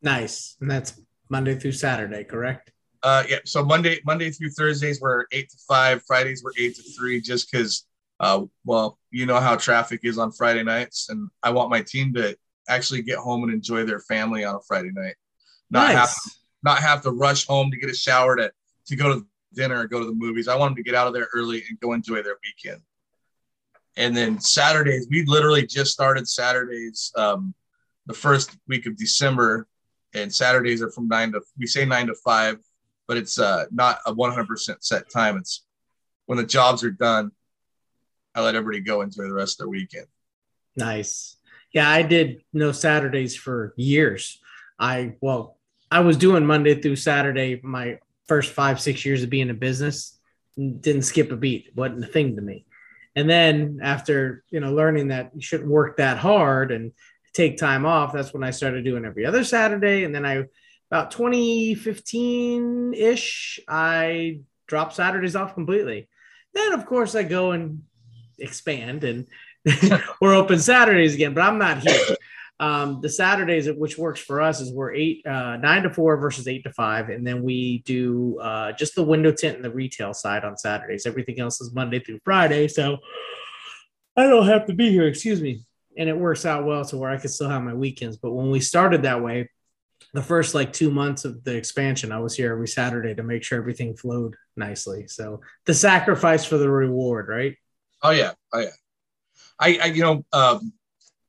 Nice, 0.00 0.56
and 0.60 0.70
that's 0.70 1.00
Monday 1.28 1.54
through 1.54 1.72
Saturday, 1.72 2.24
correct? 2.24 2.71
Uh, 3.02 3.24
yeah. 3.28 3.38
So 3.44 3.64
Monday, 3.64 4.00
Monday 4.04 4.30
through 4.30 4.50
Thursdays 4.50 5.00
we're 5.00 5.26
eight 5.32 5.50
to 5.50 5.56
five. 5.68 6.02
Fridays 6.04 6.42
we're 6.44 6.52
eight 6.58 6.76
to 6.76 6.82
three, 6.82 7.20
just 7.20 7.50
because. 7.50 7.86
Uh, 8.20 8.44
well, 8.64 9.00
you 9.10 9.26
know 9.26 9.40
how 9.40 9.56
traffic 9.56 10.00
is 10.04 10.16
on 10.16 10.30
Friday 10.30 10.62
nights, 10.62 11.08
and 11.08 11.28
I 11.42 11.50
want 11.50 11.70
my 11.70 11.82
team 11.82 12.14
to 12.14 12.36
actually 12.68 13.02
get 13.02 13.18
home 13.18 13.42
and 13.42 13.52
enjoy 13.52 13.84
their 13.84 13.98
family 13.98 14.44
on 14.44 14.54
a 14.54 14.60
Friday 14.60 14.92
night. 14.92 15.16
Not 15.70 15.88
nice. 15.88 15.96
have 15.96 16.14
to, 16.14 16.30
not 16.62 16.78
have 16.78 17.02
to 17.02 17.10
rush 17.10 17.46
home 17.46 17.72
to 17.72 17.76
get 17.76 17.90
a 17.90 17.94
shower 17.94 18.36
to 18.36 18.52
to 18.86 18.96
go 18.96 19.14
to 19.14 19.26
dinner 19.54 19.80
or 19.80 19.86
go 19.86 20.00
to 20.00 20.06
the 20.06 20.14
movies. 20.14 20.48
I 20.48 20.56
want 20.56 20.70
them 20.70 20.76
to 20.76 20.82
get 20.82 20.94
out 20.94 21.06
of 21.06 21.14
there 21.14 21.28
early 21.34 21.64
and 21.68 21.80
go 21.80 21.92
enjoy 21.92 22.22
their 22.22 22.36
weekend. 22.44 22.82
And 23.96 24.16
then 24.16 24.40
Saturdays, 24.40 25.06
we 25.10 25.24
literally 25.26 25.66
just 25.66 25.92
started 25.92 26.28
Saturdays 26.28 27.12
um, 27.16 27.54
the 28.06 28.14
first 28.14 28.56
week 28.66 28.86
of 28.86 28.96
December, 28.96 29.66
and 30.14 30.32
Saturdays 30.32 30.82
are 30.82 30.90
from 30.90 31.08
nine 31.08 31.32
to 31.32 31.40
we 31.58 31.66
say 31.66 31.84
nine 31.84 32.06
to 32.06 32.14
five, 32.14 32.58
but 33.12 33.18
it's 33.18 33.38
uh, 33.38 33.66
not 33.70 33.98
a 34.06 34.14
100% 34.14 34.76
set 34.80 35.10
time. 35.10 35.36
It's 35.36 35.66
when 36.24 36.38
the 36.38 36.46
jobs 36.46 36.82
are 36.82 36.90
done, 36.90 37.30
I 38.34 38.40
let 38.40 38.54
everybody 38.54 38.80
go 38.80 39.02
enjoy 39.02 39.24
the 39.24 39.34
rest 39.34 39.60
of 39.60 39.64
their 39.64 39.68
weekend. 39.68 40.06
Nice. 40.78 41.36
Yeah, 41.74 41.90
I 41.90 42.00
did 42.00 42.40
no 42.54 42.72
Saturdays 42.72 43.36
for 43.36 43.74
years. 43.76 44.40
I 44.78 45.16
well, 45.20 45.58
I 45.90 46.00
was 46.00 46.16
doing 46.16 46.46
Monday 46.46 46.80
through 46.80 46.96
Saturday 46.96 47.60
my 47.62 47.98
first 48.28 48.52
five, 48.54 48.80
six 48.80 49.04
years 49.04 49.22
of 49.22 49.28
being 49.28 49.50
in 49.50 49.58
business. 49.58 50.18
Didn't 50.56 51.02
skip 51.02 51.30
a 51.32 51.36
beat. 51.36 51.68
wasn't 51.76 52.04
a 52.04 52.06
thing 52.06 52.36
to 52.36 52.40
me. 52.40 52.64
And 53.14 53.28
then 53.28 53.80
after 53.82 54.42
you 54.48 54.60
know 54.60 54.72
learning 54.72 55.08
that 55.08 55.32
you 55.34 55.42
shouldn't 55.42 55.68
work 55.68 55.98
that 55.98 56.16
hard 56.16 56.72
and 56.72 56.92
take 57.34 57.58
time 57.58 57.84
off, 57.84 58.14
that's 58.14 58.32
when 58.32 58.42
I 58.42 58.52
started 58.52 58.86
doing 58.86 59.04
every 59.04 59.26
other 59.26 59.44
Saturday. 59.44 60.04
And 60.04 60.14
then 60.14 60.24
I 60.24 60.44
about 60.92 61.10
2015 61.10 62.92
ish, 62.92 63.58
I 63.66 64.40
dropped 64.66 64.94
Saturdays 64.94 65.34
off 65.34 65.54
completely. 65.54 66.06
Then 66.52 66.74
of 66.74 66.84
course 66.84 67.14
I 67.14 67.22
go 67.22 67.52
and 67.52 67.82
expand 68.38 69.02
and 69.02 69.26
we're 70.20 70.34
open 70.34 70.58
Saturdays 70.58 71.14
again, 71.14 71.32
but 71.32 71.44
I'm 71.44 71.56
not 71.56 71.78
here. 71.78 72.16
Um, 72.60 73.00
the 73.00 73.08
Saturdays, 73.08 73.70
which 73.72 73.96
works 73.96 74.20
for 74.20 74.42
us, 74.42 74.60
is 74.60 74.70
we're 74.70 74.92
eight, 74.92 75.26
uh, 75.26 75.56
nine 75.56 75.82
to 75.84 75.90
four 75.90 76.18
versus 76.18 76.46
eight 76.46 76.62
to 76.64 76.72
five, 76.72 77.08
and 77.08 77.26
then 77.26 77.42
we 77.42 77.78
do 77.86 78.38
uh, 78.40 78.72
just 78.72 78.94
the 78.94 79.02
window 79.02 79.32
tint 79.32 79.56
and 79.56 79.64
the 79.64 79.70
retail 79.70 80.12
side 80.12 80.44
on 80.44 80.58
Saturdays. 80.58 81.06
Everything 81.06 81.40
else 81.40 81.60
is 81.60 81.72
Monday 81.72 82.00
through 82.00 82.20
Friday, 82.22 82.68
so 82.68 82.98
I 84.16 84.24
don't 84.24 84.46
have 84.46 84.66
to 84.66 84.74
be 84.74 84.90
here. 84.90 85.08
Excuse 85.08 85.40
me, 85.40 85.64
and 85.96 86.08
it 86.08 86.16
works 86.16 86.44
out 86.44 86.66
well 86.66 86.84
to 86.84 86.98
where 86.98 87.10
I 87.10 87.16
can 87.16 87.30
still 87.30 87.48
have 87.48 87.62
my 87.62 87.74
weekends. 87.74 88.18
But 88.18 88.32
when 88.32 88.50
we 88.50 88.60
started 88.60 89.02
that 89.02 89.22
way, 89.22 89.48
the 90.12 90.22
first 90.22 90.54
like 90.54 90.72
two 90.72 90.90
months 90.90 91.24
of 91.24 91.42
the 91.44 91.56
expansion, 91.56 92.12
I 92.12 92.18
was 92.20 92.36
here 92.36 92.52
every 92.52 92.68
Saturday 92.68 93.14
to 93.14 93.22
make 93.22 93.42
sure 93.42 93.58
everything 93.58 93.96
flowed 93.96 94.36
nicely. 94.56 95.06
So 95.08 95.40
the 95.64 95.74
sacrifice 95.74 96.44
for 96.44 96.58
the 96.58 96.70
reward, 96.70 97.28
right? 97.28 97.56
Oh 98.02 98.10
yeah, 98.10 98.32
oh 98.52 98.60
yeah. 98.60 98.68
I, 99.58 99.78
I 99.82 99.86
you 99.86 100.02
know, 100.02 100.24
um, 100.32 100.72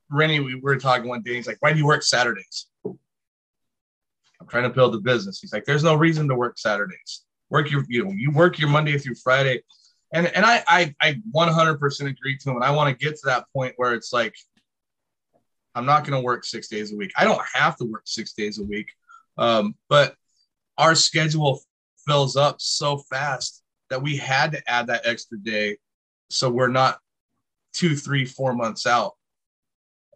Renny, 0.10 0.40
we 0.40 0.56
were 0.56 0.78
talking 0.78 1.08
one 1.08 1.22
day. 1.22 1.36
He's 1.36 1.48
like, 1.48 1.58
"Why 1.62 1.72
do 1.72 1.80
you 1.80 1.86
work 1.86 2.04
Saturdays?" 2.04 2.68
I'm 2.86 4.50
trying 4.50 4.64
to 4.64 4.70
build 4.70 4.94
a 4.96 5.00
business. 5.00 5.40
He's 5.40 5.54
like, 5.54 5.66
"There's 5.66 5.84
no 5.84 5.96
reason 5.96 6.28
to 6.28 6.36
work 6.36 6.58
Saturdays. 6.58 7.24
Work 7.50 7.72
your, 7.72 7.86
you 7.88 8.04
know, 8.04 8.12
you 8.12 8.32
work 8.32 8.60
your 8.60 8.70
Monday 8.70 8.98
through 8.98 9.16
Friday." 9.16 9.62
And 10.14 10.28
and 10.28 10.46
I 10.46 10.64
I, 10.68 10.96
I 11.02 11.22
100% 11.34 12.10
agree 12.10 12.38
to 12.38 12.50
him. 12.50 12.56
And 12.58 12.66
I 12.66 12.72
want 12.72 12.90
to 12.90 13.06
get 13.06 13.16
to 13.16 13.26
that 13.26 13.46
point 13.54 13.74
where 13.78 13.94
it's 13.94 14.12
like, 14.12 14.36
I'm 15.76 15.86
not 15.86 16.06
going 16.06 16.20
to 16.20 16.24
work 16.24 16.46
six 16.46 16.68
days 16.68 16.94
a 16.94 16.96
week. 16.96 17.12
I 17.18 17.24
don't 17.24 17.42
have 17.54 17.76
to 17.78 17.86
work 17.86 18.04
six 18.06 18.34
days 18.34 18.60
a 18.60 18.64
week, 18.64 18.92
um, 19.38 19.76
but 19.90 20.16
our 20.78 20.96
schedule 20.96 21.62
fills 22.06 22.36
up 22.36 22.58
so 22.60 22.98
fast 22.98 23.64
that 23.90 24.02
we 24.02 24.18
had 24.18 24.52
to 24.52 24.70
add 24.70 24.88
that 24.88 25.06
extra 25.06 25.38
day, 25.38 25.78
so 26.30 26.50
we're 26.50 26.68
not 26.68 27.00
two, 27.74 27.96
three, 27.96 28.26
four 28.26 28.54
months 28.54 28.86
out. 28.86 29.14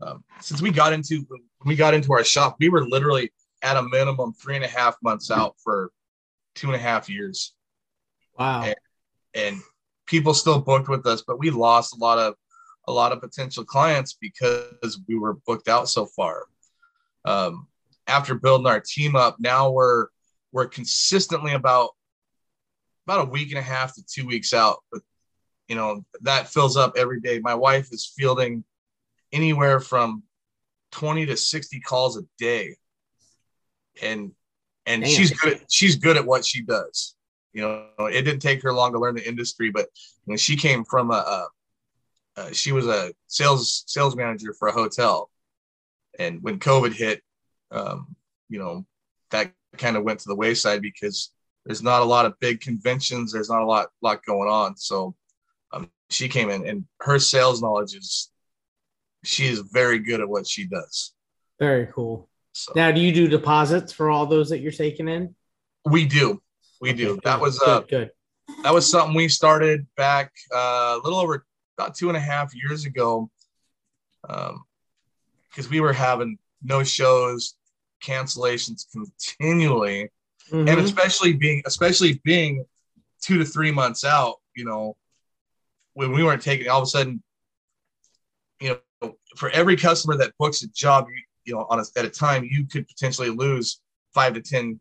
Um, 0.01 0.23
since 0.41 0.61
we 0.61 0.71
got 0.71 0.93
into 0.93 1.25
when 1.29 1.41
we 1.65 1.75
got 1.75 1.93
into 1.93 2.13
our 2.13 2.23
shop, 2.23 2.57
we 2.59 2.69
were 2.69 2.87
literally 2.87 3.31
at 3.63 3.77
a 3.77 3.81
minimum 3.81 4.33
three 4.33 4.55
and 4.55 4.65
a 4.65 4.67
half 4.67 4.95
months 5.01 5.31
out 5.31 5.55
for 5.63 5.91
two 6.55 6.67
and 6.67 6.75
a 6.75 6.79
half 6.79 7.09
years. 7.09 7.53
Wow. 8.37 8.63
And, 8.63 8.75
and 9.33 9.61
people 10.05 10.33
still 10.33 10.59
booked 10.59 10.89
with 10.89 11.05
us, 11.07 11.23
but 11.25 11.39
we 11.39 11.49
lost 11.49 11.95
a 11.95 11.99
lot 11.99 12.19
of 12.19 12.35
a 12.87 12.91
lot 12.91 13.11
of 13.11 13.21
potential 13.21 13.63
clients 13.63 14.13
because 14.13 14.99
we 15.07 15.17
were 15.17 15.33
booked 15.45 15.67
out 15.67 15.89
so 15.89 16.05
far. 16.05 16.45
Um, 17.25 17.67
after 18.07 18.35
building 18.35 18.67
our 18.67 18.79
team 18.79 19.15
up, 19.15 19.37
now 19.39 19.69
we're 19.69 20.07
we're 20.51 20.67
consistently 20.67 21.53
about 21.53 21.89
about 23.05 23.27
a 23.27 23.29
week 23.29 23.49
and 23.49 23.59
a 23.59 23.61
half 23.61 23.95
to 23.95 24.03
two 24.05 24.25
weeks 24.25 24.53
out, 24.53 24.83
but 24.91 25.01
you 25.67 25.75
know 25.75 26.05
that 26.21 26.49
fills 26.49 26.77
up 26.77 26.93
every 26.97 27.19
day 27.19 27.39
my 27.39 27.53
wife 27.53 27.89
is 27.91 28.13
fielding 28.15 28.63
anywhere 29.31 29.79
from 29.79 30.23
20 30.91 31.25
to 31.25 31.37
60 31.37 31.79
calls 31.81 32.17
a 32.17 32.21
day 32.37 32.75
and 34.01 34.31
and 34.85 35.03
Damn. 35.03 35.11
she's 35.11 35.31
good 35.31 35.53
at, 35.53 35.71
she's 35.71 35.95
good 35.95 36.17
at 36.17 36.25
what 36.25 36.45
she 36.45 36.61
does 36.61 37.15
you 37.53 37.61
know 37.61 38.07
it 38.07 38.21
didn't 38.23 38.41
take 38.41 38.63
her 38.63 38.73
long 38.73 38.93
to 38.93 38.99
learn 38.99 39.15
the 39.15 39.27
industry 39.27 39.69
but 39.69 39.87
when 40.25 40.37
she 40.37 40.55
came 40.55 40.85
from 40.85 41.11
a, 41.11 41.15
a, 41.15 41.47
a 42.37 42.53
she 42.53 42.71
was 42.71 42.87
a 42.87 43.11
sales 43.27 43.83
sales 43.87 44.15
manager 44.15 44.53
for 44.57 44.67
a 44.67 44.71
hotel 44.73 45.29
and 46.19 46.41
when 46.41 46.59
covid 46.59 46.93
hit 46.93 47.21
um, 47.71 48.15
you 48.49 48.59
know 48.59 48.85
that 49.31 49.51
kind 49.77 49.97
of 49.97 50.03
went 50.03 50.19
to 50.19 50.29
the 50.29 50.35
wayside 50.35 50.81
because 50.81 51.31
there's 51.65 51.83
not 51.83 52.01
a 52.01 52.05
lot 52.05 52.25
of 52.25 52.39
big 52.39 52.61
conventions 52.61 53.31
there's 53.31 53.49
not 53.49 53.61
a 53.61 53.65
lot 53.65 53.89
lot 54.01 54.25
going 54.25 54.49
on 54.49 54.75
so 54.77 55.15
she 56.09 56.27
came 56.27 56.49
in 56.49 56.65
and 56.67 56.85
her 57.01 57.19
sales 57.19 57.61
knowledge 57.61 57.95
is 57.95 58.29
she 59.23 59.45
is 59.45 59.59
very 59.59 59.99
good 59.99 60.21
at 60.21 60.29
what 60.29 60.47
she 60.47 60.65
does. 60.65 61.13
Very 61.59 61.87
cool. 61.87 62.29
So, 62.53 62.73
now, 62.75 62.91
do 62.91 63.01
you 63.01 63.11
do 63.11 63.27
deposits 63.27 63.91
for 63.91 64.09
all 64.09 64.25
those 64.25 64.49
that 64.49 64.59
you're 64.59 64.71
taking 64.71 65.07
in? 65.07 65.35
We 65.85 66.05
do. 66.05 66.41
We 66.81 66.93
do. 66.93 67.19
That 67.23 67.39
was 67.39 67.61
uh, 67.61 67.81
good, 67.81 67.89
good. 67.89 68.11
That 68.63 68.73
was 68.73 68.89
something 68.89 69.15
we 69.15 69.27
started 69.27 69.85
back 69.95 70.31
uh, 70.53 70.97
a 70.97 71.01
little 71.03 71.19
over 71.19 71.45
about 71.77 71.95
two 71.95 72.07
and 72.07 72.17
a 72.17 72.21
half 72.21 72.55
years 72.55 72.85
ago, 72.85 73.29
because 74.21 74.55
um, 75.65 75.69
we 75.69 75.79
were 75.79 75.93
having 75.93 76.37
no 76.63 76.83
shows, 76.83 77.55
cancellations 78.03 78.85
continually, 78.91 80.09
mm-hmm. 80.51 80.67
and 80.67 80.79
especially 80.79 81.33
being 81.33 81.61
especially 81.65 82.19
being 82.23 82.65
two 83.21 83.37
to 83.37 83.45
three 83.45 83.71
months 83.71 84.03
out. 84.03 84.37
You 84.55 84.65
know, 84.65 84.97
when 85.93 86.11
we 86.11 86.23
weren't 86.23 86.41
taking 86.41 86.67
all 86.67 86.79
of 86.79 86.83
a 86.83 86.87
sudden, 86.87 87.21
you 88.59 88.79
know, 89.01 89.15
for 89.35 89.49
every 89.51 89.75
customer 89.75 90.17
that 90.17 90.33
books 90.39 90.63
a 90.63 90.67
job, 90.69 91.07
you, 91.09 91.21
you 91.45 91.53
know, 91.53 91.67
on 91.69 91.79
a, 91.79 91.83
at 91.95 92.05
a 92.05 92.09
time, 92.09 92.43
you 92.43 92.65
could 92.65 92.87
potentially 92.87 93.29
lose 93.29 93.81
five 94.13 94.33
to 94.33 94.41
ten 94.41 94.79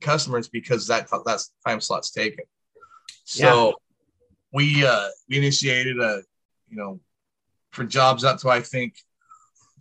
customers 0.00 0.48
because 0.48 0.86
that 0.86 1.08
that 1.10 1.40
time 1.66 1.80
slot's 1.80 2.12
taken. 2.12 2.44
So. 3.24 3.74
We 4.52 4.84
uh, 4.86 5.08
we 5.28 5.38
initiated 5.38 5.98
a 6.00 6.22
you 6.68 6.76
know 6.76 7.00
for 7.70 7.84
jobs 7.84 8.24
up 8.24 8.38
to 8.40 8.48
I 8.48 8.60
think 8.60 8.94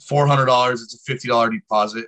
four 0.07 0.27
hundred 0.27 0.45
dollars. 0.45 0.81
It's 0.81 0.95
a 0.95 0.99
fifty 0.99 1.27
dollar 1.27 1.49
deposit, 1.49 2.07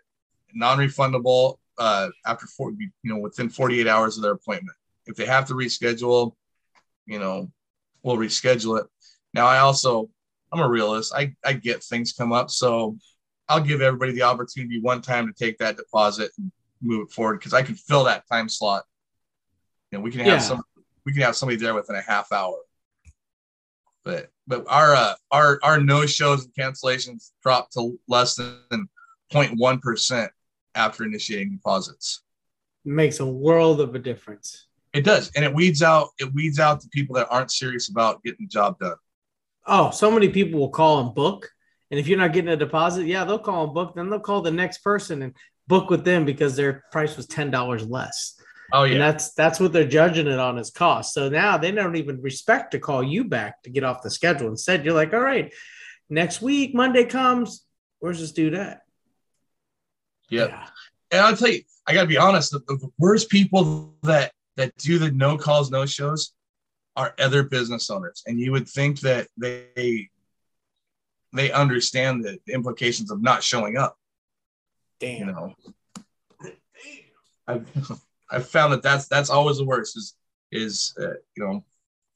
non-refundable 0.54 1.58
uh, 1.78 2.10
after 2.26 2.48
four 2.48 2.72
you 2.72 2.90
know 3.04 3.18
within 3.18 3.50
forty 3.50 3.80
eight 3.80 3.88
hours 3.88 4.18
of 4.18 4.24
their 4.24 4.34
appointment. 4.34 4.78
If 5.06 5.16
they 5.16 5.26
have 5.26 5.48
to 5.48 5.54
reschedule, 5.54 6.34
you 7.06 7.20
know 7.20 7.52
we'll 8.04 8.18
reschedule 8.18 8.80
it. 8.80 8.88
Now, 9.34 9.46
I 9.46 9.60
also, 9.60 10.10
I'm 10.52 10.60
a 10.60 10.68
realist. 10.68 11.14
I, 11.16 11.36
I 11.46 11.54
get 11.54 11.84
things 11.84 12.14
come 12.14 12.32
up. 12.32 12.50
So 12.50 12.98
I'll 13.48 13.62
give 13.62 13.82
everybody 13.82 14.14
the 14.14 14.24
opportunity 14.24 14.80
one 14.80 15.02
time 15.02 15.28
to 15.28 15.34
take 15.34 15.58
that 15.60 15.78
deposit 15.78 16.32
and 16.38 16.52
move 16.82 17.08
it 17.08 17.12
forward 17.12 17.40
because 17.40 17.54
I 17.54 17.62
can 17.62 17.76
fill 17.76 18.06
that 18.06 18.28
time 18.32 18.50
slot. 18.50 18.84
You 19.92 19.98
know, 19.98 20.04
we 20.04 20.12
can 20.12 20.22
have 20.22 20.28
yeah. 20.28 20.38
some, 20.40 20.64
we 21.06 21.14
can 21.14 21.22
have 21.22 21.36
somebody 21.36 21.58
there 21.58 21.74
within 21.74 21.96
a 21.96 22.02
half 22.02 22.32
hour. 22.32 22.58
But, 24.04 24.32
but 24.48 24.66
our, 24.68 24.96
uh, 24.96 25.14
our, 25.32 25.60
our 25.64 25.80
no 25.80 26.06
shows 26.06 26.46
and 26.46 26.54
cancellations 26.54 27.32
dropped 27.44 27.74
to 27.74 28.00
less 28.08 28.36
than 28.36 28.90
0.1% 29.32 30.30
after 30.76 31.04
initiating 31.04 31.52
deposits. 31.52 32.22
Makes 32.86 33.20
a 33.20 33.26
world 33.26 33.82
of 33.82 33.94
a 33.96 34.00
difference. 34.00 34.68
It 34.94 35.04
does, 35.04 35.32
and 35.36 35.46
it 35.46 35.54
weeds 35.54 35.84
out 35.84 36.10
it 36.18 36.34
weeds 36.34 36.60
out 36.60 36.82
the 36.82 36.90
people 36.90 37.16
that 37.16 37.28
aren't 37.30 37.52
serious 37.52 37.90
about 37.90 38.24
getting 38.24 38.46
the 38.46 38.50
job 38.50 38.80
done. 38.80 38.96
Oh, 39.68 39.92
so 39.92 40.10
many 40.10 40.30
people 40.30 40.60
will 40.60 40.70
call 40.70 41.00
and 41.02 41.14
book, 41.14 41.52
and 41.92 42.00
if 42.00 42.08
you're 42.08 42.18
not 42.18 42.34
getting 42.34 42.50
a 42.50 42.58
deposit, 42.58 43.06
yeah, 43.06 43.24
they'll 43.24 43.38
call 43.38 43.66
and 43.66 43.74
book. 43.74 43.94
Then 43.96 44.10
they'll 44.10 44.20
call 44.20 44.42
the 44.42 44.50
next 44.50 44.80
person 44.80 45.22
and 45.22 45.36
book 45.68 45.92
with 45.92 46.04
them 46.04 46.26
because 46.26 46.56
their 46.56 46.86
price 46.92 47.18
was 47.18 47.28
ten 47.28 47.52
dollars 47.52 47.86
less. 47.86 48.39
Oh 48.72 48.84
yeah, 48.84 48.94
and 48.94 49.02
that's 49.02 49.34
that's 49.34 49.60
what 49.60 49.74
they're 49.74 49.88
judging 49.88 50.28
it 50.28 50.40
on 50.40 50.58
as 50.58 50.72
cost. 50.72 51.14
So 51.14 51.30
now 51.30 51.58
they 51.58 51.72
don't 51.72 51.96
even 51.96 52.22
respect 52.22 52.72
to 52.72 52.80
call 52.80 53.04
you 53.04 53.24
back 53.24 53.64
to 53.64 53.70
get 53.70 53.84
off 53.84 54.04
the 54.04 54.12
schedule. 54.12 54.48
Instead, 54.50 54.86
you're 54.86 54.94
like, 54.94 55.14
all 55.14 55.20
right, 55.20 55.54
next 56.10 56.42
week 56.42 56.76
Monday 56.76 57.06
comes. 57.06 57.66
Where's 58.00 58.20
this 58.20 58.32
dude 58.32 58.54
at? 58.54 58.82
Yep. 60.30 60.50
Yeah, 60.50 60.68
and 61.12 61.22
I'll 61.22 61.36
tell 61.36 61.50
you, 61.50 61.62
I 61.88 61.94
got 61.94 62.02
to 62.02 62.08
be 62.08 62.18
honest. 62.18 62.52
The, 62.52 62.60
the 62.60 62.90
worst 62.98 63.30
people 63.30 63.96
that 64.04 64.32
that 64.58 64.76
do 64.78 65.00
the 65.00 65.12
no 65.12 65.38
calls, 65.38 65.72
no 65.72 65.86
shows 65.86 66.34
are 66.96 67.16
other 67.18 67.44
business 67.44 67.90
owners. 67.90 68.24
And 68.28 68.40
you 68.40 68.52
would 68.52 68.68
think 68.68 69.00
that 69.02 69.28
they 69.38 70.10
they 71.34 71.52
understand 71.52 72.24
the 72.24 72.40
implications 72.54 73.12
of 73.12 73.22
not 73.22 73.44
showing 73.44 73.78
up. 73.78 73.98
Damn. 75.00 75.20
You 75.20 75.26
know. 75.34 75.56
I've 77.48 78.02
I've 78.32 78.48
found 78.48 78.74
that 78.74 78.84
that's 78.84 79.08
that's 79.08 79.30
always 79.30 79.58
the 79.58 79.66
worst. 79.66 79.98
Is 79.98 80.16
is 80.52 80.94
uh, 81.00 81.14
you 81.36 81.44
know 81.44 81.64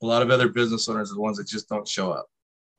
a 0.01 0.05
lot 0.05 0.21
of 0.21 0.29
other 0.29 0.47
business 0.47 0.87
owners 0.89 1.11
are 1.11 1.15
the 1.15 1.21
ones 1.21 1.37
that 1.37 1.47
just 1.47 1.69
don't 1.69 1.87
show 1.87 2.11
up. 2.11 2.27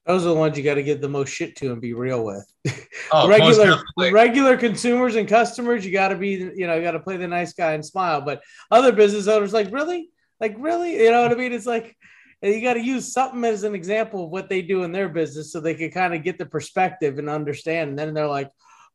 Those 0.07 0.27
are 0.27 0.29
the 0.29 0.35
ones 0.35 0.57
you 0.59 0.63
got 0.63 0.75
to 0.75 0.83
give 0.83 1.01
the 1.01 1.09
most 1.09 1.31
shit 1.31 1.57
to 1.57 1.73
and 1.73 1.81
be 1.81 1.95
real 1.95 2.25
with. 2.25 2.51
Oh, 3.13 3.29
regular 3.29 3.83
regular 4.11 4.57
consumers 4.57 5.15
and 5.15 5.29
customers, 5.29 5.85
you 5.85 5.93
got 5.93 6.09
to 6.09 6.17
be, 6.17 6.31
you 6.31 6.67
know, 6.67 6.75
you 6.75 6.83
got 6.83 6.93
to 6.93 7.01
play 7.01 7.17
the 7.17 7.29
nice 7.29 7.53
guy 7.53 7.75
and 7.75 7.85
smile. 7.85 8.23
But 8.23 8.43
other 8.71 8.93
business 8.93 9.29
owners, 9.29 9.53
like 9.53 9.71
really, 9.73 10.09
like 10.41 10.57
really, 10.59 11.03
you 11.03 11.11
know 11.11 11.23
what 11.23 11.31
I 11.31 11.35
mean? 11.35 11.53
It's 11.53 11.67
like 11.67 11.95
you 12.41 12.63
got 12.63 12.75
to 12.75 12.83
use 12.83 13.13
something 13.13 13.45
as 13.45 13.63
an 13.63 13.75
example 13.75 14.25
of 14.25 14.31
what 14.31 14.49
they 14.49 14.63
do 14.63 14.85
in 14.85 14.91
their 14.91 15.09
business, 15.09 15.53
so 15.53 15.61
they 15.61 15.75
can 15.75 15.91
kind 15.91 16.15
of 16.15 16.25
get 16.25 16.39
the 16.39 16.47
perspective 16.47 17.19
and 17.19 17.29
understand. 17.29 17.91
And 17.91 17.99
then 17.99 18.15
they're 18.15 18.27
like, 18.27 18.51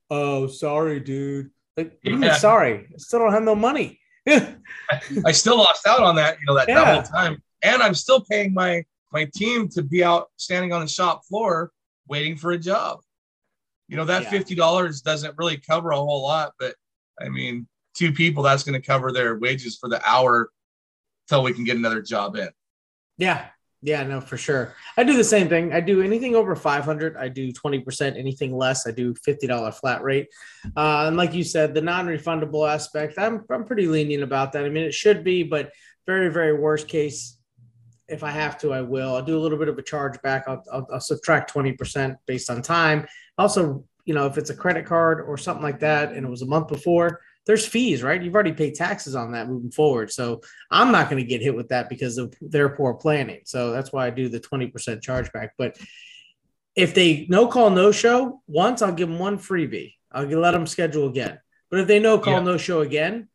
"Oh, 0.10 0.48
sorry, 0.48 1.00
dude. 1.00 1.52
Like, 1.78 2.00
yeah. 2.04 2.36
sorry, 2.36 2.88
I 2.92 2.98
still 2.98 3.20
don't 3.20 3.34
have 3.34 3.44
no 3.44 3.56
money." 3.56 4.00
I 5.26 5.32
still 5.32 5.58
lost 5.58 5.88
out 5.88 6.02
on 6.02 6.16
that, 6.16 6.40
you 6.40 6.46
know, 6.46 6.56
that 6.56 6.68
yeah. 6.68 6.84
double 6.84 7.08
time, 7.08 7.42
and 7.64 7.82
I'm 7.82 7.96
still 7.96 8.22
paying 8.22 8.54
my 8.54 8.84
my 9.12 9.26
team 9.34 9.68
to 9.70 9.82
be 9.82 10.04
out 10.04 10.30
standing 10.38 10.72
on 10.72 10.82
the 10.82 10.88
shop 10.88 11.26
floor 11.26 11.72
waiting 12.08 12.36
for 12.36 12.52
a 12.52 12.58
job. 12.58 13.00
You 13.88 13.98
know, 13.98 14.06
that 14.06 14.24
yeah. 14.24 14.40
$50 14.40 15.04
doesn't 15.04 15.36
really 15.38 15.58
cover 15.58 15.92
a 15.92 15.98
whole 15.98 16.22
lot, 16.22 16.54
but 16.60 16.76
I 17.20 17.30
mean, 17.30 17.68
two 17.96 18.12
people, 18.12 18.44
that's 18.44 18.64
going 18.64 18.80
to 18.80 18.86
cover 18.86 19.12
their 19.12 19.38
wages 19.38 19.78
for 19.78 19.90
the 19.90 20.00
hour 20.08 20.52
till 21.28 21.44
we 21.44 21.54
can 21.54 21.64
get 21.64 21.78
another 21.78 22.02
job 22.02 22.36
in. 22.36 22.50
Yeah. 23.18 23.48
Yeah, 23.82 24.04
no, 24.04 24.20
for 24.20 24.36
sure. 24.36 24.76
I 24.98 25.04
do 25.04 25.16
the 25.16 25.24
same 25.24 25.48
thing. 25.48 25.72
I 25.72 25.80
do 25.80 26.02
anything 26.02 26.36
over 26.36 26.54
500, 26.54 27.16
I 27.16 27.30
do 27.30 27.52
20%. 27.54 28.18
Anything 28.18 28.56
less, 28.56 28.86
I 28.86 28.92
do 28.92 29.14
$50 29.14 29.74
flat 29.76 30.04
rate. 30.04 30.28
Uh, 30.76 31.06
and 31.08 31.16
like 31.16 31.34
you 31.34 31.46
said, 31.46 31.74
the 31.74 31.82
non 31.82 32.08
refundable 32.08 32.70
aspect, 32.70 33.18
I'm, 33.18 33.46
I'm 33.50 33.64
pretty 33.64 33.88
lenient 33.88 34.24
about 34.24 34.52
that. 34.54 34.66
I 34.66 34.70
mean, 34.70 34.84
it 34.84 34.94
should 34.94 35.24
be, 35.24 35.44
but 35.44 35.72
very, 36.06 36.30
very 36.30 36.54
worst 36.54 36.90
case, 36.90 37.38
if 38.10 38.24
I 38.24 38.32
have 38.32 38.58
to, 38.60 38.74
I 38.74 38.82
will. 38.82 39.16
I'll 39.16 39.24
do 39.24 39.38
a 39.38 39.40
little 39.40 39.58
bit 39.58 39.70
of 39.70 39.78
a 39.78 39.84
charge 39.84 40.22
back. 40.22 40.46
I'll, 40.48 40.64
I'll, 40.74 40.88
I'll 40.94 41.00
subtract 41.00 41.54
20% 41.54 42.16
based 42.26 42.50
on 42.50 42.62
time. 42.62 43.08
Also, 43.38 43.86
you 44.04 44.14
know, 44.14 44.26
if 44.26 44.38
it's 44.38 44.50
a 44.50 44.56
credit 44.56 44.86
card 44.86 45.22
or 45.22 45.38
something 45.38 45.64
like 45.64 45.80
that 45.80 46.12
and 46.12 46.26
it 46.26 46.30
was 46.30 46.42
a 46.42 46.48
month 46.48 46.68
before, 46.68 47.22
there's 47.50 47.66
fees, 47.66 48.04
right? 48.04 48.22
You've 48.22 48.36
already 48.36 48.54
paid 48.54 48.76
taxes 48.76 49.16
on 49.16 49.32
that 49.32 49.50
moving 49.50 49.72
forward. 49.72 50.12
So 50.12 50.42
I'm 50.70 50.92
not 50.92 51.10
going 51.10 51.20
to 51.20 51.28
get 51.28 51.42
hit 51.42 51.56
with 51.56 51.70
that 51.70 51.90
because 51.90 52.20
of 52.20 52.32
their 52.40 52.70
poor 52.70 52.94
planning. 52.94 53.42
So 53.46 53.72
that's 53.72 53.92
why 53.92 54.06
I 54.06 54.12
do 54.12 54.30
the 54.30 54.40
20% 54.40 54.72
chargeback. 55.02 55.50
But 55.58 55.76
if 56.76 56.94
they 56.94 57.26
no 57.28 57.48
call, 57.48 57.72
no 57.72 57.92
show 57.92 58.44
once, 58.46 58.84
I'll 58.84 58.94
give 58.94 59.10
them 59.10 59.18
one 59.18 59.40
freebie. 59.40 59.96
I'll 60.12 60.28
let 60.28 60.52
them 60.52 60.68
schedule 60.68 61.08
again. 61.10 61.40
But 61.72 61.80
if 61.80 61.88
they 61.88 61.98
no 61.98 62.20
call, 62.20 62.34
yeah. 62.34 62.42
no 62.42 62.58
show 62.58 62.82
again, 62.82 63.30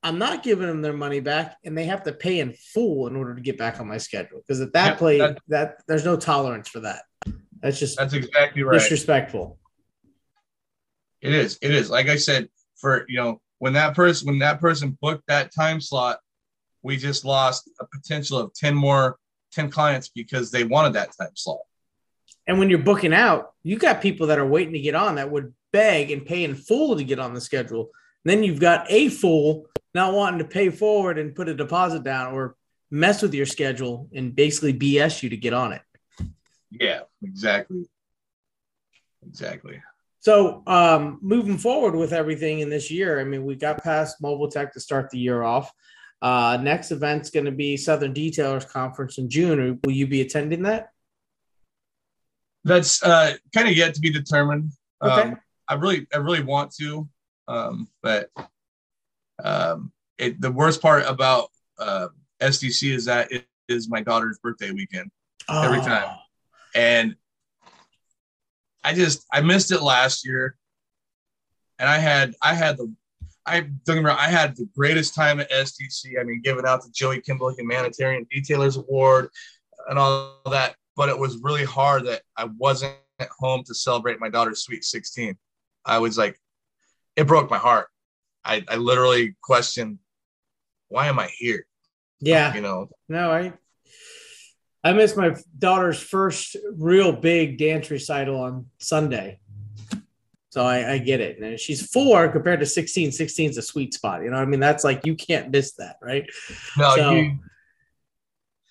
I'm 0.00 0.20
not 0.20 0.44
giving 0.44 0.68
them 0.68 0.80
their 0.80 0.92
money 0.92 1.18
back, 1.18 1.56
and 1.64 1.76
they 1.76 1.86
have 1.86 2.04
to 2.04 2.12
pay 2.12 2.38
in 2.38 2.52
full 2.52 3.08
in 3.08 3.16
order 3.16 3.34
to 3.34 3.40
get 3.40 3.58
back 3.58 3.80
on 3.80 3.88
my 3.88 3.98
schedule. 3.98 4.38
Because 4.46 4.60
at 4.60 4.74
that 4.74 4.96
play, 4.96 5.18
that, 5.18 5.40
that 5.48 5.82
there's 5.88 6.04
no 6.04 6.16
tolerance 6.16 6.68
for 6.68 6.78
that. 6.80 7.02
That's 7.60 7.80
just 7.80 7.98
that's 7.98 8.14
exactly 8.14 8.62
right. 8.62 8.74
Disrespectful. 8.74 9.58
It 11.20 11.34
is. 11.34 11.58
It 11.60 11.72
is. 11.72 11.90
Like 11.90 12.06
I 12.06 12.14
said, 12.14 12.48
for 12.76 13.04
you 13.08 13.18
know, 13.18 13.40
when 13.58 13.72
that 13.74 13.94
person 13.94 14.28
when 14.28 14.38
that 14.40 14.60
person 14.60 14.96
booked 15.00 15.26
that 15.28 15.54
time 15.54 15.80
slot, 15.80 16.18
we 16.82 16.96
just 16.96 17.24
lost 17.24 17.70
a 17.80 17.86
potential 17.86 18.38
of 18.38 18.52
10 18.54 18.74
more 18.74 19.18
10 19.52 19.70
clients 19.70 20.08
because 20.08 20.50
they 20.50 20.64
wanted 20.64 20.92
that 20.92 21.10
time 21.18 21.30
slot. 21.34 21.60
And 22.46 22.58
when 22.58 22.70
you're 22.70 22.78
booking 22.78 23.14
out, 23.14 23.52
you 23.62 23.76
got 23.76 24.00
people 24.00 24.28
that 24.28 24.38
are 24.38 24.46
waiting 24.46 24.74
to 24.74 24.80
get 24.80 24.94
on 24.94 25.16
that 25.16 25.30
would 25.30 25.52
beg 25.72 26.10
and 26.10 26.24
pay 26.24 26.44
in 26.44 26.54
full 26.54 26.96
to 26.96 27.04
get 27.04 27.18
on 27.18 27.34
the 27.34 27.40
schedule. 27.40 27.90
And 28.24 28.30
then 28.30 28.44
you've 28.44 28.60
got 28.60 28.86
a 28.88 29.08
fool 29.08 29.66
not 29.94 30.14
wanting 30.14 30.38
to 30.38 30.44
pay 30.44 30.68
forward 30.70 31.18
and 31.18 31.34
put 31.34 31.48
a 31.48 31.54
deposit 31.54 32.04
down 32.04 32.34
or 32.34 32.54
mess 32.90 33.22
with 33.22 33.34
your 33.34 33.46
schedule 33.46 34.08
and 34.14 34.34
basically 34.34 34.74
BS 34.74 35.22
you 35.22 35.30
to 35.30 35.36
get 35.36 35.52
on 35.52 35.72
it. 35.72 35.82
Yeah, 36.70 37.00
exactly. 37.22 37.86
Exactly. 39.26 39.82
So, 40.26 40.64
um, 40.66 41.20
moving 41.22 41.56
forward 41.56 41.94
with 41.94 42.12
everything 42.12 42.58
in 42.58 42.68
this 42.68 42.90
year, 42.90 43.20
I 43.20 43.22
mean, 43.22 43.44
we 43.44 43.54
got 43.54 43.80
past 43.84 44.20
Mobile 44.20 44.50
Tech 44.50 44.72
to 44.72 44.80
start 44.80 45.08
the 45.08 45.20
year 45.20 45.44
off. 45.44 45.70
Uh, 46.20 46.58
next 46.60 46.90
event's 46.90 47.30
going 47.30 47.44
to 47.44 47.52
be 47.52 47.76
Southern 47.76 48.12
Detailers 48.12 48.68
Conference 48.68 49.18
in 49.18 49.30
June. 49.30 49.78
Will 49.84 49.92
you 49.92 50.08
be 50.08 50.22
attending 50.22 50.64
that? 50.64 50.88
That's 52.64 53.00
uh, 53.04 53.34
kind 53.54 53.68
of 53.68 53.76
yet 53.76 53.94
to 53.94 54.00
be 54.00 54.10
determined. 54.10 54.72
Okay. 55.00 55.28
Um, 55.28 55.36
I 55.68 55.74
really, 55.74 56.08
I 56.12 56.16
really 56.16 56.42
want 56.42 56.74
to, 56.80 57.08
um, 57.46 57.86
but 58.02 58.28
um, 59.44 59.92
it, 60.18 60.40
the 60.40 60.50
worst 60.50 60.82
part 60.82 61.04
about 61.06 61.50
uh, 61.78 62.08
SDC 62.42 62.92
is 62.92 63.04
that 63.04 63.30
it 63.30 63.46
is 63.68 63.88
my 63.88 64.00
daughter's 64.00 64.40
birthday 64.42 64.72
weekend 64.72 65.08
oh. 65.48 65.62
every 65.62 65.82
time, 65.82 66.16
and 66.74 67.14
I 68.86 68.94
just 68.94 69.26
I 69.32 69.40
missed 69.40 69.72
it 69.72 69.82
last 69.82 70.24
year, 70.24 70.56
and 71.80 71.88
I 71.88 71.98
had 71.98 72.34
I 72.40 72.54
had 72.54 72.76
the 72.76 72.94
I 73.44 73.60
don't 73.60 73.96
remember 73.96 74.12
I 74.12 74.28
had 74.28 74.56
the 74.56 74.68
greatest 74.76 75.12
time 75.12 75.40
at 75.40 75.50
SDC. 75.50 76.20
I 76.20 76.22
mean, 76.22 76.40
giving 76.42 76.64
out 76.64 76.82
the 76.82 76.90
Joey 76.94 77.20
Kimball 77.20 77.52
Humanitarian 77.52 78.26
Detailers 78.32 78.78
Award 78.78 79.28
and 79.88 79.98
all 79.98 80.40
that, 80.48 80.76
but 80.94 81.08
it 81.08 81.18
was 81.18 81.38
really 81.42 81.64
hard 81.64 82.06
that 82.06 82.22
I 82.36 82.44
wasn't 82.58 82.94
at 83.18 83.28
home 83.40 83.64
to 83.64 83.74
celebrate 83.74 84.20
my 84.20 84.28
daughter's 84.28 84.62
sweet 84.62 84.84
16. 84.84 85.36
I 85.84 85.98
was 85.98 86.16
like, 86.16 86.38
it 87.16 87.26
broke 87.26 87.50
my 87.50 87.58
heart. 87.58 87.88
I, 88.44 88.62
I 88.68 88.76
literally 88.76 89.36
questioned, 89.42 89.98
why 90.88 91.08
am 91.08 91.18
I 91.18 91.28
here? 91.36 91.66
Yeah. 92.20 92.54
You 92.54 92.60
know, 92.60 92.88
no, 93.08 93.32
I, 93.32 93.52
I 94.84 94.92
missed 94.92 95.16
my 95.16 95.34
daughter's 95.58 96.00
first 96.00 96.56
real 96.76 97.12
big 97.12 97.58
dance 97.58 97.90
recital 97.90 98.40
on 98.40 98.66
Sunday. 98.78 99.40
So 100.50 100.64
I, 100.64 100.92
I, 100.94 100.98
get 100.98 101.20
it. 101.20 101.38
And 101.38 101.60
she's 101.60 101.90
four 101.90 102.28
compared 102.28 102.60
to 102.60 102.66
16. 102.66 103.12
16 103.12 103.50
is 103.50 103.58
a 103.58 103.62
sweet 103.62 103.92
spot. 103.92 104.22
You 104.22 104.30
know, 104.30 104.38
I 104.38 104.46
mean, 104.46 104.60
that's 104.60 104.84
like 104.84 105.04
you 105.04 105.14
can't 105.14 105.50
miss 105.50 105.72
that, 105.74 105.96
right? 106.00 106.24
No, 106.78 106.96
so, 106.96 107.10
you, 107.10 107.38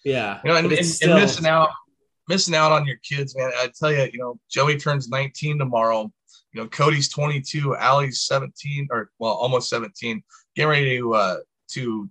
yeah. 0.03 0.39
You 0.43 0.51
know, 0.51 0.57
and, 0.57 0.71
and, 0.71 0.85
still, 0.85 1.11
and, 1.11 1.21
missing 1.21 1.45
out, 1.45 1.69
missing 2.27 2.55
out 2.55 2.71
on 2.71 2.87
your 2.87 2.97
kids, 3.07 3.35
man. 3.37 3.51
I 3.57 3.69
tell 3.77 3.91
you, 3.91 4.09
you 4.11 4.17
know, 4.17 4.39
Joey 4.49 4.77
turns 4.77 5.09
19 5.09 5.59
tomorrow 5.59 6.11
you 6.55 6.61
know, 6.61 6.69
Cody's 6.69 7.09
22, 7.09 7.75
Allie's 7.75 8.21
17, 8.21 8.87
or 8.89 9.11
well, 9.19 9.33
almost 9.33 9.69
17, 9.69 10.23
getting 10.55 10.69
ready 10.69 10.97
to 10.97 11.13
uh, 11.13 11.37
to 11.71 12.09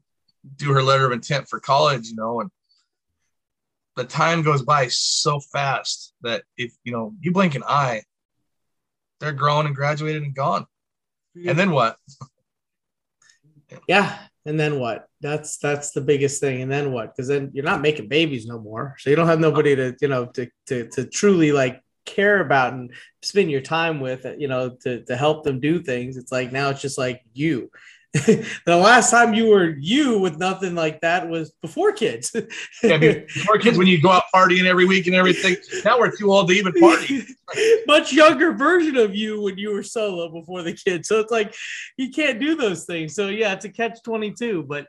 do 0.57 0.73
her 0.75 0.83
letter 0.83 1.07
of 1.07 1.13
intent 1.13 1.49
for 1.49 1.59
college. 1.61 2.09
You 2.09 2.17
know, 2.17 2.43
and 2.43 2.51
the 3.97 4.05
time 4.05 4.43
goes 4.43 4.63
by 4.63 4.89
so 4.89 5.41
fast 5.41 6.15
that 6.23 6.43
if 6.57 6.73
you 6.85 6.93
know 6.93 7.15
you 7.21 7.33
blink 7.33 7.55
an 7.55 7.63
eye, 7.67 8.03
they're 9.21 9.33
grown 9.33 9.67
and 9.67 9.75
graduated 9.75 10.23
and 10.23 10.35
gone. 10.35 10.67
And 11.47 11.59
then 11.59 11.71
what? 11.71 11.97
yeah, 13.89 14.19
and 14.45 14.59
then 14.59 14.79
what? 14.79 15.09
That's 15.21 15.59
that's 15.59 15.93
the 15.93 16.01
biggest 16.01 16.41
thing. 16.41 16.63
And 16.63 16.71
then 16.71 16.93
what? 16.93 17.15
Because 17.15 17.29
then 17.29 17.51
you're 17.55 17.65
not 17.65 17.81
making 17.81 18.09
babies 18.09 18.47
no 18.47 18.59
more, 18.59 18.95
so 18.99 19.11
you 19.11 19.17
don't 19.17 19.29
have 19.29 19.41
nobody 19.41 19.75
to 19.77 19.97
you 20.01 20.09
know 20.09 20.27
to 20.27 20.49
to 20.67 20.89
to 20.91 21.07
truly 21.07 21.53
like 21.53 21.81
care 22.05 22.41
about 22.41 22.73
and 22.73 22.93
spend 23.23 23.51
your 23.51 23.61
time 23.61 24.01
with, 24.01 24.27
you 24.39 24.49
know, 24.49 24.71
to, 24.83 25.03
to 25.05 25.17
help 25.17 25.45
them 25.45 25.61
do 25.61 25.83
things. 25.83 26.17
It's 26.17 26.33
like 26.33 26.53
now 26.53 26.71
it's 26.71 26.83
just 26.83 26.99
like 26.99 27.23
you. 27.33 27.71
the 28.65 28.77
last 28.77 29.11
time 29.11 29.35
you 29.35 29.49
were 29.49 29.71
you 29.71 30.21
with 30.21 30.39
nothing 30.39 30.77
like 30.77 31.01
that 31.01 31.29
was 31.29 31.51
before 31.61 31.91
kids. 31.91 32.31
yeah, 32.81 32.97
before 32.99 33.59
kids, 33.59 33.77
when 33.77 33.89
you 33.89 34.01
go 34.01 34.13
out 34.13 34.23
partying 34.33 34.67
every 34.67 34.85
week 34.85 35.09
and 35.09 35.17
everything. 35.17 35.57
Now 35.85 35.99
we're 35.99 36.15
too 36.15 36.31
old 36.31 36.47
to 36.49 36.55
even 36.55 36.73
party. 36.75 37.25
Much 37.89 38.13
younger 38.13 38.53
version 38.53 38.97
of 38.97 39.17
you 39.17 39.43
when 39.43 39.59
you 39.59 39.73
were 39.73 39.83
solo 39.83 40.29
before 40.29 40.63
the 40.63 40.75
kids. 40.75 41.09
So 41.09 41.19
it's 41.19 41.33
like 41.33 41.57
you 41.97 42.11
can't 42.11 42.39
do 42.39 42.55
those 42.55 42.85
things. 42.85 43.17
So 43.17 43.27
yeah, 43.27 43.53
it's 43.53 43.65
a 43.65 43.69
catch 43.69 44.01
twenty 44.05 44.31
two. 44.31 44.63
But 44.63 44.87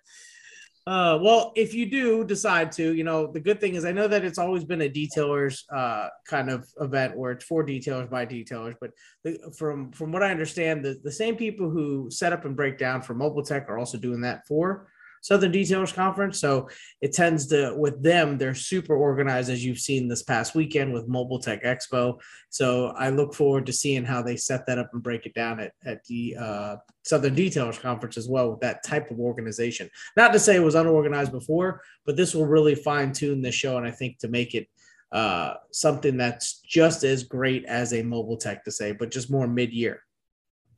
uh, 0.88 1.18
well, 1.20 1.52
if 1.56 1.74
you 1.74 1.88
do 1.88 2.24
decide 2.24 2.72
to, 2.74 2.94
you 2.94 3.04
know, 3.04 3.26
the 3.32 3.40
good 3.40 3.60
thing 3.60 3.74
is 3.74 3.86
I 3.86 3.92
know 3.92 4.08
that 4.08 4.24
it's 4.24 4.38
always 4.38 4.64
been 4.64 4.82
a 4.82 4.90
detailers 4.90 5.64
uh, 5.76 6.10
kind 6.28 6.50
of 6.50 6.68
event 6.80 7.18
where 7.18 7.32
it's 7.32 7.44
for 7.44 7.66
detailers 7.66 8.10
by 8.10 8.26
detailers. 8.26 8.76
But 8.80 8.92
the, 9.24 9.52
from 9.58 9.92
from 9.92 10.12
what 10.12 10.22
I 10.22 10.30
understand, 10.30 10.86
the, 10.86 11.00
the 11.04 11.12
same 11.12 11.38
people 11.38 11.72
who 11.72 12.10
set 12.12 12.34
up 12.34 12.46
and 12.46 12.56
break 12.56 12.78
down 12.78 13.02
for 13.02 13.16
Mobile 13.16 13.44
Tech 13.44 13.68
are 13.68 13.80
also 13.80 13.98
doing 13.98 14.22
that 14.22 14.46
for 14.48 14.88
Southern 15.26 15.52
Detailers 15.52 15.92
Conference. 15.92 16.40
So 16.40 16.70
it 17.02 17.12
tends 17.12 17.48
to, 17.48 17.74
with 17.76 18.04
them, 18.04 18.38
they're 18.38 18.54
super 18.54 18.96
organized, 18.96 19.50
as 19.50 19.66
you've 19.66 19.80
seen 19.80 20.08
this 20.08 20.22
past 20.22 20.54
weekend 20.54 20.94
with 20.94 21.08
Mobile 21.08 21.40
Tech 21.40 21.64
Expo. 21.64 22.22
So 22.52 22.90
I 22.90 23.10
look 23.10 23.34
forward 23.34 23.66
to 23.66 23.74
seeing 23.74 24.06
how 24.06 24.22
they 24.22 24.36
set 24.36 24.68
that 24.68 24.78
up 24.78 24.92
and 24.94 25.02
break 25.02 25.26
it 25.26 25.34
down 25.34 25.60
at, 25.60 25.74
at 25.84 26.04
the 26.06 26.36
uh, 26.40 26.76
Southern 27.02 27.36
Detailers 27.36 27.82
Conference 27.82 28.18
as 28.18 28.30
well 28.30 28.52
with 28.52 28.60
that 28.60 28.84
type 28.84 29.10
of 29.10 29.20
organization. 29.20 29.90
Not 30.16 30.32
to 30.32 30.38
say 30.38 30.58
it 30.58 30.64
was 30.64 30.76
unorganized 30.76 31.32
before, 31.32 31.82
but 32.06 32.16
this 32.16 32.36
will 32.36 32.46
really 32.46 32.76
fine 32.76 33.12
tune 33.12 33.42
the 33.42 33.52
show. 33.52 33.78
And 33.78 33.88
I 33.88 33.92
think 33.92 34.20
to 34.20 34.28
make 34.28 34.54
it 34.54 34.68
uh, 35.12 35.56
something 35.72 36.18
that's 36.18 36.60
just 36.60 37.04
as 37.04 37.24
great 37.24 37.66
as 37.66 37.94
a 37.94 38.04
Mobile 38.04 38.38
Tech 38.38 38.64
to 38.66 38.72
say, 38.72 38.92
but 38.92 39.10
just 39.10 39.32
more 39.32 39.48
mid 39.48 39.74
year. 39.74 40.04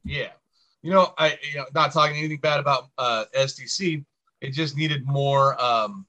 Yeah. 0.06 0.30
you 0.82 0.94
know, 0.94 1.14
I 1.18 1.38
you 1.52 1.58
know, 1.58 1.66
not 1.76 1.92
talking 1.92 2.16
anything 2.16 2.40
bad 2.40 2.62
about 2.62 2.88
uh, 2.98 3.26
SDC. 3.36 4.06
It 4.42 4.52
just 4.52 4.78
needed 4.78 5.06
more 5.06 5.60
um, 5.62 6.06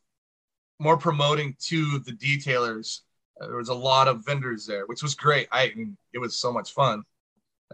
more 0.78 0.96
promoting 0.96 1.56
to 1.60 1.98
the 2.00 2.12
detailers. 2.12 3.00
Uh, 3.40 3.46
there 3.46 3.56
was 3.56 3.68
a 3.68 3.74
lot 3.74 4.08
of 4.08 4.24
vendors 4.24 4.66
there, 4.66 4.86
which 4.86 5.02
was 5.02 5.14
great. 5.14 5.48
I, 5.52 5.72
it 6.12 6.18
was 6.18 6.36
so 6.36 6.52
much 6.52 6.72
fun. 6.72 7.04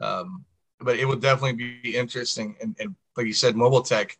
Um, 0.00 0.44
but 0.80 0.98
it 0.98 1.06
would 1.06 1.20
definitely 1.20 1.80
be 1.82 1.96
interesting. 1.96 2.56
And, 2.60 2.76
and 2.78 2.94
like 3.16 3.26
you 3.26 3.32
said, 3.32 3.56
mobile 3.56 3.82
tech, 3.82 4.18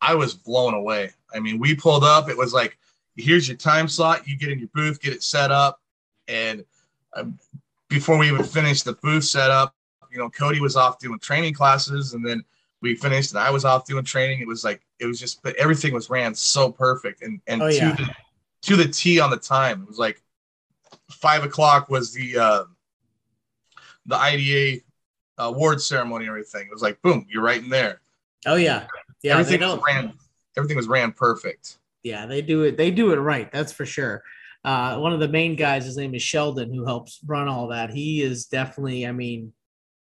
I 0.00 0.14
was 0.14 0.34
blown 0.34 0.74
away. 0.74 1.10
I 1.34 1.40
mean, 1.40 1.58
we 1.58 1.74
pulled 1.74 2.04
up. 2.04 2.28
It 2.28 2.36
was 2.36 2.52
like, 2.52 2.78
here's 3.16 3.48
your 3.48 3.56
time 3.56 3.88
slot. 3.88 4.26
You 4.26 4.36
get 4.36 4.50
in 4.50 4.58
your 4.58 4.68
booth, 4.74 5.00
get 5.00 5.12
it 5.12 5.22
set 5.22 5.50
up, 5.50 5.80
and 6.28 6.64
um, 7.14 7.38
before 7.88 8.16
we 8.16 8.28
even 8.28 8.44
finished 8.44 8.84
the 8.84 8.94
booth 8.94 9.24
setup, 9.24 9.74
you 10.10 10.18
know, 10.18 10.30
Cody 10.30 10.60
was 10.60 10.76
off 10.76 10.98
doing 10.98 11.18
training 11.18 11.54
classes, 11.54 12.14
and 12.14 12.24
then 12.24 12.44
we 12.82 12.94
finished, 12.94 13.32
and 13.32 13.40
I 13.40 13.50
was 13.50 13.64
off 13.64 13.84
doing 13.84 14.04
training. 14.04 14.40
It 14.40 14.46
was 14.46 14.64
like 14.64 14.80
it 15.00 15.06
was 15.06 15.18
just, 15.18 15.42
but 15.42 15.56
everything 15.56 15.92
was 15.94 16.10
ran 16.10 16.34
so 16.34 16.70
perfect, 16.70 17.22
and 17.22 17.40
and 17.46 17.62
Oh, 17.62 17.68
yeah. 17.68 17.94
to 17.94 18.02
the 18.04 18.10
to 18.62 18.76
the 18.76 18.88
T 18.88 19.18
on 19.20 19.30
the 19.30 19.36
time. 19.36 19.82
It 19.82 19.88
was 19.88 19.98
like 19.98 20.22
five 21.10 21.44
o'clock 21.44 21.88
was 21.88 22.12
the 22.12 22.38
uh, 22.38 22.64
the 24.06 24.16
IDA 24.16 24.82
award 25.38 25.80
ceremony 25.80 26.24
and 26.26 26.30
everything. 26.30 26.66
It 26.66 26.72
was 26.72 26.82
like 26.82 27.00
boom, 27.02 27.26
you're 27.28 27.42
right 27.42 27.62
in 27.62 27.68
there. 27.70 28.00
Oh 28.46 28.56
yeah, 28.56 28.86
yeah. 29.22 29.38
Everything 29.38 29.60
was 29.60 29.80
ran. 29.86 30.12
Everything 30.56 30.76
was 30.76 30.88
ran 30.88 31.12
perfect. 31.12 31.78
Yeah, 32.02 32.26
they 32.26 32.42
do 32.42 32.62
it. 32.62 32.76
They 32.76 32.90
do 32.90 33.12
it 33.12 33.16
right. 33.16 33.50
That's 33.52 33.72
for 33.72 33.84
sure. 33.86 34.22
Uh, 34.64 34.98
one 34.98 35.12
of 35.12 35.20
the 35.20 35.28
main 35.28 35.56
guys, 35.56 35.84
his 35.84 35.96
name 35.96 36.14
is 36.14 36.22
Sheldon, 36.22 36.72
who 36.72 36.84
helps 36.84 37.20
run 37.26 37.48
all 37.48 37.68
that. 37.68 37.90
He 37.90 38.22
is 38.22 38.46
definitely. 38.46 39.06
I 39.06 39.12
mean, 39.12 39.52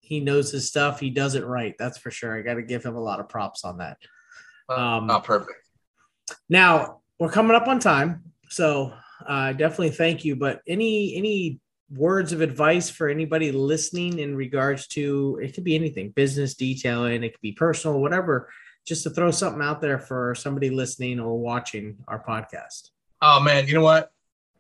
he 0.01 0.21
knows 0.21 0.51
his 0.51 0.69
stuff. 0.69 1.01
He 1.01 1.11
does 1.11 1.35
it 1.35 1.45
right. 1.45 1.75
That's 1.79 1.99
for 1.99 2.11
sure. 2.11 2.39
I 2.39 2.43
got 2.43 2.55
to 2.55 2.63
give 2.63 2.85
him 2.85 2.97
a 2.97 3.01
lot 3.01 3.21
of 3.21 3.29
props 3.29 3.65
on 3.65 3.79
that. 3.79 3.99
Um, 4.69 5.11
oh, 5.11 5.21
perfect. 5.21 5.69
Now 6.49 7.01
we're 7.19 7.31
coming 7.31 7.57
up 7.57 7.69
on 7.69 7.79
time, 7.79 8.33
so 8.49 8.93
uh, 9.27 9.53
definitely 9.53 9.91
thank 9.91 10.25
you. 10.25 10.37
But 10.37 10.61
any 10.67 11.14
any 11.17 11.61
words 11.91 12.33
of 12.33 12.41
advice 12.41 12.91
for 12.91 13.09
anybody 13.09 13.53
listening 13.53 14.19
in 14.19 14.35
regards 14.35 14.89
to 14.89 15.39
it 15.43 15.55
could 15.55 15.64
be 15.64 15.77
anything, 15.77 16.11
business 16.11 16.55
detailing, 16.55 17.23
it 17.23 17.31
could 17.31 17.41
be 17.41 17.53
personal, 17.53 18.01
whatever. 18.01 18.51
Just 18.87 19.03
to 19.03 19.11
throw 19.11 19.33
something 19.33 19.62
out 19.62 19.81
there 19.81 19.99
for 19.99 20.35
somebody 20.37 20.71
listening 20.71 21.19
or 21.19 21.39
watching 21.39 21.97
our 22.07 22.23
podcast. 22.25 22.91
Oh 23.21 23.41
man, 23.41 23.67
you 23.67 23.75
know 23.75 23.83
what? 23.83 24.12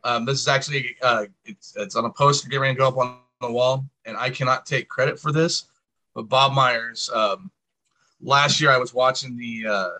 Um, 0.02 0.24
this 0.24 0.40
is 0.40 0.48
actually 0.48 0.96
uh, 1.02 1.26
it's 1.44 1.74
it's 1.76 1.96
on 1.96 2.04
a 2.04 2.10
poster 2.10 2.48
getting 2.48 2.62
ready 2.62 2.74
to 2.74 2.78
go 2.78 2.88
up 2.88 2.96
on 2.96 3.18
the 3.40 3.50
wall, 3.50 3.86
and 4.04 4.16
I 4.16 4.30
cannot 4.30 4.66
take 4.66 4.88
credit 4.88 5.18
for 5.18 5.32
this, 5.32 5.64
but 6.14 6.28
Bob 6.28 6.52
Myers. 6.52 7.10
Um, 7.12 7.50
last 8.20 8.60
year, 8.60 8.70
I 8.70 8.78
was 8.78 8.94
watching 8.94 9.36
the 9.36 9.66
uh, 9.66 9.90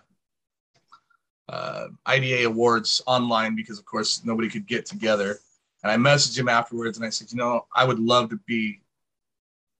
uh, 1.49 1.87
IDA 2.05 2.47
awards 2.47 3.01
online 3.05 3.55
because, 3.55 3.79
of 3.79 3.85
course, 3.85 4.21
nobody 4.25 4.49
could 4.49 4.67
get 4.67 4.85
together, 4.85 5.39
and 5.83 5.91
I 5.91 5.95
messaged 5.97 6.37
him 6.37 6.49
afterwards, 6.49 6.97
and 6.97 7.05
I 7.05 7.09
said, 7.09 7.31
you 7.31 7.37
know, 7.37 7.65
I 7.75 7.85
would 7.85 7.99
love 7.99 8.29
to 8.29 8.39
be 8.45 8.81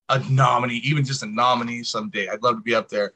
a 0.08 0.18
nominee, 0.30 0.80
even 0.84 1.04
just 1.04 1.22
a 1.22 1.26
nominee 1.26 1.82
someday. 1.82 2.28
I'd 2.28 2.42
love 2.42 2.56
to 2.56 2.62
be 2.62 2.74
up 2.74 2.88
there, 2.88 3.12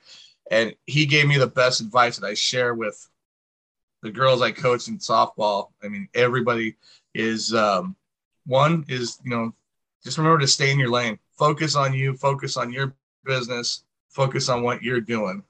and 0.50 0.74
he 0.86 1.06
gave 1.06 1.26
me 1.26 1.38
the 1.38 1.46
best 1.46 1.80
advice 1.80 2.18
that 2.18 2.26
I 2.26 2.34
share 2.34 2.74
with 2.74 3.08
the 4.02 4.10
girls 4.10 4.42
I 4.42 4.50
coach 4.50 4.88
in 4.88 4.98
softball. 4.98 5.68
I 5.82 5.88
mean, 5.88 6.08
everybody 6.14 6.76
is 7.14 7.54
um, 7.54 7.96
one 8.46 8.84
is 8.88 9.18
you 9.24 9.30
know 9.30 9.52
just 10.04 10.18
remember 10.18 10.40
to 10.40 10.48
stay 10.48 10.70
in 10.70 10.78
your 10.78 10.90
lane. 10.90 11.18
Focus 11.38 11.76
on 11.76 11.94
you. 11.94 12.14
Focus 12.14 12.56
on 12.56 12.72
your 12.72 12.94
business. 13.24 13.84
Focus 14.12 14.48
on 14.48 14.62
what 14.62 14.82
you're 14.82 15.00
doing. 15.00 15.42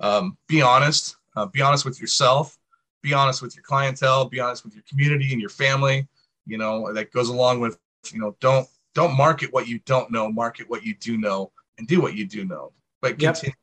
Um, 0.00 0.36
be 0.48 0.60
honest. 0.60 1.16
Uh, 1.36 1.46
be 1.46 1.62
honest 1.62 1.84
with 1.84 2.00
yourself. 2.00 2.58
Be 3.02 3.14
honest 3.14 3.40
with 3.42 3.54
your 3.54 3.62
clientele. 3.62 4.26
Be 4.26 4.40
honest 4.40 4.64
with 4.64 4.74
your 4.74 4.82
community 4.88 5.32
and 5.32 5.40
your 5.40 5.50
family. 5.50 6.06
You 6.46 6.58
know 6.58 6.92
that 6.92 7.12
goes 7.12 7.28
along 7.28 7.60
with 7.60 7.78
you 8.12 8.18
know 8.20 8.36
don't 8.40 8.68
don't 8.94 9.16
market 9.16 9.52
what 9.52 9.68
you 9.68 9.78
don't 9.86 10.10
know. 10.10 10.30
Market 10.30 10.68
what 10.68 10.84
you 10.84 10.94
do 10.96 11.16
know 11.16 11.52
and 11.78 11.86
do 11.86 12.00
what 12.00 12.14
you 12.14 12.26
do 12.26 12.44
know. 12.44 12.72
But 13.00 13.20
Yep. 13.20 13.34
continue. 13.34 13.54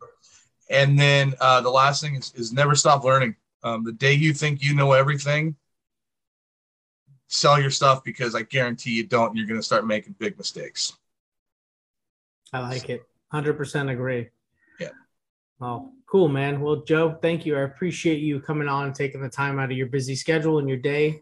And 0.70 1.00
then 1.00 1.34
uh, 1.40 1.62
the 1.62 1.70
last 1.70 2.02
thing 2.02 2.16
is, 2.16 2.34
is 2.36 2.52
never 2.52 2.76
stop 2.76 3.04
learning. 3.04 3.36
Um, 3.64 3.84
the 3.84 3.94
day 3.94 4.14
you 4.14 4.34
think 4.34 4.62
you 4.62 4.76
know 4.76 4.92
everything, 4.94 5.56
sell 7.28 7.60
your 7.60 7.70
stuff 7.70 8.04
because 8.04 8.36
I 8.36 8.44
guarantee 8.44 8.92
you 8.92 9.06
don't. 9.06 9.30
And 9.30 9.38
you're 9.38 9.48
going 9.48 9.60
to 9.60 9.66
start 9.66 9.86
making 9.86 10.16
big 10.20 10.38
mistakes. 10.38 10.98
I 12.54 12.60
like 12.60 12.90
it. 12.90 13.06
Hundred 13.32 13.56
percent 13.56 13.90
agree. 13.90 14.30
Yeah. 14.80 14.90
Oh, 15.60 15.92
cool, 16.06 16.30
man. 16.30 16.62
Well, 16.62 16.84
Joe, 16.84 17.18
thank 17.22 17.46
you. 17.46 17.58
I 17.58 17.62
appreciate 17.62 18.20
you 18.20 18.40
coming 18.40 18.68
on 18.68 18.86
and 18.86 18.96
taking 18.96 19.22
the 19.22 19.30
time 19.30 19.60
out 19.60 19.72
of 19.72 19.78
your 19.78 19.88
busy 19.88 20.16
schedule 20.16 20.60
and 20.60 20.70
your 20.70 20.78
day 20.78 21.20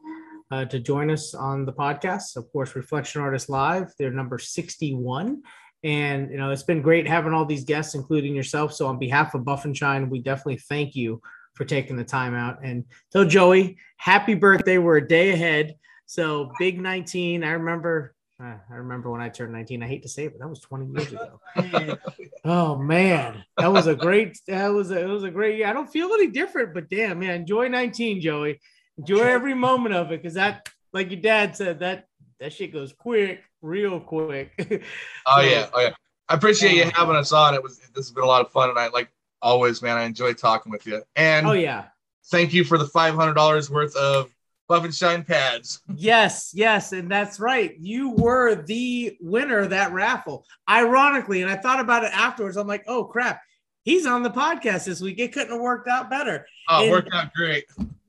uh, 0.52 0.66
to 0.66 0.80
join 0.80 1.10
us 1.10 1.34
on 1.34 1.66
the 1.66 1.74
podcast. 1.74 2.38
Of 2.38 2.52
course, 2.52 2.76
Reflection 2.76 3.22
Artist 3.22 3.50
Live. 3.50 3.92
They're 3.98 4.12
number 4.12 4.38
sixty-one, 4.38 5.42
and 5.84 6.30
you 6.30 6.38
know 6.38 6.52
it's 6.52 6.64
been 6.64 6.82
great 6.82 7.08
having 7.08 7.34
all 7.34 7.46
these 7.46 7.64
guests, 7.64 7.96
including 7.96 8.36
yourself. 8.36 8.74
So, 8.74 8.88
on 8.88 9.00
behalf 9.00 9.34
of 9.34 9.44
Buff 9.44 9.66
and 9.66 9.76
Shine, 9.76 10.10
we 10.10 10.20
definitely 10.20 10.58
thank 10.58 10.96
you 10.96 11.22
for 11.56 11.66
taking 11.66 11.96
the 11.96 12.04
time 12.04 12.36
out. 12.36 12.60
And 12.64 12.86
so, 13.12 13.26
Joey, 13.26 13.78
happy 13.98 14.36
birthday. 14.36 14.78
We're 14.78 14.98
a 14.98 15.08
day 15.08 15.32
ahead. 15.32 15.76
So, 16.06 16.52
big 16.60 16.80
nineteen. 16.80 17.44
I 17.44 17.52
remember. 17.52 18.15
Uh, 18.42 18.56
I 18.70 18.74
remember 18.76 19.10
when 19.10 19.22
I 19.22 19.30
turned 19.30 19.54
19. 19.54 19.82
I 19.82 19.88
hate 19.88 20.04
to 20.04 20.10
say 20.10 20.26
it, 20.26 20.34
but 20.34 20.40
that 20.40 20.50
was 20.50 20.60
20 20.60 20.88
years 20.88 21.12
ago. 21.12 21.40
Oh 22.48 22.76
man, 22.76 23.44
that 23.58 23.74
was 23.74 23.88
a 23.88 23.96
great. 23.96 24.40
That 24.48 24.68
was 24.68 24.92
a, 24.92 25.02
it 25.02 25.08
was 25.08 25.24
a 25.24 25.32
great 25.32 25.58
year. 25.58 25.66
I 25.66 25.74
don't 25.74 25.90
feel 25.90 26.14
any 26.14 26.28
different, 26.28 26.76
but 26.76 26.92
damn, 26.92 27.18
man, 27.18 27.42
enjoy 27.42 27.70
19, 27.70 28.22
Joey. 28.22 28.60
Enjoy 29.00 29.24
every 29.24 29.56
moment 29.56 29.96
of 29.96 30.12
it, 30.12 30.22
because 30.22 30.36
that, 30.36 30.70
like 30.94 31.10
your 31.10 31.22
dad 31.22 31.56
said, 31.56 31.80
that 31.80 32.06
that 32.40 32.54
shit 32.54 32.72
goes 32.72 32.94
quick, 32.94 33.42
real 33.64 34.00
quick. 34.00 34.52
Oh 35.26 35.42
yeah, 35.42 35.68
oh 35.74 35.82
yeah. 35.82 35.94
I 36.30 36.36
appreciate 36.36 36.76
you 36.76 36.92
having 36.94 37.16
us 37.16 37.32
on. 37.32 37.56
It 37.56 37.64
was 37.64 37.80
this 37.80 37.90
has 37.96 38.12
been 38.12 38.24
a 38.24 38.28
lot 38.28 38.46
of 38.46 38.52
fun, 38.52 38.70
and 38.70 38.78
I 38.78 38.90
like 38.90 39.10
always, 39.42 39.82
man. 39.82 39.98
I 39.98 40.04
enjoy 40.04 40.34
talking 40.34 40.72
with 40.72 40.86
you. 40.86 41.02
And 41.16 41.48
oh 41.48 41.54
yeah, 41.54 41.86
thank 42.28 42.54
you 42.54 42.64
for 42.64 42.78
the 42.78 42.86
five 42.86 43.16
hundred 43.16 43.34
dollars 43.34 43.72
worth 43.72 43.96
of 43.96 44.30
Buff 44.68 44.84
and 44.84 44.94
Shine 44.96 45.24
pads. 45.24 45.82
yes, 45.96 46.52
yes, 46.54 46.92
and 46.92 47.10
that's 47.10 47.40
right. 47.40 47.76
You 47.80 48.12
were 48.12 48.56
the 48.56 49.18
winner 49.22 49.60
of 49.60 49.70
that 49.72 49.94
raffle. 49.94 50.46
Ironically, 50.70 51.42
and 51.42 51.52
I 51.52 51.56
thought 51.56 51.80
about 51.80 52.04
it 52.04 52.12
afterwards. 52.14 52.58
I'm 52.58 52.68
like, 52.68 52.84
oh 52.88 53.06
crap, 53.06 53.42
he's 53.84 54.06
on 54.06 54.24
the 54.24 54.32
podcast 54.32 54.86
this 54.86 55.02
week. 55.02 55.20
It 55.20 55.34
couldn't 55.34 55.52
have 55.52 55.62
worked 55.62 55.88
out 55.88 56.10
better. 56.10 56.46
Oh, 56.70 56.84
And- 56.84 56.92
worked 56.92 57.14
out 57.14 57.34
great. 57.34 57.66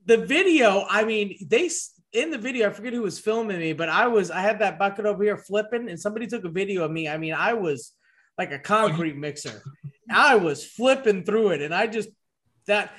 the 0.06 0.18
video, 0.18 0.86
I 0.88 1.04
mean, 1.04 1.36
they 1.46 1.68
in 2.12 2.30
the 2.30 2.38
video, 2.38 2.68
I 2.68 2.72
forget 2.72 2.94
who 2.94 3.02
was 3.02 3.18
filming 3.18 3.58
me, 3.58 3.74
but 3.74 3.88
I 3.88 4.06
was 4.06 4.30
I 4.30 4.40
had 4.40 4.60
that 4.60 4.78
bucket 4.78 5.04
over 5.04 5.22
here 5.22 5.36
flipping, 5.36 5.90
and 5.90 6.00
somebody 6.00 6.26
took 6.26 6.44
a 6.44 6.48
video 6.48 6.84
of 6.84 6.90
me. 6.90 7.08
I 7.08 7.18
mean, 7.18 7.34
I 7.34 7.52
was 7.52 7.92
like 8.38 8.52
a 8.52 8.56
oh, 8.56 8.60
concrete 8.62 9.16
mixer. 9.16 9.62
I 10.10 10.36
was 10.36 10.64
flipping 10.64 11.24
through 11.24 11.50
it, 11.50 11.62
and 11.62 11.74
I 11.74 11.86
just 11.86 12.08
that 12.66 12.92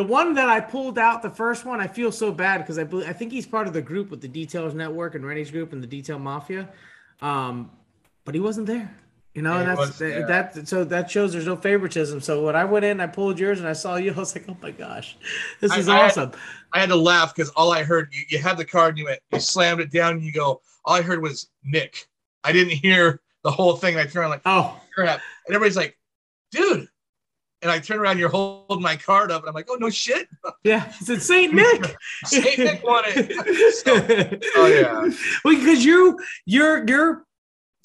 the 0.00 0.06
one 0.06 0.32
that 0.34 0.48
I 0.48 0.60
pulled 0.60 0.98
out, 0.98 1.20
the 1.20 1.28
first 1.30 1.64
one, 1.66 1.78
I 1.80 1.86
feel 1.86 2.10
so 2.10 2.32
bad 2.32 2.58
because 2.58 2.78
I 2.78 2.84
believe 2.84 3.06
I 3.08 3.12
think 3.12 3.32
he's 3.32 3.46
part 3.46 3.66
of 3.66 3.72
the 3.74 3.82
group 3.82 4.10
with 4.10 4.22
the 4.22 4.28
Details 4.28 4.72
Network 4.74 5.14
and 5.14 5.26
Renny's 5.26 5.50
group 5.50 5.72
and 5.74 5.82
the 5.82 5.86
Detail 5.86 6.18
Mafia, 6.18 6.68
um, 7.20 7.70
but 8.24 8.34
he 8.34 8.40
wasn't 8.40 8.66
there. 8.66 8.94
You 9.34 9.42
know, 9.42 9.52
Yeah, 9.60 9.70
and 9.70 9.78
that's 9.78 9.98
there. 9.98 10.26
that. 10.26 10.66
So 10.66 10.84
that 10.84 11.10
shows 11.10 11.32
there's 11.32 11.46
no 11.46 11.54
favoritism. 11.54 12.20
So 12.20 12.44
when 12.46 12.56
I 12.56 12.64
went 12.64 12.84
in, 12.84 12.98
I 13.00 13.06
pulled 13.06 13.38
yours, 13.38 13.60
and 13.60 13.68
I 13.68 13.74
saw 13.74 13.96
you. 13.96 14.10
I 14.16 14.18
was 14.18 14.34
like, 14.34 14.46
oh 14.48 14.56
my 14.62 14.70
gosh, 14.70 15.16
this 15.60 15.70
I- 15.70 15.78
is 15.78 15.88
I 15.88 15.96
had- 15.96 16.04
awesome. 16.06 16.32
I 16.72 16.80
had 16.80 16.88
to 16.88 16.96
laugh 16.96 17.34
because 17.34 17.50
all 17.50 17.70
I 17.72 17.82
heard 17.82 18.08
you, 18.12 18.22
you 18.30 18.38
had 18.38 18.56
the 18.56 18.64
card 18.64 18.90
and 18.90 18.98
you 18.98 19.04
went 19.04 19.20
you 19.32 19.38
slammed 19.40 19.80
it 19.80 19.90
down 19.92 20.14
and 20.14 20.22
you 20.22 20.32
go 20.32 20.62
all 20.86 20.94
I 20.96 21.02
heard 21.02 21.20
was 21.22 21.50
Nick. 21.62 22.08
I 22.42 22.52
didn't 22.52 22.72
hear 22.78 23.20
the 23.44 23.50
whole 23.50 23.76
thing. 23.76 23.96
I 23.98 24.04
turned 24.06 24.30
like 24.30 24.42
Oh, 24.46 24.80
crap, 24.94 25.20
and 25.46 25.54
everybody's 25.54 25.76
like, 25.76 25.96
dude. 26.52 26.88
And 27.62 27.70
I 27.70 27.78
turn 27.78 27.98
around, 27.98 28.18
you're 28.18 28.30
holding 28.30 28.82
my 28.82 28.96
card 28.96 29.30
up, 29.30 29.42
and 29.42 29.48
I'm 29.48 29.54
like, 29.54 29.68
oh 29.68 29.76
no 29.76 29.90
shit, 29.90 30.28
yeah, 30.64 30.90
it's 31.00 31.26
Saint 31.26 31.52
Nick. 31.52 31.94
Saint 32.24 32.58
Nick 32.58 32.82
won 32.82 33.04
it. 33.06 34.42
oh 34.56 34.66
yeah, 34.66 35.10
well, 35.44 35.58
because 35.58 35.84
you 35.84 36.18
your 36.46 36.86
your 36.88 37.26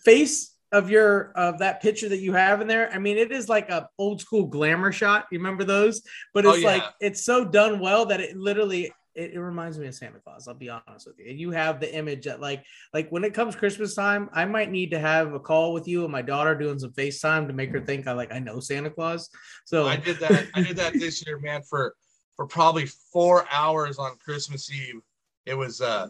face 0.03 0.53
of 0.71 0.89
your 0.89 1.31
of 1.35 1.59
that 1.59 1.81
picture 1.81 2.09
that 2.09 2.19
you 2.19 2.33
have 2.33 2.61
in 2.61 2.67
there. 2.67 2.91
I 2.91 2.99
mean, 2.99 3.17
it 3.17 3.31
is 3.31 3.49
like 3.49 3.69
a 3.69 3.89
old 3.97 4.21
school 4.21 4.45
glamour 4.45 4.91
shot. 4.91 5.25
You 5.31 5.39
remember 5.39 5.63
those? 5.63 6.01
But 6.33 6.45
Oh, 6.45 6.51
it's 6.51 6.61
yeah. 6.63 6.69
like 6.69 6.83
it's 6.99 7.23
so 7.23 7.45
done 7.45 7.79
well 7.79 8.05
that 8.07 8.19
it 8.21 8.35
literally 8.37 8.91
it, 9.15 9.33
it 9.33 9.39
reminds 9.39 9.79
me 9.79 9.87
of 9.87 9.95
Santa 9.95 10.19
Claus. 10.19 10.47
I'll 10.47 10.53
be 10.53 10.69
honest 10.69 11.07
with 11.07 11.17
you. 11.19 11.29
And 11.29 11.39
you 11.39 11.51
have 11.51 11.79
the 11.79 11.93
image 11.93 12.25
that 12.25 12.41
like 12.41 12.63
like 12.93 13.09
when 13.09 13.23
it 13.23 13.33
comes 13.33 13.55
Christmas 13.55 13.95
time, 13.95 14.29
I 14.33 14.45
might 14.45 14.69
need 14.69 14.91
to 14.91 14.99
have 14.99 15.33
a 15.33 15.39
call 15.39 15.73
with 15.73 15.87
you 15.87 16.03
and 16.03 16.11
my 16.11 16.21
daughter 16.21 16.55
doing 16.55 16.79
some 16.79 16.91
FaceTime 16.91 17.47
to 17.47 17.53
make 17.53 17.71
her 17.71 17.81
think 17.81 18.07
I 18.07 18.11
like 18.11 18.33
I 18.33 18.39
know 18.39 18.59
Santa 18.59 18.89
Claus. 18.89 19.29
So 19.63 19.87
I 19.87 19.95
did 19.95 20.17
that. 20.19 20.47
I 20.53 20.61
did 20.61 20.77
that 20.77 20.93
this 20.93 21.25
year, 21.25 21.39
man, 21.39 21.61
for 21.63 21.95
for 22.35 22.45
probably 22.45 22.85
four 22.85 23.47
hours 23.51 23.97
on 23.97 24.17
Christmas 24.17 24.71
Eve. 24.71 25.01
It 25.45 25.55
was 25.55 25.81
uh 25.81 26.09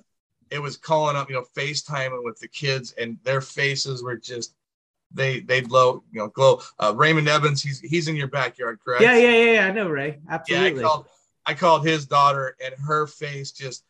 it 0.51 0.59
was 0.59 0.77
calling 0.77 1.15
up, 1.15 1.29
you 1.29 1.35
know, 1.35 1.45
FaceTiming 1.55 2.23
with 2.23 2.39
the 2.39 2.47
kids, 2.47 2.93
and 2.93 3.17
their 3.23 3.41
faces 3.41 4.03
were 4.03 4.17
just 4.17 4.55
they 5.13 5.39
they'd 5.41 5.69
glow, 5.69 6.03
you 6.11 6.19
know, 6.19 6.27
glow. 6.29 6.61
Uh, 6.79 6.93
Raymond 6.95 7.27
Evans, 7.27 7.61
he's 7.61 7.79
he's 7.79 8.07
in 8.07 8.15
your 8.15 8.27
backyard, 8.27 8.79
correct? 8.83 9.03
Yeah, 9.03 9.15
yeah, 9.15 9.31
yeah, 9.31 9.51
yeah. 9.53 9.67
I 9.67 9.71
know 9.71 9.89
Ray. 9.89 10.19
Absolutely. 10.29 10.81
Yeah, 10.81 10.87
I 10.87 10.89
called 10.89 11.05
I 11.45 11.53
called 11.53 11.85
his 11.85 12.05
daughter, 12.05 12.55
and 12.63 12.73
her 12.75 13.07
face 13.07 13.51
just. 13.51 13.83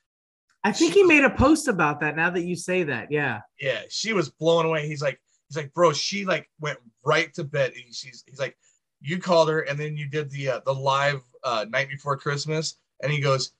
I 0.64 0.72
think 0.72 0.94
he 0.94 1.04
made 1.04 1.24
a 1.24 1.30
post 1.30 1.68
about 1.68 2.00
that. 2.00 2.16
Now 2.16 2.32
that 2.32 2.44
you 2.44 2.56
say 2.56 2.84
that, 2.84 3.12
yeah. 3.12 3.42
Yeah, 3.60 3.82
she 3.90 4.14
was 4.14 4.30
blown 4.30 4.66
away. 4.66 4.88
He's 4.88 5.02
like, 5.02 5.22
he's 5.48 5.58
like, 5.58 5.74
bro, 5.74 5.94
she 5.94 6.26
like 6.26 6.50
went 6.60 6.80
right 7.06 7.32
to 7.36 7.44
bed. 7.44 7.74
And 7.76 7.94
She's 7.94 8.24
he's 8.26 8.40
like, 8.40 8.58
you 9.00 9.20
called 9.20 9.50
her, 9.50 9.62
and 9.62 9.80
then 9.80 9.96
you 9.96 10.08
did 10.08 10.32
the 10.32 10.50
uh, 10.50 10.60
the 10.66 10.74
live 10.74 11.22
uh, 11.44 11.66
night 11.70 11.90
before 11.90 12.18
Christmas, 12.18 12.76
and 13.04 13.12
he 13.12 13.20
goes, 13.20 13.52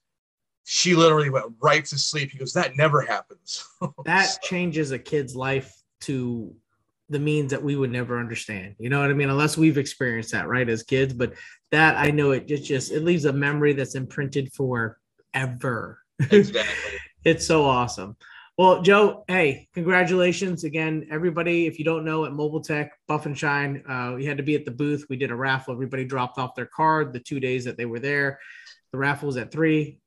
she 0.66 0.96
literally 0.96 1.30
went 1.30 1.46
right 1.62 1.86
to 1.86 1.98
sleep. 1.98 2.32
He 2.32 2.40
goes, 2.40 2.54
that 2.54 2.76
never 2.76 3.02
happens. 3.02 3.64
that 4.06 4.24
so. 4.24 4.40
changes 4.42 4.92
a 4.92 5.00
kid's 5.00 5.36
life 5.36 5.82
to 6.02 6.54
the 7.10 7.20
means 7.20 7.52
that 7.52 7.64
we 7.64 7.76
would 7.76 7.92
never 7.92 8.20
understand. 8.20 8.76
You 8.80 8.90
know 8.90 9.00
what 9.00 9.12
I 9.12 9.14
mean? 9.14 9.30
Unless 9.30 9.58
we've 9.58 9.78
experienced 9.78 10.32
that, 10.32 10.48
right, 10.48 10.68
as 10.68 10.84
kids. 10.84 11.14
But 11.14 11.34
that 11.72 11.98
I 11.98 12.12
know 12.12 12.32
it 12.32 12.48
just 12.48 12.66
just 12.66 12.92
it 12.92 13.04
leaves 13.04 13.26
a 13.26 13.34
memory 13.34 13.74
that's 13.74 13.96
imprinted 13.96 14.52
forever. 14.54 16.00
Exactly. 16.32 17.00
it's 17.24 17.46
so 17.46 17.66
awesome. 17.66 18.16
Well, 18.58 18.82
Joe, 18.82 19.26
hey, 19.28 19.68
congratulations 19.74 20.64
again, 20.64 21.08
everybody. 21.12 21.68
If 21.68 21.78
you 21.78 21.84
don't 21.84 22.06
know, 22.06 22.24
at 22.24 22.32
Mobile 22.32 22.62
Tech 22.62 22.94
Buff 23.06 23.26
and 23.26 23.38
Shine, 23.38 23.84
uh, 23.88 24.14
we 24.16 24.26
had 24.26 24.38
to 24.38 24.44
be 24.44 24.56
at 24.56 24.64
the 24.64 24.72
booth. 24.72 25.06
We 25.10 25.18
did 25.18 25.30
a 25.30 25.36
raffle. 25.36 25.74
Everybody 25.74 26.06
dropped 26.06 26.38
off 26.38 26.56
their 26.56 26.66
card 26.66 27.12
the 27.12 27.20
two 27.20 27.42
days 27.42 27.66
that 27.66 27.76
they 27.76 27.86
were 27.86 28.00
there. 28.00 28.40
The 28.94 28.98
raffle 28.98 29.28
was 29.28 29.36
at 29.36 29.52
three. 29.52 30.00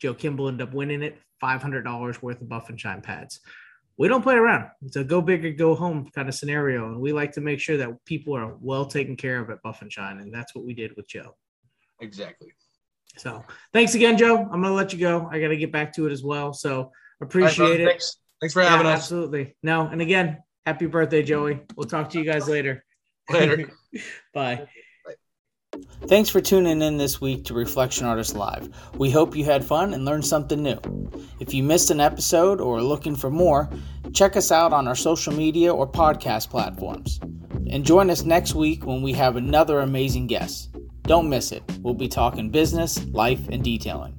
Joe 0.00 0.14
Kimball 0.14 0.48
ended 0.48 0.66
up 0.66 0.74
winning 0.74 1.02
it, 1.02 1.16
five 1.40 1.62
hundred 1.62 1.82
dollars 1.82 2.20
worth 2.20 2.40
of 2.40 2.48
Buff 2.48 2.68
and 2.68 2.80
Shine 2.80 3.00
pads 3.00 3.40
we 3.98 4.08
don't 4.08 4.22
play 4.22 4.34
around. 4.34 4.68
It's 4.84 4.96
a 4.96 5.04
go 5.04 5.20
big 5.20 5.44
or 5.44 5.52
go 5.52 5.74
home 5.74 6.10
kind 6.14 6.28
of 6.28 6.34
scenario. 6.34 6.86
And 6.86 7.00
we 7.00 7.12
like 7.12 7.32
to 7.32 7.40
make 7.40 7.60
sure 7.60 7.76
that 7.76 8.04
people 8.04 8.34
are 8.36 8.54
well 8.60 8.86
taken 8.86 9.16
care 9.16 9.38
of 9.38 9.50
at 9.50 9.62
Buff 9.62 9.82
and 9.82 9.92
Shine. 9.92 10.18
And 10.18 10.32
that's 10.32 10.54
what 10.54 10.64
we 10.64 10.74
did 10.74 10.96
with 10.96 11.08
Joe. 11.08 11.36
Exactly. 12.00 12.52
So 13.16 13.44
thanks 13.72 13.94
again, 13.94 14.16
Joe. 14.16 14.38
I'm 14.38 14.48
going 14.48 14.62
to 14.64 14.72
let 14.72 14.92
you 14.92 14.98
go. 14.98 15.28
I 15.30 15.40
got 15.40 15.48
to 15.48 15.56
get 15.56 15.72
back 15.72 15.92
to 15.94 16.06
it 16.06 16.12
as 16.12 16.22
well. 16.22 16.52
So 16.52 16.90
appreciate 17.20 17.70
right, 17.70 17.80
it. 17.80 17.86
Thanks. 17.86 18.16
Thanks 18.40 18.54
for 18.54 18.62
having 18.62 18.86
yeah, 18.86 18.94
us. 18.94 19.00
Absolutely. 19.00 19.54
No. 19.62 19.86
And 19.86 20.00
again, 20.00 20.42
happy 20.66 20.86
birthday, 20.86 21.22
Joey. 21.22 21.60
We'll 21.76 21.86
talk 21.86 22.10
to 22.10 22.18
you 22.18 22.24
guys 22.24 22.48
later. 22.48 22.84
Later. 23.30 23.70
Bye. 24.34 24.66
Thanks 26.08 26.28
for 26.28 26.40
tuning 26.40 26.82
in 26.82 26.96
this 26.96 27.20
week 27.20 27.44
to 27.44 27.54
Reflection 27.54 28.06
Artist 28.06 28.34
Live. 28.34 28.68
We 28.98 29.10
hope 29.10 29.36
you 29.36 29.44
had 29.44 29.64
fun 29.64 29.94
and 29.94 30.04
learned 30.04 30.26
something 30.26 30.60
new. 30.60 30.78
If 31.38 31.54
you 31.54 31.62
missed 31.62 31.90
an 31.90 32.00
episode 32.00 32.60
or 32.60 32.78
are 32.78 32.82
looking 32.82 33.14
for 33.14 33.30
more, 33.30 33.70
check 34.12 34.36
us 34.36 34.50
out 34.50 34.72
on 34.72 34.88
our 34.88 34.96
social 34.96 35.32
media 35.32 35.72
or 35.72 35.86
podcast 35.86 36.50
platforms. 36.50 37.20
And 37.70 37.86
join 37.86 38.10
us 38.10 38.24
next 38.24 38.54
week 38.54 38.84
when 38.84 39.00
we 39.00 39.12
have 39.12 39.36
another 39.36 39.78
amazing 39.78 40.26
guest. 40.26 40.74
Don't 41.02 41.28
miss 41.28 41.52
it. 41.52 41.62
We'll 41.80 41.94
be 41.94 42.08
talking 42.08 42.50
business, 42.50 43.02
life, 43.06 43.48
and 43.48 43.62
detailing. 43.62 44.14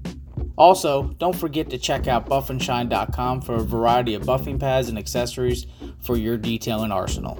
Also, 0.57 1.09
don't 1.17 1.35
forget 1.35 1.69
to 1.69 1.77
check 1.77 2.07
out 2.07 2.29
buffandshine.com 2.29 3.41
for 3.41 3.55
a 3.55 3.63
variety 3.63 4.13
of 4.13 4.23
buffing 4.23 4.59
pads 4.59 4.87
and 4.87 4.97
accessories 4.97 5.67
for 6.01 6.15
your 6.15 6.37
detailing 6.37 6.91
arsenal. 6.91 7.37